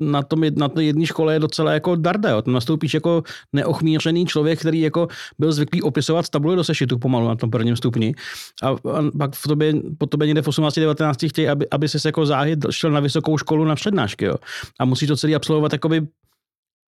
na 0.00 0.22
tom 0.22 0.40
na 0.56 0.68
to 0.68 0.80
jedné 0.80 1.06
škole 1.06 1.34
je 1.34 1.40
docela 1.40 1.72
jako 1.72 1.96
darda. 1.96 2.30
Jo. 2.30 2.42
Tam 2.42 2.54
nastoupíš 2.54 2.94
jako 2.94 3.22
neochmířený 3.52 4.26
člověk, 4.26 4.60
který 4.60 4.80
jako 4.80 5.08
byl 5.38 5.52
zvyklý 5.52 5.82
opisovat 5.82 6.28
tabule 6.28 6.56
do 6.56 6.64
sešitu 6.64 6.98
pomalu 6.98 7.28
na 7.28 7.36
tom 7.36 7.50
prvním 7.50 7.76
stupni. 7.76 8.14
A, 8.62 8.68
a 8.68 8.76
pak 9.18 9.34
v 9.34 9.48
tobě, 9.48 9.74
po 9.98 10.06
tobě 10.06 10.26
někde 10.26 10.42
v 10.42 10.48
18-19 10.48 11.28
chtějí, 11.28 11.48
aby, 11.48 11.70
aby 11.70 11.88
se 11.88 12.08
jako 12.08 12.26
záhy 12.26 12.56
šel 12.70 12.90
na 12.90 13.00
vysokou 13.00 13.38
školu 13.38 13.64
na 13.64 13.74
přednášky. 13.74 14.24
Jo. 14.24 14.34
A 14.80 14.84
musíš 14.84 15.08
to 15.08 15.16
celý 15.16 15.34
absolvovat 15.34 15.72
jakoby 15.72 16.06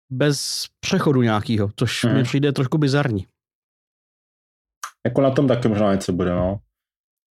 bez 0.09 0.65
přechodu 0.79 1.21
nějakého, 1.21 1.69
což 1.75 2.03
hmm. 2.03 2.13
mi 2.13 2.23
přijde 2.23 2.51
trošku 2.51 2.77
bizarní. 2.77 3.25
Jako 5.05 5.21
na 5.21 5.31
tom 5.31 5.47
taky 5.47 5.67
možná 5.67 5.93
něco 5.93 6.13
bude, 6.13 6.31
no. 6.31 6.59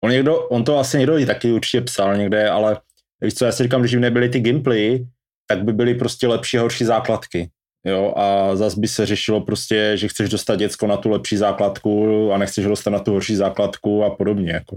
On, 0.03 0.11
někdo, 0.11 0.39
on 0.39 0.63
to 0.63 0.77
asi 0.77 0.97
někdo 0.97 1.25
taky 1.25 1.51
určitě 1.51 1.81
psal 1.81 2.17
někde, 2.17 2.49
ale 2.49 2.77
víš 3.21 3.33
co, 3.33 3.45
já 3.45 3.51
si 3.51 3.63
říkám, 3.63 3.81
když 3.81 3.95
by 3.95 4.01
nebyly 4.01 4.29
ty 4.29 4.39
gameplay, 4.39 5.05
tak 5.47 5.63
by 5.63 5.73
byly 5.73 5.95
prostě 5.95 6.27
lepší 6.27 6.57
a 6.57 6.61
horší 6.61 6.83
základky. 6.83 7.49
Jo, 7.85 8.13
a 8.15 8.55
zase 8.55 8.79
by 8.79 8.87
se 8.87 9.05
řešilo 9.05 9.41
prostě, 9.41 9.91
že 9.95 10.07
chceš 10.07 10.29
dostat 10.29 10.55
děcko 10.55 10.87
na 10.87 10.97
tu 10.97 11.09
lepší 11.09 11.37
základku 11.37 12.31
a 12.33 12.37
nechceš 12.37 12.65
ho 12.65 12.69
dostat 12.69 12.89
na 12.89 12.99
tu 12.99 13.11
horší 13.11 13.35
základku 13.35 14.03
a 14.03 14.15
podobně. 14.15 14.51
Jako, 14.51 14.75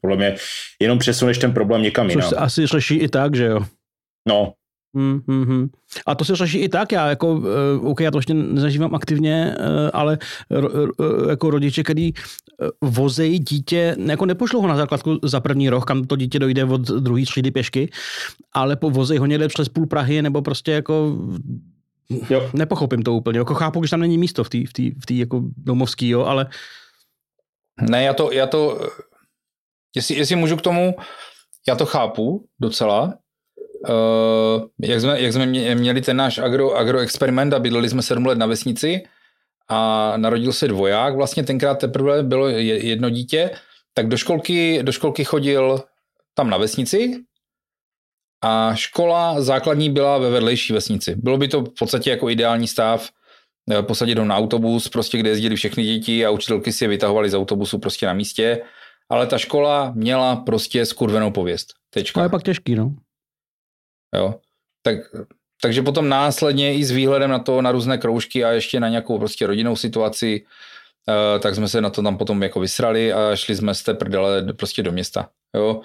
podle 0.00 0.16
mě 0.16 0.34
jenom 0.80 0.98
přesuneš 0.98 1.38
ten 1.38 1.52
problém 1.52 1.82
někam 1.82 2.10
jinam. 2.10 2.30
Asi 2.36 2.66
řeší 2.66 2.96
i 2.96 3.08
tak, 3.08 3.36
že 3.36 3.44
jo? 3.44 3.60
No, 4.28 4.52
Hmm, 4.94 5.20
hmm, 5.28 5.44
hmm. 5.44 5.68
A 6.06 6.14
to 6.14 6.24
se 6.24 6.36
řeší 6.36 6.58
i 6.58 6.68
tak, 6.68 6.92
já 6.92 7.08
jako, 7.08 7.34
uh, 7.34 7.46
OK, 7.90 8.00
já 8.00 8.10
to 8.10 8.18
ještě 8.18 8.34
nezažívám 8.34 8.94
aktivně, 8.94 9.56
uh, 9.58 9.90
ale 9.92 10.18
ro, 10.50 10.68
uh, 10.70 11.28
jako 11.28 11.50
rodiče, 11.50 11.82
který 11.82 12.12
uh, 12.12 12.90
vozejí 12.90 13.38
dítě, 13.38 13.96
jako 14.06 14.26
nepošlou 14.26 14.60
ho 14.60 14.68
na 14.68 14.76
základku 14.76 15.18
za 15.22 15.40
první 15.40 15.68
rok, 15.68 15.84
kam 15.84 16.04
to 16.04 16.16
dítě 16.16 16.38
dojde 16.38 16.64
od 16.64 16.80
druhé 16.80 17.22
třídy 17.22 17.50
pěšky, 17.50 17.90
ale 18.52 18.76
vozejí 18.82 19.18
ho 19.18 19.26
někde 19.26 19.48
přes 19.48 19.68
půl 19.68 19.86
Prahy, 19.86 20.22
nebo 20.22 20.42
prostě 20.42 20.72
jako 20.72 21.18
jo. 22.30 22.50
nepochopím 22.52 23.02
to 23.02 23.12
úplně, 23.12 23.38
jako 23.38 23.54
chápu, 23.54 23.80
když 23.80 23.90
tam 23.90 24.00
není 24.00 24.18
místo 24.18 24.44
v 24.44 24.48
té 24.48 24.58
v 24.68 24.72
tý, 24.72 24.90
v 24.90 25.06
tý 25.06 25.18
jako 25.18 25.42
domovský, 25.56 26.08
jo, 26.08 26.24
ale 26.24 26.46
ne, 27.80 28.04
já 28.04 28.14
to, 28.14 28.32
já 28.32 28.46
to 28.46 28.90
jestli, 29.96 30.14
jestli 30.14 30.36
můžu 30.36 30.56
k 30.56 30.62
tomu, 30.62 30.94
já 31.68 31.74
to 31.74 31.86
chápu 31.86 32.46
docela, 32.60 33.14
Uh, 33.88 34.62
jak, 34.80 35.00
jsme, 35.00 35.20
jak 35.20 35.32
jsme 35.32 35.46
měli 35.74 36.00
ten 36.00 36.16
náš 36.16 36.38
agro, 36.38 36.74
agroexperiment 36.74 37.52
a 37.52 37.58
bydleli 37.58 37.88
jsme 37.88 38.02
sedm 38.02 38.26
let 38.26 38.38
na 38.38 38.46
vesnici 38.46 39.02
a 39.68 40.12
narodil 40.16 40.52
se 40.52 40.68
dvoják, 40.68 41.14
vlastně 41.14 41.44
tenkrát 41.44 41.74
teprve 41.74 42.22
bylo 42.22 42.48
jedno 42.48 43.10
dítě, 43.10 43.50
tak 43.94 44.08
do 44.08 44.16
školky, 44.16 44.82
do 44.82 44.92
školky 44.92 45.24
chodil 45.24 45.82
tam 46.34 46.50
na 46.50 46.56
vesnici 46.56 47.24
a 48.42 48.74
škola 48.74 49.40
základní 49.40 49.90
byla 49.90 50.18
ve 50.18 50.30
vedlejší 50.30 50.72
vesnici. 50.72 51.14
Bylo 51.16 51.38
by 51.38 51.48
to 51.48 51.60
v 51.60 51.74
podstatě 51.78 52.10
jako 52.10 52.30
ideální 52.30 52.68
stav, 52.68 53.08
eh, 53.70 53.82
posadit 53.82 54.18
ho 54.18 54.24
na 54.24 54.36
autobus, 54.36 54.88
prostě 54.88 55.18
kde 55.18 55.30
jezdili 55.30 55.56
všechny 55.56 55.84
děti 55.84 56.26
a 56.26 56.30
učitelky 56.30 56.72
si 56.72 56.84
je 56.84 56.88
vytahovali 56.88 57.30
z 57.30 57.34
autobusu 57.34 57.78
prostě 57.78 58.06
na 58.06 58.12
místě, 58.12 58.62
ale 59.08 59.26
ta 59.26 59.38
škola 59.38 59.92
měla 59.94 60.36
prostě 60.36 60.86
skurvenou 60.86 61.30
pověst. 61.30 61.68
Tečka. 61.90 62.20
To 62.20 62.24
je 62.24 62.28
pak 62.28 62.42
těžký, 62.42 62.74
no. 62.74 62.94
Jo? 64.16 64.34
Tak, 64.82 64.96
takže 65.62 65.82
potom 65.82 66.08
následně 66.08 66.74
i 66.74 66.84
s 66.84 66.90
výhledem 66.90 67.30
na 67.30 67.38
to, 67.38 67.62
na 67.62 67.72
různé 67.72 67.98
kroužky 67.98 68.44
a 68.44 68.50
ještě 68.50 68.80
na 68.80 68.88
nějakou 68.88 69.18
prostě 69.18 69.46
rodinnou 69.46 69.76
situaci, 69.76 70.44
uh, 71.08 71.40
tak 71.40 71.54
jsme 71.54 71.68
se 71.68 71.80
na 71.80 71.90
to 71.90 72.02
tam 72.02 72.18
potom 72.18 72.42
jako 72.42 72.60
vysrali 72.60 73.12
a 73.12 73.36
šli 73.36 73.56
jsme 73.56 73.74
z 73.74 73.82
té 73.82 73.94
prdele 73.94 74.52
prostě 74.52 74.82
do 74.82 74.92
města. 74.92 75.28
Jo? 75.56 75.80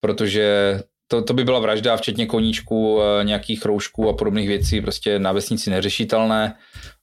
Protože 0.00 0.80
to, 1.08 1.22
to 1.22 1.34
by 1.34 1.44
byla 1.44 1.58
vražda, 1.58 1.96
včetně 1.96 2.26
koníčků, 2.26 2.94
uh, 2.94 3.02
nějakých 3.22 3.60
kroužků 3.60 4.08
a 4.08 4.16
podobných 4.16 4.48
věcí, 4.48 4.80
prostě 4.80 5.18
na 5.18 5.32
vesnici 5.32 5.70
neřešitelné, 5.70 6.54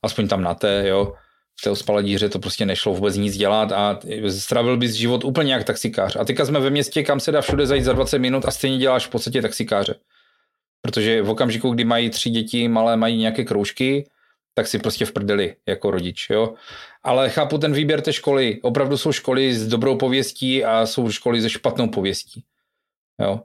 aspoň 0.03 0.27
tam 0.27 0.41
na 0.41 0.53
té, 0.53 0.83
jo. 0.87 1.13
V 1.59 1.63
té 1.63 1.69
ospalé 1.69 2.03
díře 2.03 2.29
to 2.29 2.39
prostě 2.39 2.65
nešlo 2.65 2.93
vůbec 2.93 3.15
nic 3.15 3.37
dělat 3.37 3.71
a 3.71 3.99
stravil 4.29 4.77
bys 4.77 4.91
život 4.91 5.23
úplně 5.23 5.53
jak 5.53 5.63
taxikář. 5.63 6.15
A 6.15 6.25
teďka 6.25 6.45
jsme 6.45 6.59
ve 6.59 6.69
městě, 6.69 7.03
kam 7.03 7.19
se 7.19 7.31
dá 7.31 7.41
všude 7.41 7.67
zajít 7.67 7.85
za 7.85 7.93
20 7.93 8.19
minut 8.19 8.45
a 8.45 8.51
stejně 8.51 8.77
děláš 8.77 9.07
v 9.07 9.09
podstatě 9.09 9.41
taxikáře. 9.41 9.95
Protože 10.85 11.21
v 11.21 11.29
okamžiku, 11.29 11.69
kdy 11.69 11.83
mají 11.85 12.09
tři 12.09 12.29
děti, 12.29 12.67
malé 12.67 12.97
mají 12.97 13.17
nějaké 13.17 13.43
kroužky, 13.43 14.09
tak 14.53 14.67
si 14.67 14.79
prostě 14.79 15.05
v 15.05 15.11
prdeli 15.11 15.55
jako 15.67 15.91
rodič, 15.91 16.29
jo. 16.29 16.53
Ale 17.03 17.29
chápu 17.29 17.57
ten 17.57 17.73
výběr 17.73 18.01
té 18.01 18.13
školy. 18.13 18.59
Opravdu 18.61 18.97
jsou 18.97 19.11
školy 19.11 19.53
s 19.53 19.67
dobrou 19.67 19.97
pověstí 19.97 20.63
a 20.63 20.85
jsou 20.85 21.11
školy 21.11 21.41
se 21.41 21.49
špatnou 21.49 21.87
pověstí, 21.87 22.43
jo. 23.21 23.41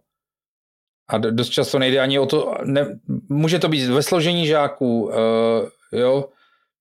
A 1.08 1.18
dost 1.18 1.48
často 1.48 1.78
nejde 1.78 2.00
ani 2.00 2.18
o 2.18 2.26
to, 2.26 2.54
ne, 2.64 2.98
může 3.28 3.58
to 3.58 3.68
být 3.68 3.86
ve 3.86 4.02
složení 4.02 4.46
žáků, 4.46 5.02
uh, 5.02 5.12
jo, 5.92 6.28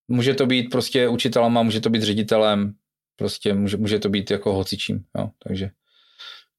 může 0.07 0.33
to 0.33 0.45
být 0.45 0.69
prostě 0.69 1.07
učitelem 1.07 1.57
a 1.57 1.63
může 1.63 1.81
to 1.81 1.89
být 1.89 2.03
ředitelem, 2.03 2.73
prostě 3.15 3.53
může, 3.53 3.77
může 3.77 3.99
to 3.99 4.09
být 4.09 4.31
jako 4.31 4.53
hocičím, 4.53 5.05
jo, 5.17 5.29
takže. 5.43 5.69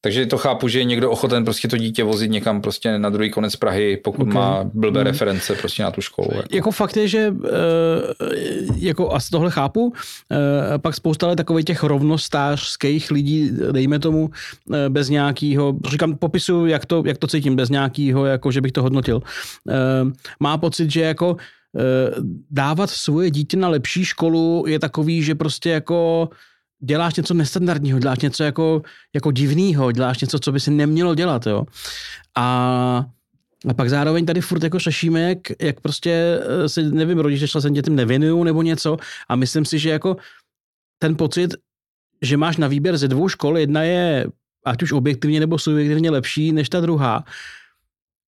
Takže 0.00 0.26
to 0.26 0.38
chápu, 0.38 0.68
že 0.68 0.78
je 0.78 0.84
někdo 0.84 1.10
ochoten 1.10 1.44
prostě 1.44 1.68
to 1.68 1.76
dítě 1.76 2.04
vozit 2.04 2.30
někam 2.30 2.60
prostě 2.60 2.98
na 2.98 3.10
druhý 3.10 3.30
konec 3.30 3.56
Prahy, 3.56 3.96
pokud 3.96 4.22
okay. 4.22 4.34
má 4.34 4.64
blbé 4.74 5.00
hmm. 5.00 5.06
reference 5.06 5.54
prostě 5.54 5.82
na 5.82 5.90
tu 5.90 6.00
školu. 6.00 6.28
Jako, 6.36 6.56
jako 6.56 6.70
fakt 6.70 6.96
je, 6.96 7.08
že 7.08 7.34
eh, 7.44 7.50
jako 8.76 9.12
asi 9.12 9.30
tohle 9.30 9.50
chápu, 9.50 9.92
eh, 10.32 10.78
pak 10.78 10.94
spousta 10.94 11.26
ale 11.26 11.36
takových 11.36 11.64
těch 11.64 11.82
rovnostářských 11.82 13.10
lidí, 13.10 13.50
dejme 13.72 13.98
tomu, 13.98 14.30
eh, 14.74 14.88
bez 14.88 15.08
nějakého, 15.08 15.74
říkám, 15.90 16.16
popisu, 16.16 16.66
jak 16.66 16.86
to, 16.86 17.02
jak 17.06 17.18
to 17.18 17.26
cítím, 17.26 17.56
bez 17.56 17.68
nějakého, 17.68 18.26
jako 18.26 18.50
že 18.50 18.60
bych 18.60 18.72
to 18.72 18.82
hodnotil. 18.82 19.22
Má 20.40 20.58
pocit, 20.58 20.90
že 20.90 21.00
jako 21.00 21.36
dávat 22.50 22.90
svoje 22.90 23.30
dítě 23.30 23.56
na 23.56 23.68
lepší 23.68 24.04
školu 24.04 24.64
je 24.66 24.78
takový, 24.78 25.22
že 25.22 25.34
prostě 25.34 25.70
jako 25.70 26.28
děláš 26.80 27.14
něco 27.14 27.34
nestandardního, 27.34 27.98
děláš 27.98 28.18
něco 28.18 28.44
jako, 28.44 28.82
jako 29.14 29.30
divného, 29.30 29.92
děláš 29.92 30.20
něco, 30.20 30.38
co 30.38 30.52
by 30.52 30.60
si 30.60 30.70
nemělo 30.70 31.14
dělat, 31.14 31.46
jo. 31.46 31.64
A 32.36 33.04
A 33.70 33.74
pak 33.74 33.90
zároveň 33.90 34.26
tady 34.26 34.40
furt 34.40 34.62
jako 34.62 34.78
řešíme, 34.78 35.20
jak, 35.20 35.38
jak 35.60 35.80
prostě 35.80 36.10
eh, 36.10 36.68
si, 36.68 36.82
nevím, 36.82 37.18
rodiče 37.18 37.48
časem 37.48 37.72
dětem 37.72 37.96
nevěnují 37.96 38.44
nebo 38.44 38.62
něco 38.62 38.96
a 39.28 39.36
myslím 39.36 39.64
si, 39.64 39.78
že 39.78 39.90
jako 39.90 40.16
ten 40.98 41.16
pocit, 41.16 41.54
že 42.22 42.36
máš 42.36 42.56
na 42.56 42.68
výběr 42.68 42.96
ze 42.96 43.08
dvou 43.08 43.28
škol, 43.28 43.58
jedna 43.58 43.82
je 43.82 44.26
ať 44.64 44.82
už 44.82 44.92
objektivně 44.92 45.40
nebo 45.40 45.58
subjektivně 45.58 46.10
lepší 46.10 46.52
než 46.52 46.68
ta 46.68 46.80
druhá 46.80 47.24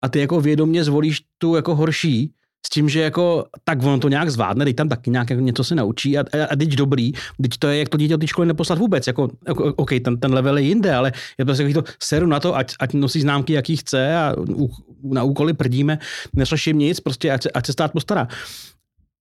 a 0.03 0.09
ty 0.09 0.19
jako 0.19 0.41
vědomě 0.41 0.85
zvolíš 0.85 1.23
tu 1.39 1.55
jako 1.55 1.75
horší, 1.75 2.33
s 2.67 2.71
tím, 2.71 2.89
že 2.89 3.01
jako 3.01 3.45
tak 3.65 3.83
ono 3.83 3.99
to 3.99 4.09
nějak 4.09 4.31
zvládne, 4.31 4.65
teď 4.65 4.77
tam 4.77 4.89
taky 4.89 5.11
nějak 5.11 5.31
jako 5.31 5.43
něco 5.43 5.65
se 5.65 5.75
naučí 5.75 6.19
a, 6.19 6.21
a, 6.21 6.45
a 6.51 6.57
teď 6.57 6.69
dobrý, 6.69 7.13
teď 7.43 7.59
to 7.59 7.69
je, 7.69 7.79
jak 7.79 7.89
to 7.89 7.97
dítě 7.97 8.15
od 8.15 8.21
té 8.21 8.27
školy 8.27 8.47
neposlat 8.47 8.79
vůbec, 8.79 9.07
jako, 9.07 9.29
jako 9.49 9.75
OK, 9.75 9.91
ten, 10.05 10.21
ten 10.21 10.35
level 10.35 10.59
je 10.59 10.65
jinde, 10.65 10.95
ale 10.95 11.13
je 11.39 11.45
prostě 11.45 11.63
jako 11.63 11.83
to 11.83 11.93
seru 12.03 12.27
na 12.27 12.41
to, 12.41 12.57
ať, 12.57 12.75
ať 12.81 12.95
nosí 12.95 13.21
známky, 13.21 13.53
jaký 13.53 13.77
chce 13.77 14.17
a 14.17 14.35
u, 14.49 14.71
na 15.03 15.23
úkoly 15.23 15.53
prdíme, 15.53 15.99
neřeším 16.33 16.79
nic, 16.79 17.01
prostě 17.01 17.33
ať 17.33 17.47
ať 17.55 17.67
se 17.67 17.73
stát 17.73 17.93
postará. 17.93 18.29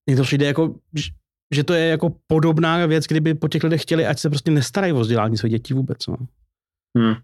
Mně 0.06 0.16
to 0.16 0.22
přijde 0.22 0.46
jako, 0.46 0.74
že 1.54 1.64
to 1.64 1.74
je 1.74 1.88
jako 1.88 2.12
podobná 2.26 2.86
věc, 2.86 3.04
kdyby 3.04 3.34
po 3.34 3.48
těch 3.48 3.64
lidech 3.64 3.82
chtěli, 3.82 4.06
ať 4.06 4.18
se 4.18 4.30
prostě 4.30 4.50
nestarají 4.50 4.92
o 4.92 5.00
vzdělání 5.00 5.36
svých 5.36 5.52
dětí 5.52 5.74
vůbec. 5.74 6.06
No. 6.06 6.16
Hmm. 6.98 7.14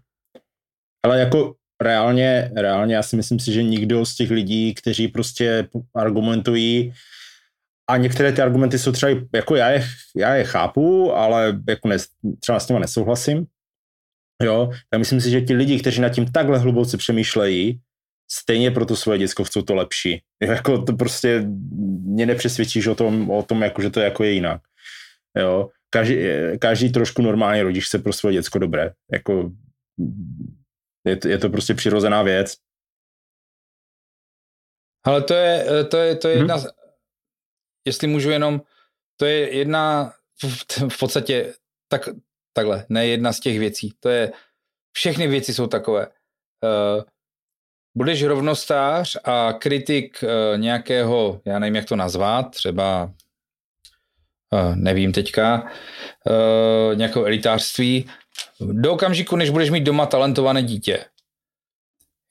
Ale 1.05 1.19
jako 1.19 1.55
reálně, 1.83 2.51
reálně 2.55 2.95
já 2.95 3.03
si 3.03 3.15
myslím 3.15 3.39
si, 3.39 3.53
že 3.53 3.63
nikdo 3.63 4.05
z 4.05 4.15
těch 4.15 4.31
lidí, 4.31 4.73
kteří 4.73 5.07
prostě 5.07 5.67
argumentují 5.95 6.93
a 7.89 7.97
některé 7.97 8.31
ty 8.31 8.41
argumenty 8.41 8.79
jsou 8.79 8.91
třeba, 8.91 9.11
jako 9.35 9.55
já 9.55 9.69
je, 9.69 9.83
já 10.17 10.35
je 10.35 10.43
chápu, 10.43 11.13
ale 11.13 11.61
jako 11.69 11.87
ne, 11.87 11.97
třeba 12.39 12.59
s 12.59 12.67
nimi 12.67 12.79
nesouhlasím, 12.79 13.45
jo, 14.43 14.69
tak 14.89 14.99
myslím 14.99 15.21
si, 15.21 15.29
že 15.29 15.41
ti 15.41 15.53
lidi, 15.53 15.79
kteří 15.79 16.01
nad 16.01 16.09
tím 16.09 16.31
takhle 16.31 16.59
hluboce 16.59 16.97
přemýšlejí, 16.97 17.79
stejně 18.31 18.71
pro 18.71 18.85
to 18.85 18.95
svoje 18.95 19.19
děcko 19.19 19.43
chcou 19.43 19.61
to 19.61 19.75
lepší. 19.75 20.21
Jako 20.41 20.81
to 20.81 20.93
prostě 20.93 21.43
mě 22.03 22.25
nepřesvědčíš 22.25 22.87
o 22.87 22.95
tom, 22.95 23.29
o 23.29 23.43
tom 23.43 23.61
jako, 23.61 23.81
že 23.81 23.89
to 23.89 23.99
jako 23.99 24.23
je 24.23 24.31
jinak. 24.31 24.61
Jo. 25.39 25.69
Každý, 25.89 26.15
každý 26.59 26.91
trošku 26.91 27.21
normální 27.21 27.61
rodič 27.61 27.85
chce 27.85 27.99
pro 27.99 28.13
svoje 28.13 28.33
děcko 28.33 28.59
dobré. 28.59 28.91
Jako 29.11 29.51
je 31.05 31.17
to, 31.17 31.27
je 31.27 31.37
to 31.37 31.49
prostě 31.49 31.73
přirozená 31.73 32.23
věc. 32.23 32.57
Ale 35.05 35.21
to 35.23 35.33
je, 35.33 35.83
to 35.83 35.97
je, 35.97 36.15
to 36.15 36.27
je 36.27 36.35
hmm. 36.35 36.49
jedna, 36.49 36.71
jestli 37.87 38.07
můžu 38.07 38.29
jenom, 38.29 38.61
to 39.17 39.25
je 39.25 39.55
jedna 39.57 40.13
v 40.89 40.99
podstatě 40.99 41.53
tak, 41.87 42.09
takhle, 42.53 42.85
ne 42.89 43.07
jedna 43.07 43.33
z 43.33 43.39
těch 43.39 43.59
věcí. 43.59 43.93
To 43.99 44.09
je, 44.09 44.31
všechny 44.95 45.27
věci 45.27 45.53
jsou 45.53 45.67
takové. 45.67 46.07
Uh, 46.07 47.03
budeš 47.97 48.23
rovnostář 48.23 49.17
a 49.23 49.53
kritik 49.53 50.23
uh, 50.23 50.57
nějakého, 50.57 51.41
já 51.45 51.59
nevím, 51.59 51.75
jak 51.75 51.85
to 51.85 51.95
nazvat, 51.95 52.51
třeba 52.51 53.13
nevím 54.75 55.11
teďka, 55.11 55.71
nějakého 56.93 57.25
elitářství, 57.25 58.09
do 58.71 58.93
okamžiku, 58.93 59.35
než 59.35 59.49
budeš 59.49 59.69
mít 59.69 59.83
doma 59.83 60.05
talentované 60.05 60.63
dítě. 60.63 61.05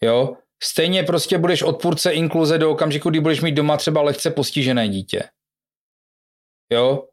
Jo? 0.02 0.36
Stejně 0.62 1.02
prostě 1.02 1.38
budeš 1.38 1.62
odpůrce 1.62 2.12
inkluze 2.12 2.58
do 2.58 2.70
okamžiku, 2.70 3.10
kdy 3.10 3.20
budeš 3.20 3.40
mít 3.40 3.52
doma 3.52 3.76
třeba 3.76 4.02
lehce 4.02 4.30
postižené 4.30 4.88
dítě. 4.88 5.22
Jo? 6.72 7.04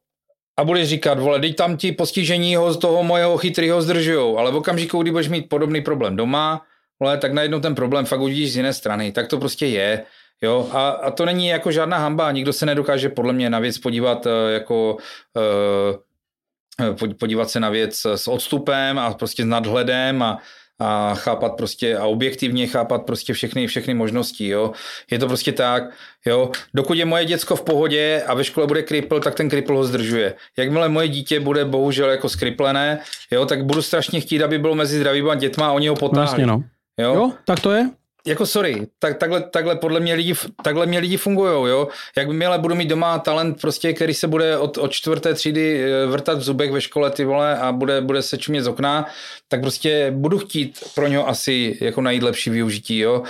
A 0.59 0.63
budeš 0.63 0.89
říkat, 0.89 1.19
vole, 1.19 1.39
teď 1.39 1.55
tam 1.55 1.77
ti 1.77 1.91
postižení 1.91 2.55
ho 2.55 2.73
z 2.73 2.77
toho 2.77 3.03
mojeho 3.03 3.37
chytrýho 3.37 3.81
zdržujou, 3.81 4.37
ale 4.37 4.51
v 4.51 4.55
okamžiku, 4.55 5.01
kdy 5.01 5.11
budeš 5.11 5.27
mít 5.29 5.49
podobný 5.49 5.81
problém 5.81 6.15
doma, 6.15 6.65
vole, 6.99 7.17
tak 7.17 7.33
najednou 7.33 7.59
ten 7.59 7.75
problém 7.75 8.05
fakt 8.05 8.19
uvidíš 8.19 8.53
z 8.53 8.57
jiné 8.57 8.73
strany. 8.73 9.11
Tak 9.11 9.27
to 9.27 9.37
prostě 9.37 9.65
je. 9.65 10.05
Jo, 10.41 10.69
a, 10.71 10.89
a 10.89 11.11
to 11.11 11.25
není 11.25 11.47
jako 11.47 11.71
žádná 11.71 11.97
hamba, 11.97 12.31
nikdo 12.31 12.53
se 12.53 12.65
nedokáže 12.65 13.09
podle 13.09 13.33
mě 13.33 13.49
na 13.49 13.59
věc 13.59 13.77
podívat 13.77 14.25
uh, 14.25 14.31
jako 14.53 14.93
uh, 14.95 15.95
podívat 17.19 17.49
se 17.49 17.59
na 17.59 17.69
věc 17.69 18.05
s 18.05 18.27
odstupem 18.27 18.99
a 18.99 19.13
prostě 19.13 19.43
s 19.43 19.45
nadhledem 19.45 20.21
a, 20.21 20.39
a 20.79 21.15
chápat 21.15 21.55
prostě 21.57 21.97
a 21.97 22.05
objektivně 22.05 22.67
chápat 22.67 23.05
prostě 23.05 23.33
všechny, 23.33 23.67
všechny 23.67 23.93
možnosti, 23.93 24.47
jo. 24.47 24.71
Je 25.11 25.19
to 25.19 25.27
prostě 25.27 25.51
tak, 25.51 25.83
jo. 26.25 26.51
Dokud 26.73 26.97
je 26.97 27.05
moje 27.05 27.25
děcko 27.25 27.55
v 27.55 27.61
pohodě 27.61 28.23
a 28.27 28.33
ve 28.33 28.43
škole 28.43 28.67
bude 28.67 28.83
kripl, 28.83 29.19
tak 29.19 29.35
ten 29.35 29.49
kripl 29.49 29.77
ho 29.77 29.83
zdržuje. 29.83 30.33
Jakmile 30.57 30.89
moje 30.89 31.07
dítě 31.07 31.39
bude 31.39 31.65
bohužel 31.65 32.09
jako 32.09 32.29
skriplené, 32.29 32.99
jo, 33.31 33.45
tak 33.45 33.65
budu 33.65 33.81
strašně 33.81 34.21
chtít, 34.21 34.43
aby 34.43 34.57
bylo 34.59 34.75
mezi 34.75 34.97
zdravýma 34.97 35.35
dětma 35.35 35.67
a 35.67 35.71
oni 35.71 35.87
ho 35.87 35.95
potáhli. 35.95 36.25
Vlastně, 36.25 36.45
no. 36.45 36.63
Jo? 36.99 37.13
jo, 37.13 37.31
tak 37.45 37.59
to 37.59 37.71
je 37.71 37.89
jako 38.29 38.45
sorry, 38.45 38.87
tak, 38.99 39.17
takhle, 39.17 39.41
takhle 39.41 39.75
podle 39.75 39.99
mě 39.99 40.13
lidi, 40.13 40.33
takhle 40.63 40.85
mě 40.85 40.99
lidi 40.99 41.17
fungují, 41.17 41.69
jo. 41.69 41.87
Jakmile 42.17 42.59
budu 42.59 42.75
mít 42.75 42.89
doma 42.89 43.19
talent, 43.19 43.61
prostě, 43.61 43.93
který 43.93 44.13
se 44.13 44.27
bude 44.27 44.57
od, 44.57 44.77
od 44.77 44.91
čtvrté 44.91 45.33
třídy 45.33 45.83
eh, 45.83 46.05
vrtat 46.05 46.37
v 46.37 46.41
zubech 46.41 46.71
ve 46.71 46.81
škole, 46.81 47.11
ty 47.11 47.25
vole, 47.25 47.57
a 47.57 47.71
bude, 47.71 48.01
bude 48.01 48.21
se 48.21 48.37
čumět 48.37 48.63
z 48.63 48.67
okna, 48.67 49.05
tak 49.47 49.61
prostě 49.61 50.11
budu 50.15 50.39
chtít 50.39 50.79
pro 50.95 51.07
něho 51.07 51.27
asi 51.29 51.77
jako 51.81 52.01
najít 52.01 52.23
lepší 52.23 52.49
využití, 52.49 52.99
jo. 52.99 53.23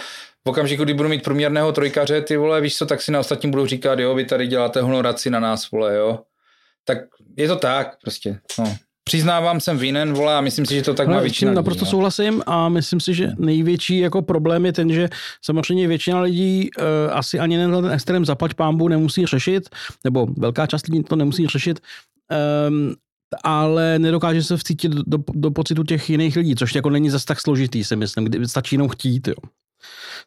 V 0.45 0.49
okamžiku, 0.49 0.83
kdy 0.83 0.93
budu 0.93 1.09
mít 1.09 1.23
průměrného 1.23 1.71
trojkaře, 1.71 2.21
ty 2.21 2.37
vole, 2.37 2.61
víš 2.61 2.77
co, 2.77 2.85
tak 2.85 3.01
si 3.01 3.11
na 3.11 3.19
ostatním 3.19 3.51
budu 3.51 3.65
říkat, 3.65 3.99
jo, 3.99 4.15
vy 4.15 4.25
tady 4.25 4.47
děláte 4.47 4.81
honoraci 4.81 5.29
na 5.29 5.39
nás, 5.39 5.71
vole, 5.71 5.95
jo. 5.95 6.19
Tak 6.85 6.97
je 7.37 7.47
to 7.47 7.55
tak, 7.55 8.01
prostě, 8.01 8.39
no. 8.59 8.75
Přiznávám, 9.09 9.59
jsem 9.59 9.77
vinen, 9.77 10.13
vole, 10.13 10.35
a 10.35 10.41
myslím 10.41 10.65
si, 10.65 10.75
že 10.75 10.81
to 10.81 10.93
tak 10.93 11.07
má 11.07 11.19
většina 11.19 11.53
Naprosto 11.53 11.85
no. 11.85 11.91
souhlasím 11.91 12.43
a 12.45 12.69
myslím 12.69 12.99
si, 12.99 13.13
že 13.13 13.31
největší 13.37 13.99
jako 13.99 14.21
problém 14.21 14.65
je 14.65 14.73
ten, 14.73 14.93
že 14.93 15.09
samozřejmě 15.41 15.87
většina 15.87 16.21
lidí 16.21 16.69
uh, 16.77 16.85
asi 17.17 17.39
ani 17.39 17.57
ten 17.57 17.91
extrém 17.91 18.25
zaplať 18.25 18.53
pámbu 18.53 18.87
nemusí 18.87 19.25
řešit, 19.25 19.69
nebo 20.03 20.27
velká 20.37 20.67
část 20.67 20.87
lidí 20.87 21.03
to 21.03 21.15
nemusí 21.15 21.47
řešit, 21.47 21.79
um, 22.69 22.93
ale 23.43 23.99
nedokáže 23.99 24.43
se 24.43 24.57
vcítit 24.57 24.91
do, 24.91 25.03
do, 25.07 25.17
do 25.33 25.51
pocitu 25.51 25.83
těch 25.83 26.09
jiných 26.09 26.35
lidí, 26.35 26.55
což 26.55 26.75
jako 26.75 26.89
není 26.89 27.09
zase 27.09 27.25
tak 27.25 27.41
složitý, 27.41 27.83
si 27.83 27.95
myslím, 27.95 28.25
kdy 28.25 28.47
stačí 28.47 28.75
jenom 28.75 28.89
chtít, 28.89 29.27
jo. 29.27 29.35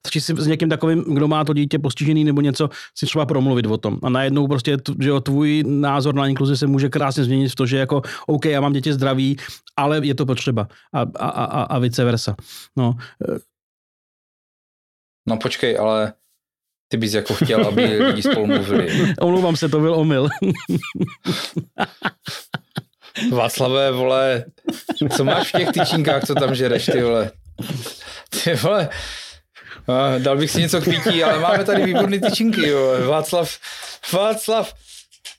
Stačí 0.06 0.20
si 0.20 0.34
s 0.38 0.46
někým 0.46 0.68
takovým, 0.68 1.04
kdo 1.14 1.28
má 1.28 1.44
to 1.44 1.52
dítě 1.52 1.78
postižený 1.78 2.24
nebo 2.24 2.40
něco, 2.40 2.70
si 2.98 3.06
třeba 3.06 3.26
promluvit 3.26 3.66
o 3.66 3.78
tom. 3.78 3.98
A 4.02 4.08
najednou 4.08 4.48
prostě, 4.48 4.76
že 5.00 5.08
jo, 5.08 5.20
tvůj 5.20 5.64
názor 5.66 6.14
na 6.14 6.26
inkluzi 6.26 6.56
se 6.56 6.66
může 6.66 6.88
krásně 6.88 7.24
změnit 7.24 7.48
v 7.48 7.54
to, 7.54 7.66
že 7.66 7.76
jako, 7.78 8.02
OK, 8.26 8.44
já 8.44 8.60
mám 8.60 8.72
děti 8.72 8.92
zdraví, 8.92 9.36
ale 9.76 10.06
je 10.06 10.14
to 10.14 10.26
potřeba. 10.26 10.68
A, 10.92 11.00
a, 11.00 11.28
a, 11.28 11.62
a 11.62 11.78
vice 11.78 12.04
versa. 12.04 12.36
No. 12.76 12.94
no 15.28 15.36
počkej, 15.36 15.78
ale 15.78 16.12
ty 16.88 16.96
bys 16.96 17.14
jako 17.14 17.34
chtěl, 17.34 17.66
aby 17.66 17.84
lidi 18.06 18.22
spolu 18.22 18.46
mluvili. 18.46 19.14
Omlouvám 19.20 19.56
se, 19.56 19.68
to 19.68 19.80
byl 19.80 19.94
omyl. 19.94 20.28
Václavé, 23.32 23.92
vole, 23.92 24.44
co 25.16 25.24
máš 25.24 25.48
v 25.48 25.58
těch 25.58 25.68
tyčinkách, 25.72 26.24
co 26.24 26.34
tam 26.34 26.54
žereš, 26.54 26.86
ty 26.86 27.02
vole? 27.02 27.30
Ty 28.44 28.54
vole, 28.54 28.88
a 29.88 30.18
dal 30.18 30.36
bych 30.36 30.50
si 30.50 30.60
něco 30.60 30.80
k 30.80 30.84
pití, 30.84 31.24
ale 31.24 31.38
máme 31.38 31.64
tady 31.64 31.84
výborné 31.84 32.18
tyčinky, 32.20 32.68
jo. 32.68 32.94
Václav, 33.08 33.58
Václav, 34.12 34.74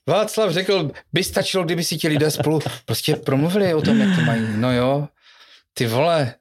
Václav 0.08 0.52
řekl, 0.52 0.92
by 1.14 1.24
stačilo, 1.24 1.64
kdyby 1.64 1.84
si 1.84 1.98
ti 1.98 2.08
lidé 2.08 2.32
spolu 2.32 2.60
prostě 2.86 3.16
promluvili 3.16 3.74
o 3.74 3.82
tom, 3.82 4.02
jak 4.02 4.16
to 4.16 4.22
mají. 4.22 4.48
No 4.56 4.74
jo, 4.74 5.08
ty 5.74 5.88
vole. 5.88 6.34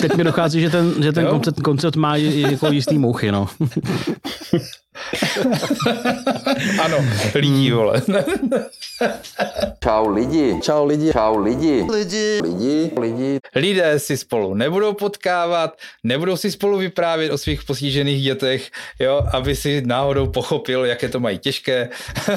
Teď 0.00 0.14
mi 0.14 0.24
dochází, 0.24 0.60
že 0.60 0.70
ten, 0.70 1.02
že 1.02 1.12
ten 1.12 1.26
koncept, 1.26 1.60
koncept 1.60 1.96
má 1.96 2.16
jako 2.16 2.72
jistý 2.72 2.98
mouchy, 2.98 3.32
no. 3.32 3.48
ano, 6.82 6.98
lidí, 7.34 7.70
vole. 7.70 8.02
Čau 9.84 10.08
lidi. 10.08 10.60
Čau 10.62 10.86
lidi. 10.86 11.12
Čau 11.12 11.38
lidi. 11.38 11.86
Lidi. 11.92 12.40
Lidi. 12.42 12.90
Lidi. 13.00 13.38
Lidé 13.54 13.98
si 13.98 14.16
spolu 14.16 14.54
nebudou 14.54 14.92
potkávat, 14.92 15.76
nebudou 16.04 16.36
si 16.36 16.50
spolu 16.50 16.78
vyprávět 16.78 17.32
o 17.32 17.38
svých 17.38 17.64
postižených 17.64 18.22
dětech, 18.22 18.70
jo, 18.98 19.26
aby 19.32 19.56
si 19.56 19.82
náhodou 19.86 20.26
pochopil, 20.26 20.84
jaké 20.84 21.08
to 21.08 21.20
mají 21.20 21.38
těžké. 21.38 21.88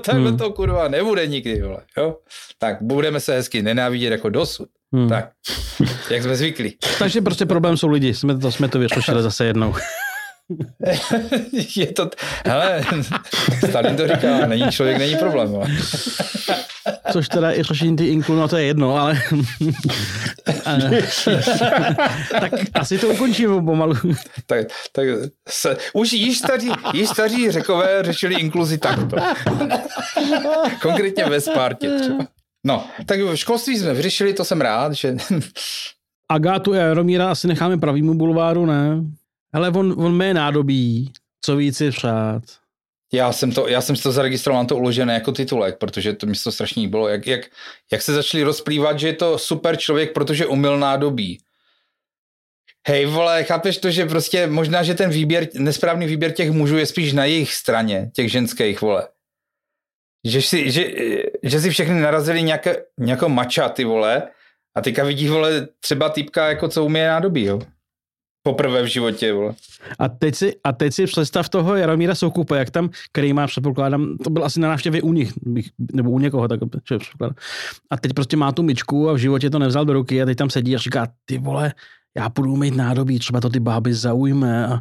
Takhle 0.00 0.28
hmm. 0.28 0.38
to 0.38 0.52
kurva 0.52 0.88
nebude 0.88 1.26
nikdy, 1.26 1.62
vole, 1.62 1.80
jo. 1.96 2.16
Tak 2.58 2.76
budeme 2.82 3.20
se 3.20 3.34
hezky 3.34 3.62
nenávidět 3.62 4.12
jako 4.12 4.28
dosud. 4.28 4.68
Hmm. 4.92 5.08
Tak, 5.08 5.30
jak 6.10 6.22
jsme 6.22 6.36
zvyklí. 6.36 6.76
Takže 6.98 7.20
prostě 7.20 7.46
problém 7.46 7.76
jsou 7.76 7.88
lidi, 7.88 8.14
jsme 8.14 8.38
to, 8.38 8.52
jsme 8.52 8.68
to 8.68 8.78
vyřešili 8.78 9.22
zase 9.22 9.44
jednou. 9.44 9.74
je 11.76 11.86
to, 11.86 12.10
hele, 12.46 12.84
Stalin 13.68 13.96
to 13.96 14.08
říká, 14.08 14.46
není 14.46 14.70
člověk, 14.70 14.98
není 14.98 15.16
problém. 15.16 15.54
Ale. 15.54 15.66
Což 17.12 17.28
teda 17.28 17.52
i 17.52 17.62
řešení 17.62 17.96
ty 17.96 18.06
inklu, 18.06 18.36
no 18.36 18.48
to 18.48 18.56
je 18.56 18.64
jedno, 18.64 18.96
ale... 18.96 19.22
tak 22.40 22.52
asi 22.74 22.98
to 22.98 23.08
ukončíme 23.08 23.62
pomalu. 23.62 23.94
tak, 24.46 24.66
tak 24.92 25.06
se, 25.48 25.76
už 25.92 26.12
již 26.12 26.38
staří, 26.38 26.70
již 26.92 27.08
staří 27.08 27.50
řekové 27.50 28.02
řešili 28.02 28.34
inkluzi 28.34 28.78
takto. 28.78 29.16
Konkrétně 30.82 31.24
ve 31.24 31.40
Spartě 31.40 31.98
třeba. 32.00 32.26
No, 32.66 32.86
tak 33.06 33.20
v 33.20 33.36
školství 33.36 33.78
jsme 33.78 33.94
vyřešili, 33.94 34.34
to 34.34 34.44
jsem 34.44 34.60
rád, 34.60 34.92
že... 34.92 35.16
Agátu 36.30 36.72
a 36.72 36.76
Jaromíra 36.76 37.30
asi 37.30 37.48
necháme 37.48 37.78
pravýmu 37.78 38.14
bulváru, 38.14 38.66
ne? 38.66 39.04
Ale 39.52 39.70
on, 39.70 39.94
on 39.98 40.16
mé 40.16 40.34
nádobí, 40.34 41.12
co 41.40 41.56
víc 41.56 41.76
si 41.76 41.90
přát. 41.90 42.42
Já 43.12 43.32
jsem, 43.32 43.52
to, 43.52 43.68
já 43.68 43.80
jsem 43.80 43.96
si 43.96 44.02
to 44.02 44.12
zaregistroval, 44.12 44.58
mám 44.58 44.66
to 44.66 44.76
uložené 44.76 45.14
jako 45.14 45.32
titulek, 45.32 45.78
protože 45.78 46.12
to 46.12 46.26
mi 46.26 46.34
to 46.44 46.52
strašně 46.52 46.88
bylo. 46.88 47.08
Jak, 47.08 47.26
jak, 47.26 47.40
jak 47.92 48.02
se 48.02 48.14
začali 48.14 48.42
rozplývat, 48.42 48.98
že 48.98 49.06
je 49.06 49.12
to 49.12 49.38
super 49.38 49.76
člověk, 49.76 50.12
protože 50.12 50.46
umyl 50.46 50.78
nádobí. 50.78 51.40
Hej 52.88 53.06
vole, 53.06 53.44
chápeš 53.44 53.78
to, 53.78 53.90
že 53.90 54.06
prostě 54.06 54.46
možná, 54.46 54.82
že 54.82 54.94
ten 54.94 55.10
výběr, 55.10 55.48
nesprávný 55.54 56.06
výběr 56.06 56.32
těch 56.32 56.50
mužů 56.50 56.78
je 56.78 56.86
spíš 56.86 57.12
na 57.12 57.24
jejich 57.24 57.54
straně, 57.54 58.10
těch 58.14 58.30
ženských, 58.30 58.80
vole. 58.80 59.08
Že 60.24 60.42
si, 60.42 60.70
že, 60.70 60.92
že 61.42 61.60
si 61.60 61.70
všechny 61.70 62.00
narazili 62.00 62.42
nějaké, 62.42 62.76
nějakou 62.98 63.28
mača, 63.28 63.68
ty 63.68 63.84
vole, 63.84 64.22
a 64.74 64.80
teďka 64.80 65.04
vidí, 65.04 65.28
vole, 65.28 65.68
třeba 65.80 66.08
týpka, 66.08 66.48
jako 66.48 66.68
co 66.68 66.84
umí 66.84 67.00
nádobí, 67.00 67.44
jo. 67.44 67.60
Poprvé 68.48 68.82
v 68.82 68.86
životě, 68.86 69.32
vole. 69.32 69.54
A 69.98 70.08
teď 70.08 70.34
si, 70.34 70.56
a 70.64 70.72
teď 70.72 70.94
si 70.94 71.06
představ 71.06 71.48
toho 71.48 71.76
Jaromíra 71.76 72.14
Soukupa, 72.14 72.56
jak 72.56 72.70
tam, 72.70 72.90
který 73.12 73.32
má, 73.32 73.46
předpokládám, 73.46 74.16
to 74.24 74.30
byl 74.30 74.44
asi 74.44 74.60
na 74.60 74.68
návštěvě 74.68 75.02
u 75.02 75.12
nich, 75.12 75.32
bych, 75.42 75.70
nebo 75.92 76.10
u 76.10 76.18
někoho, 76.18 76.48
tak 76.48 76.60
předpokládám. 76.84 77.34
A 77.90 77.96
teď 77.96 78.12
prostě 78.12 78.36
má 78.36 78.52
tu 78.52 78.62
myčku 78.62 79.08
a 79.08 79.12
v 79.12 79.16
životě 79.16 79.50
to 79.50 79.58
nevzal 79.58 79.84
do 79.84 79.92
ruky 79.92 80.22
a 80.22 80.24
teď 80.24 80.38
tam 80.38 80.50
sedí 80.50 80.74
a 80.74 80.78
říká, 80.78 81.08
ty 81.24 81.38
vole, 81.38 81.72
já 82.16 82.28
půjdu 82.28 82.52
umýt 82.52 82.76
nádobí, 82.76 83.18
třeba 83.18 83.40
to 83.40 83.48
ty 83.48 83.60
báby 83.60 83.94
zaujme 83.94 84.66
a, 84.66 84.80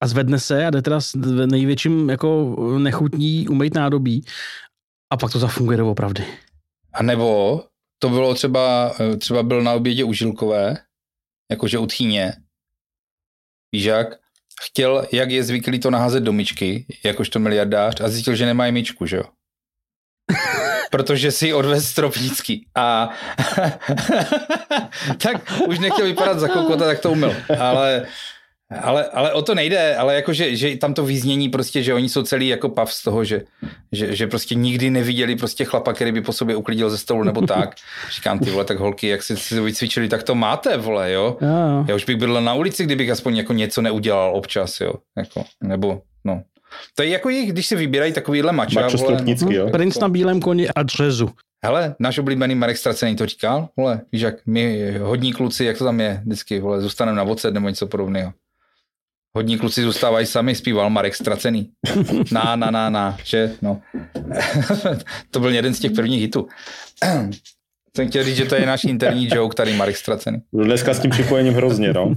a 0.00 0.06
zvedne 0.06 0.38
se 0.38 0.66
a 0.66 0.70
jde 0.70 0.82
teda 0.82 1.00
s 1.00 1.14
největším 1.46 2.10
jako 2.10 2.56
nechutní 2.78 3.48
umýt 3.48 3.74
nádobí 3.74 4.24
a 5.12 5.16
pak 5.16 5.32
to 5.32 5.38
zafunguje 5.38 5.78
doopravdy. 5.78 6.24
A 6.92 7.02
nebo 7.02 7.60
to 7.98 8.08
bylo 8.08 8.34
třeba, 8.34 8.92
třeba 9.18 9.42
byl 9.42 9.62
na 9.62 9.72
obědě 9.72 10.04
u 10.04 10.12
Žilkové, 10.12 10.76
jakože 11.50 11.78
u 11.78 11.86
tchýně, 11.86 12.32
jak, 13.72 14.08
chtěl, 14.62 15.06
jak 15.12 15.30
je 15.30 15.44
zvyklý 15.44 15.80
to 15.80 15.90
naházet 15.90 16.22
do 16.22 16.32
myčky, 16.32 16.86
jakožto 17.04 17.38
miliardář 17.38 18.00
a 18.00 18.08
zjistil, 18.08 18.34
že 18.34 18.46
nemá 18.46 18.70
myčku, 18.70 19.06
že 19.06 19.16
jo. 19.16 19.24
protože 20.92 21.30
si 21.30 21.54
odvez 21.54 21.88
Stropnický. 21.88 22.66
A 22.74 23.10
tak 25.22 25.52
už 25.66 25.78
nechtěl 25.78 26.06
vypadat 26.06 26.38
za 26.38 26.48
kokota, 26.48 26.84
tak 26.84 27.00
to 27.00 27.10
umyl. 27.10 27.36
Ale, 27.58 28.06
ale, 28.80 29.04
ale 29.04 29.32
o 29.32 29.42
to 29.42 29.54
nejde, 29.54 29.96
ale 29.96 30.14
jako, 30.14 30.32
že, 30.32 30.56
že 30.56 30.76
tam 30.76 30.94
to 30.94 31.04
význění 31.04 31.48
prostě, 31.48 31.82
že 31.82 31.94
oni 31.94 32.08
jsou 32.08 32.22
celý 32.22 32.48
jako 32.48 32.68
pav 32.68 32.92
z 32.92 33.02
toho, 33.02 33.24
že, 33.24 33.42
že, 33.92 34.16
že 34.16 34.26
prostě 34.26 34.54
nikdy 34.54 34.90
neviděli 34.90 35.36
prostě 35.36 35.64
chlapa, 35.64 35.92
který 35.92 36.12
by 36.12 36.20
po 36.20 36.32
sobě 36.32 36.56
uklidil 36.56 36.90
ze 36.90 36.98
stolu 36.98 37.24
nebo 37.24 37.46
tak. 37.46 37.74
Říkám 38.10 38.38
ty 38.38 38.50
vole, 38.50 38.64
tak 38.64 38.78
holky, 38.78 39.08
jak 39.08 39.22
si, 39.22 39.36
si 39.36 39.54
to 39.54 39.62
vycvičili, 39.62 40.08
tak 40.08 40.22
to 40.22 40.34
máte, 40.34 40.76
vole, 40.76 41.12
jo. 41.12 41.36
Já 41.88 41.94
už 41.94 42.04
bych 42.04 42.16
byl 42.16 42.40
na 42.40 42.54
ulici, 42.54 42.84
kdybych 42.84 43.10
aspoň 43.10 43.36
jako 43.36 43.52
něco 43.52 43.82
neudělal 43.82 44.36
občas, 44.36 44.80
jo. 44.80 44.92
Jako, 45.16 45.44
nebo, 45.62 46.02
no, 46.24 46.42
to 46.94 47.02
je 47.02 47.08
jako 47.08 47.28
jich, 47.28 47.52
když 47.52 47.66
si 47.66 47.76
vybírají 47.76 48.12
takovýhle 48.12 48.52
mača. 48.52 48.80
Mačo 48.80 48.98
vole, 48.98 49.24
jo. 49.50 49.70
Princ 49.70 49.98
na 49.98 50.08
bílém 50.08 50.40
koni 50.40 50.68
a 50.68 50.82
dřezu. 50.82 51.30
Hele, 51.64 51.94
náš 51.98 52.18
oblíbený 52.18 52.54
Marek 52.54 52.76
Stracený 52.76 53.16
to 53.16 53.26
říkal, 53.26 53.68
vole, 53.76 54.00
víš 54.12 54.22
jak, 54.22 54.34
my 54.46 54.94
hodní 54.98 55.32
kluci, 55.32 55.64
jak 55.64 55.78
to 55.78 55.84
tam 55.84 56.00
je 56.00 56.20
vždycky, 56.24 56.60
vole, 56.60 56.80
zůstaneme 56.80 57.16
na 57.16 57.24
voce 57.24 57.50
nebo 57.50 57.68
něco 57.68 57.86
podobného. 57.86 58.32
Hodní 59.36 59.58
kluci 59.58 59.82
zůstávají 59.82 60.26
sami, 60.26 60.54
zpíval 60.54 60.90
Marek 60.90 61.14
Stracený. 61.14 61.70
Na, 62.32 62.56
na, 62.56 62.70
na, 62.70 62.90
na, 62.90 63.16
že, 63.24 63.52
no. 63.62 63.80
to 65.30 65.40
byl 65.40 65.50
jeden 65.50 65.74
z 65.74 65.80
těch 65.80 65.92
prvních 65.92 66.20
hitů. 66.20 66.48
Jsem 67.96 68.08
chtěl 68.08 68.24
říct, 68.24 68.36
že 68.36 68.44
to 68.44 68.54
je 68.54 68.66
náš 68.66 68.84
interní 68.84 69.28
joke, 69.32 69.54
tady 69.54 69.72
Marek 69.72 69.96
Stracený. 69.96 70.38
Dneska 70.52 70.94
s 70.94 71.00
tím 71.00 71.10
připojením 71.10 71.54
hrozně, 71.54 71.92
no. 71.92 72.14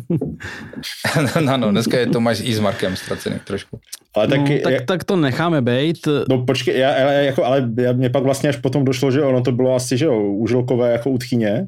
no, 1.45 1.57
no, 1.57 1.72
dneska 1.72 1.99
je 1.99 2.07
Tomáš 2.07 2.41
i 2.43 2.53
s 2.53 2.59
Markem 2.59 2.95
Stracený 2.95 3.39
trošku. 3.39 3.80
Ale 4.16 4.28
tak, 4.28 4.39
no, 4.39 4.59
tak, 4.63 4.74
jak, 4.74 4.86
tak 4.86 5.03
to 5.03 5.16
necháme 5.16 5.61
být. 5.61 6.07
No 6.30 6.45
počkej, 6.45 6.80
já, 6.80 6.93
ale, 7.03 7.26
jako, 7.26 7.45
ale 7.45 7.70
já, 7.78 7.91
mě 7.91 8.09
pak 8.09 8.24
vlastně 8.24 8.49
až 8.49 8.57
potom 8.57 8.86
došlo, 8.86 9.11
že 9.11 9.22
ono 9.22 9.41
to 9.41 9.51
bylo 9.51 9.76
asi, 9.76 9.97
že 9.97 10.05
jo, 10.05 10.24
užilkové 10.24 10.91
jako 10.91 11.09
utchyně. 11.09 11.68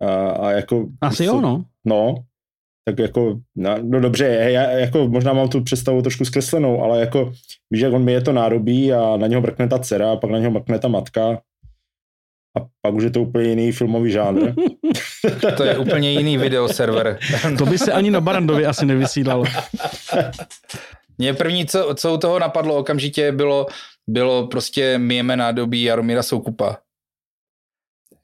A, 0.00 0.30
a 0.30 0.50
jako... 0.50 0.86
Asi 1.00 1.24
jo, 1.24 1.40
no. 1.40 1.64
No, 1.84 2.14
tak 2.84 2.98
jako, 2.98 3.38
no, 3.56 4.00
dobře, 4.00 4.26
já 4.26 4.70
jako 4.70 5.08
možná 5.08 5.32
mám 5.32 5.48
tu 5.48 5.62
představu 5.62 6.02
trošku 6.02 6.24
zkreslenou, 6.24 6.82
ale 6.82 7.00
jako 7.00 7.32
víš, 7.70 7.82
jak 7.82 7.92
on 7.92 8.04
mi 8.04 8.12
je 8.12 8.20
to 8.20 8.32
nárobí 8.32 8.92
a 8.92 9.16
na 9.16 9.26
něho 9.26 9.42
mrkne 9.42 9.68
ta 9.68 9.78
dcera 9.78 10.12
a 10.12 10.16
pak 10.16 10.30
na 10.30 10.38
něho 10.38 10.50
mrkne 10.50 10.78
ta 10.78 10.88
matka 10.88 11.40
a 12.58 12.66
pak 12.80 12.94
už 12.94 13.04
je 13.04 13.10
to 13.10 13.22
úplně 13.22 13.48
jiný 13.48 13.72
filmový 13.72 14.10
žánr. 14.10 14.54
to 15.56 15.64
je 15.64 15.78
úplně 15.78 16.12
jiný 16.12 16.38
videoserver. 16.38 17.18
to 17.58 17.66
by 17.66 17.78
se 17.78 17.92
ani 17.92 18.10
na 18.10 18.20
Barandovi 18.20 18.66
asi 18.66 18.86
nevysílalo. 18.86 19.44
Mě 21.18 21.34
první, 21.34 21.66
co, 21.66 21.94
co 21.94 22.14
u 22.14 22.18
toho 22.18 22.38
napadlo 22.38 22.76
okamžitě, 22.76 23.32
bylo, 23.32 23.66
bylo 24.06 24.46
prostě 24.46 24.98
myjeme 24.98 25.36
nádobí 25.36 25.82
Jaromíra 25.82 26.22
Soukupa. 26.22 26.76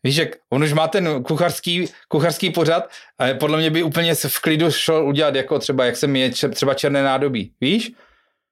Víš, 0.04 0.16
jak 0.16 0.28
on 0.50 0.62
už 0.62 0.72
má 0.72 0.88
ten 0.88 1.22
kuchařský, 1.22 1.86
kuchařský 2.08 2.50
pořad 2.50 2.90
a 3.18 3.34
podle 3.34 3.58
mě 3.58 3.70
by 3.70 3.82
úplně 3.82 4.14
v 4.14 4.40
klidu 4.40 4.70
šel 4.70 5.08
udělat, 5.08 5.34
jako 5.34 5.58
třeba, 5.58 5.84
jak 5.84 5.96
se 5.96 6.06
myje 6.06 6.30
třeba 6.30 6.74
černé 6.74 7.02
nádobí, 7.02 7.52
víš? 7.60 7.92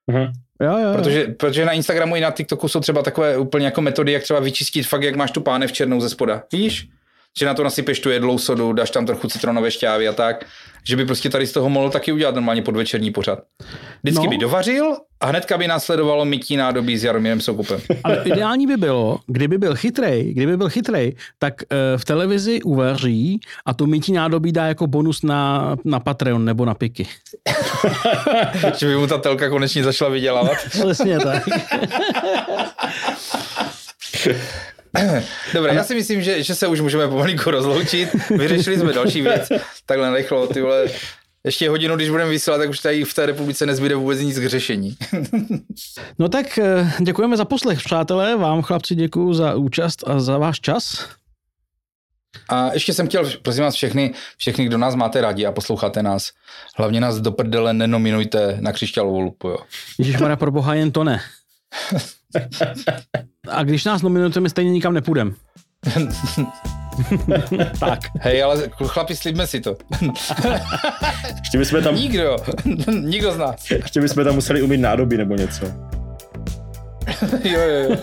Mhm. 0.07 0.33
Jo, 0.63 0.79
jo, 0.79 0.93
protože, 0.93 1.27
protože 1.27 1.65
na 1.65 1.73
Instagramu 1.73 2.17
i 2.17 2.21
na 2.21 2.31
TikToku 2.31 2.69
jsou 2.69 2.81
třeba 2.81 3.03
takové 3.03 3.39
úplně 3.39 3.65
jako 3.65 3.81
metody, 3.81 4.13
jak 4.13 4.23
třeba 4.23 4.41
vyčistit 4.41 4.87
fakt, 4.87 5.03
jak 5.03 5.17
máš 5.17 5.31
tu 5.31 5.41
pánev 5.41 5.73
černou 5.73 6.01
ze 6.01 6.09
spoda. 6.09 6.43
Víš? 6.53 6.89
Že 7.39 7.47
na 7.47 7.55
to 7.55 7.64
nasypeš 7.64 8.01
tu 8.01 8.11
jedlou 8.11 8.39
sodu, 8.39 8.72
dáš 8.72 8.91
tam 8.91 9.07
trochu 9.07 9.28
citronové 9.28 9.70
šťávy 9.70 10.09
a 10.09 10.12
tak, 10.12 10.47
že 10.89 10.97
by 10.97 11.05
prostě 11.05 11.30
tady 11.30 11.47
z 11.47 11.53
toho 11.53 11.68
mohl 11.68 11.91
taky 11.91 12.12
udělat 12.12 12.34
normálně 12.34 12.62
podvečerní 12.62 13.11
pořad. 13.11 13.39
Vždycky 14.03 14.24
no. 14.24 14.30
by 14.30 14.39
dovařil 14.39 14.97
a 15.20 15.26
hnedka 15.26 15.59
by 15.59 15.66
následovalo 15.68 16.24
mytí 16.24 16.57
nádobí 16.57 16.99
s 16.99 17.05
Jaromírem 17.05 17.41
Soukupem. 17.41 17.80
Ale 18.05 18.22
ideální 18.24 18.66
by 18.66 18.76
bylo, 18.76 19.18
kdyby 19.26 19.59
byl 19.59 19.74
chytrej, 19.74 20.34
kdyby 20.34 20.57
byl 20.57 20.68
chytrej, 20.68 21.16
tak 21.39 21.55
uh, 21.62 22.01
v 22.01 22.05
televizi 22.05 22.62
uvaří 22.62 23.41
a 23.66 23.74
to 23.74 23.87
mytí 23.87 24.12
nádobí 24.12 24.53
dá 24.53 24.66
jako 24.66 24.87
bonus 24.87 25.22
na, 25.22 25.76
na 25.84 26.01
Patreon 26.01 26.45
nebo 26.45 26.64
na 26.64 26.74
Piky. 26.74 27.07
že 28.78 28.87
by 28.87 28.97
mu 28.97 29.07
ta 29.07 29.18
telka 29.18 29.49
konečně 29.51 29.84
začala 29.84 30.11
vydělávat. 30.11 30.57
Přesně 30.68 31.18
tak. 31.18 31.49
Dobré, 35.55 35.75
já 35.75 35.85
si 35.85 35.95
myslím, 35.95 36.23
že, 36.23 36.43
že 36.43 36.55
se 36.55 36.67
už 36.67 36.81
můžeme 36.81 37.09
pomalinku 37.09 37.51
rozloučit. 37.51 38.09
Vyřešili 38.31 38.79
jsme 38.79 38.93
další 38.93 39.23
věc. 39.23 39.49
Takhle 39.87 40.17
rychlo, 40.17 40.47
ty 40.47 40.61
vole. 40.63 40.87
Ještě 41.45 41.71
hodinu, 41.71 41.97
když 41.97 42.11
budeme 42.11 42.31
vysílat, 42.31 42.59
tak 42.59 42.71
už 42.71 42.81
tady 42.81 43.05
v 43.05 43.15
té 43.15 43.27
republice 43.27 43.67
nezbyde 43.67 43.95
vůbec 43.95 44.21
nic 44.21 44.39
k 44.39 44.47
řešení. 44.47 44.97
no 46.19 46.29
tak 46.29 46.59
eh, 46.59 46.93
děkujeme 47.01 47.37
za 47.37 47.45
poslech, 47.45 47.79
přátelé. 47.79 48.37
Vám, 48.37 48.63
chlapci, 48.63 48.95
děkuji 48.95 49.35
za 49.35 49.55
účast 49.55 50.09
a 50.09 50.21
za 50.21 50.39
váš 50.39 50.61
čas. 50.61 51.09
A 52.49 52.73
ještě 52.73 52.93
jsem 52.93 53.07
chtěl, 53.07 53.31
prosím 53.43 53.63
vás 53.65 53.75
všechny, 53.75 54.15
všechny, 54.37 54.65
kdo 54.65 54.79
nás 54.79 54.95
máte 54.95 55.21
rádi 55.21 55.47
a 55.47 55.53
posloucháte 55.53 56.03
nás, 56.03 56.31
hlavně 56.77 57.01
nás 57.01 57.21
do 57.21 57.33
prdele 57.33 57.73
nenominujte 57.73 58.57
na 58.61 58.73
křišťálovou 58.73 59.21
lupu, 59.21 59.49
jo. 59.49 59.59
Ježišmarja, 59.99 60.37
pro 60.37 60.51
boha, 60.51 60.75
jen 60.75 60.93
to 60.93 61.05
ne. 61.05 61.21
A 63.49 63.63
když 63.63 63.85
nás 63.85 64.03
nominujete, 64.03 64.41
my 64.41 64.51
stejně 64.51 64.71
nikam 64.71 64.95
nepůjdeme. 64.95 65.33
tak. 67.81 67.99
Hej, 68.21 68.43
ale 68.43 68.71
chlapi, 68.85 69.17
slibme 69.17 69.47
si 69.47 69.61
to. 69.61 69.77
Ještě 71.39 71.59
bychom 71.59 71.83
tam... 71.83 71.95
Nikdo. 71.95 72.37
Nikdo 73.01 73.33
z 73.33 73.37
nás. 73.37 73.71
Ještě 73.71 74.01
bychom 74.01 74.25
tam 74.25 74.35
museli 74.35 74.63
umít 74.63 74.81
nádoby 74.81 75.17
nebo 75.17 75.35
něco. 75.35 75.67
jo, 77.45 77.61
jo, 77.61 77.91
jo. 77.91 77.97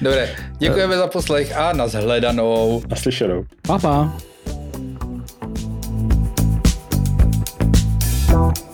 Dobré, 0.00 0.36
děkujeme 0.58 0.96
za 0.96 1.06
poslech 1.06 1.56
a 1.56 1.72
nashledanou. 1.72 2.82
Naslyšenou. 2.88 3.44
Pa, 3.62 3.78
pa. 3.78 4.12
thank 8.32 8.58
you 8.58 8.71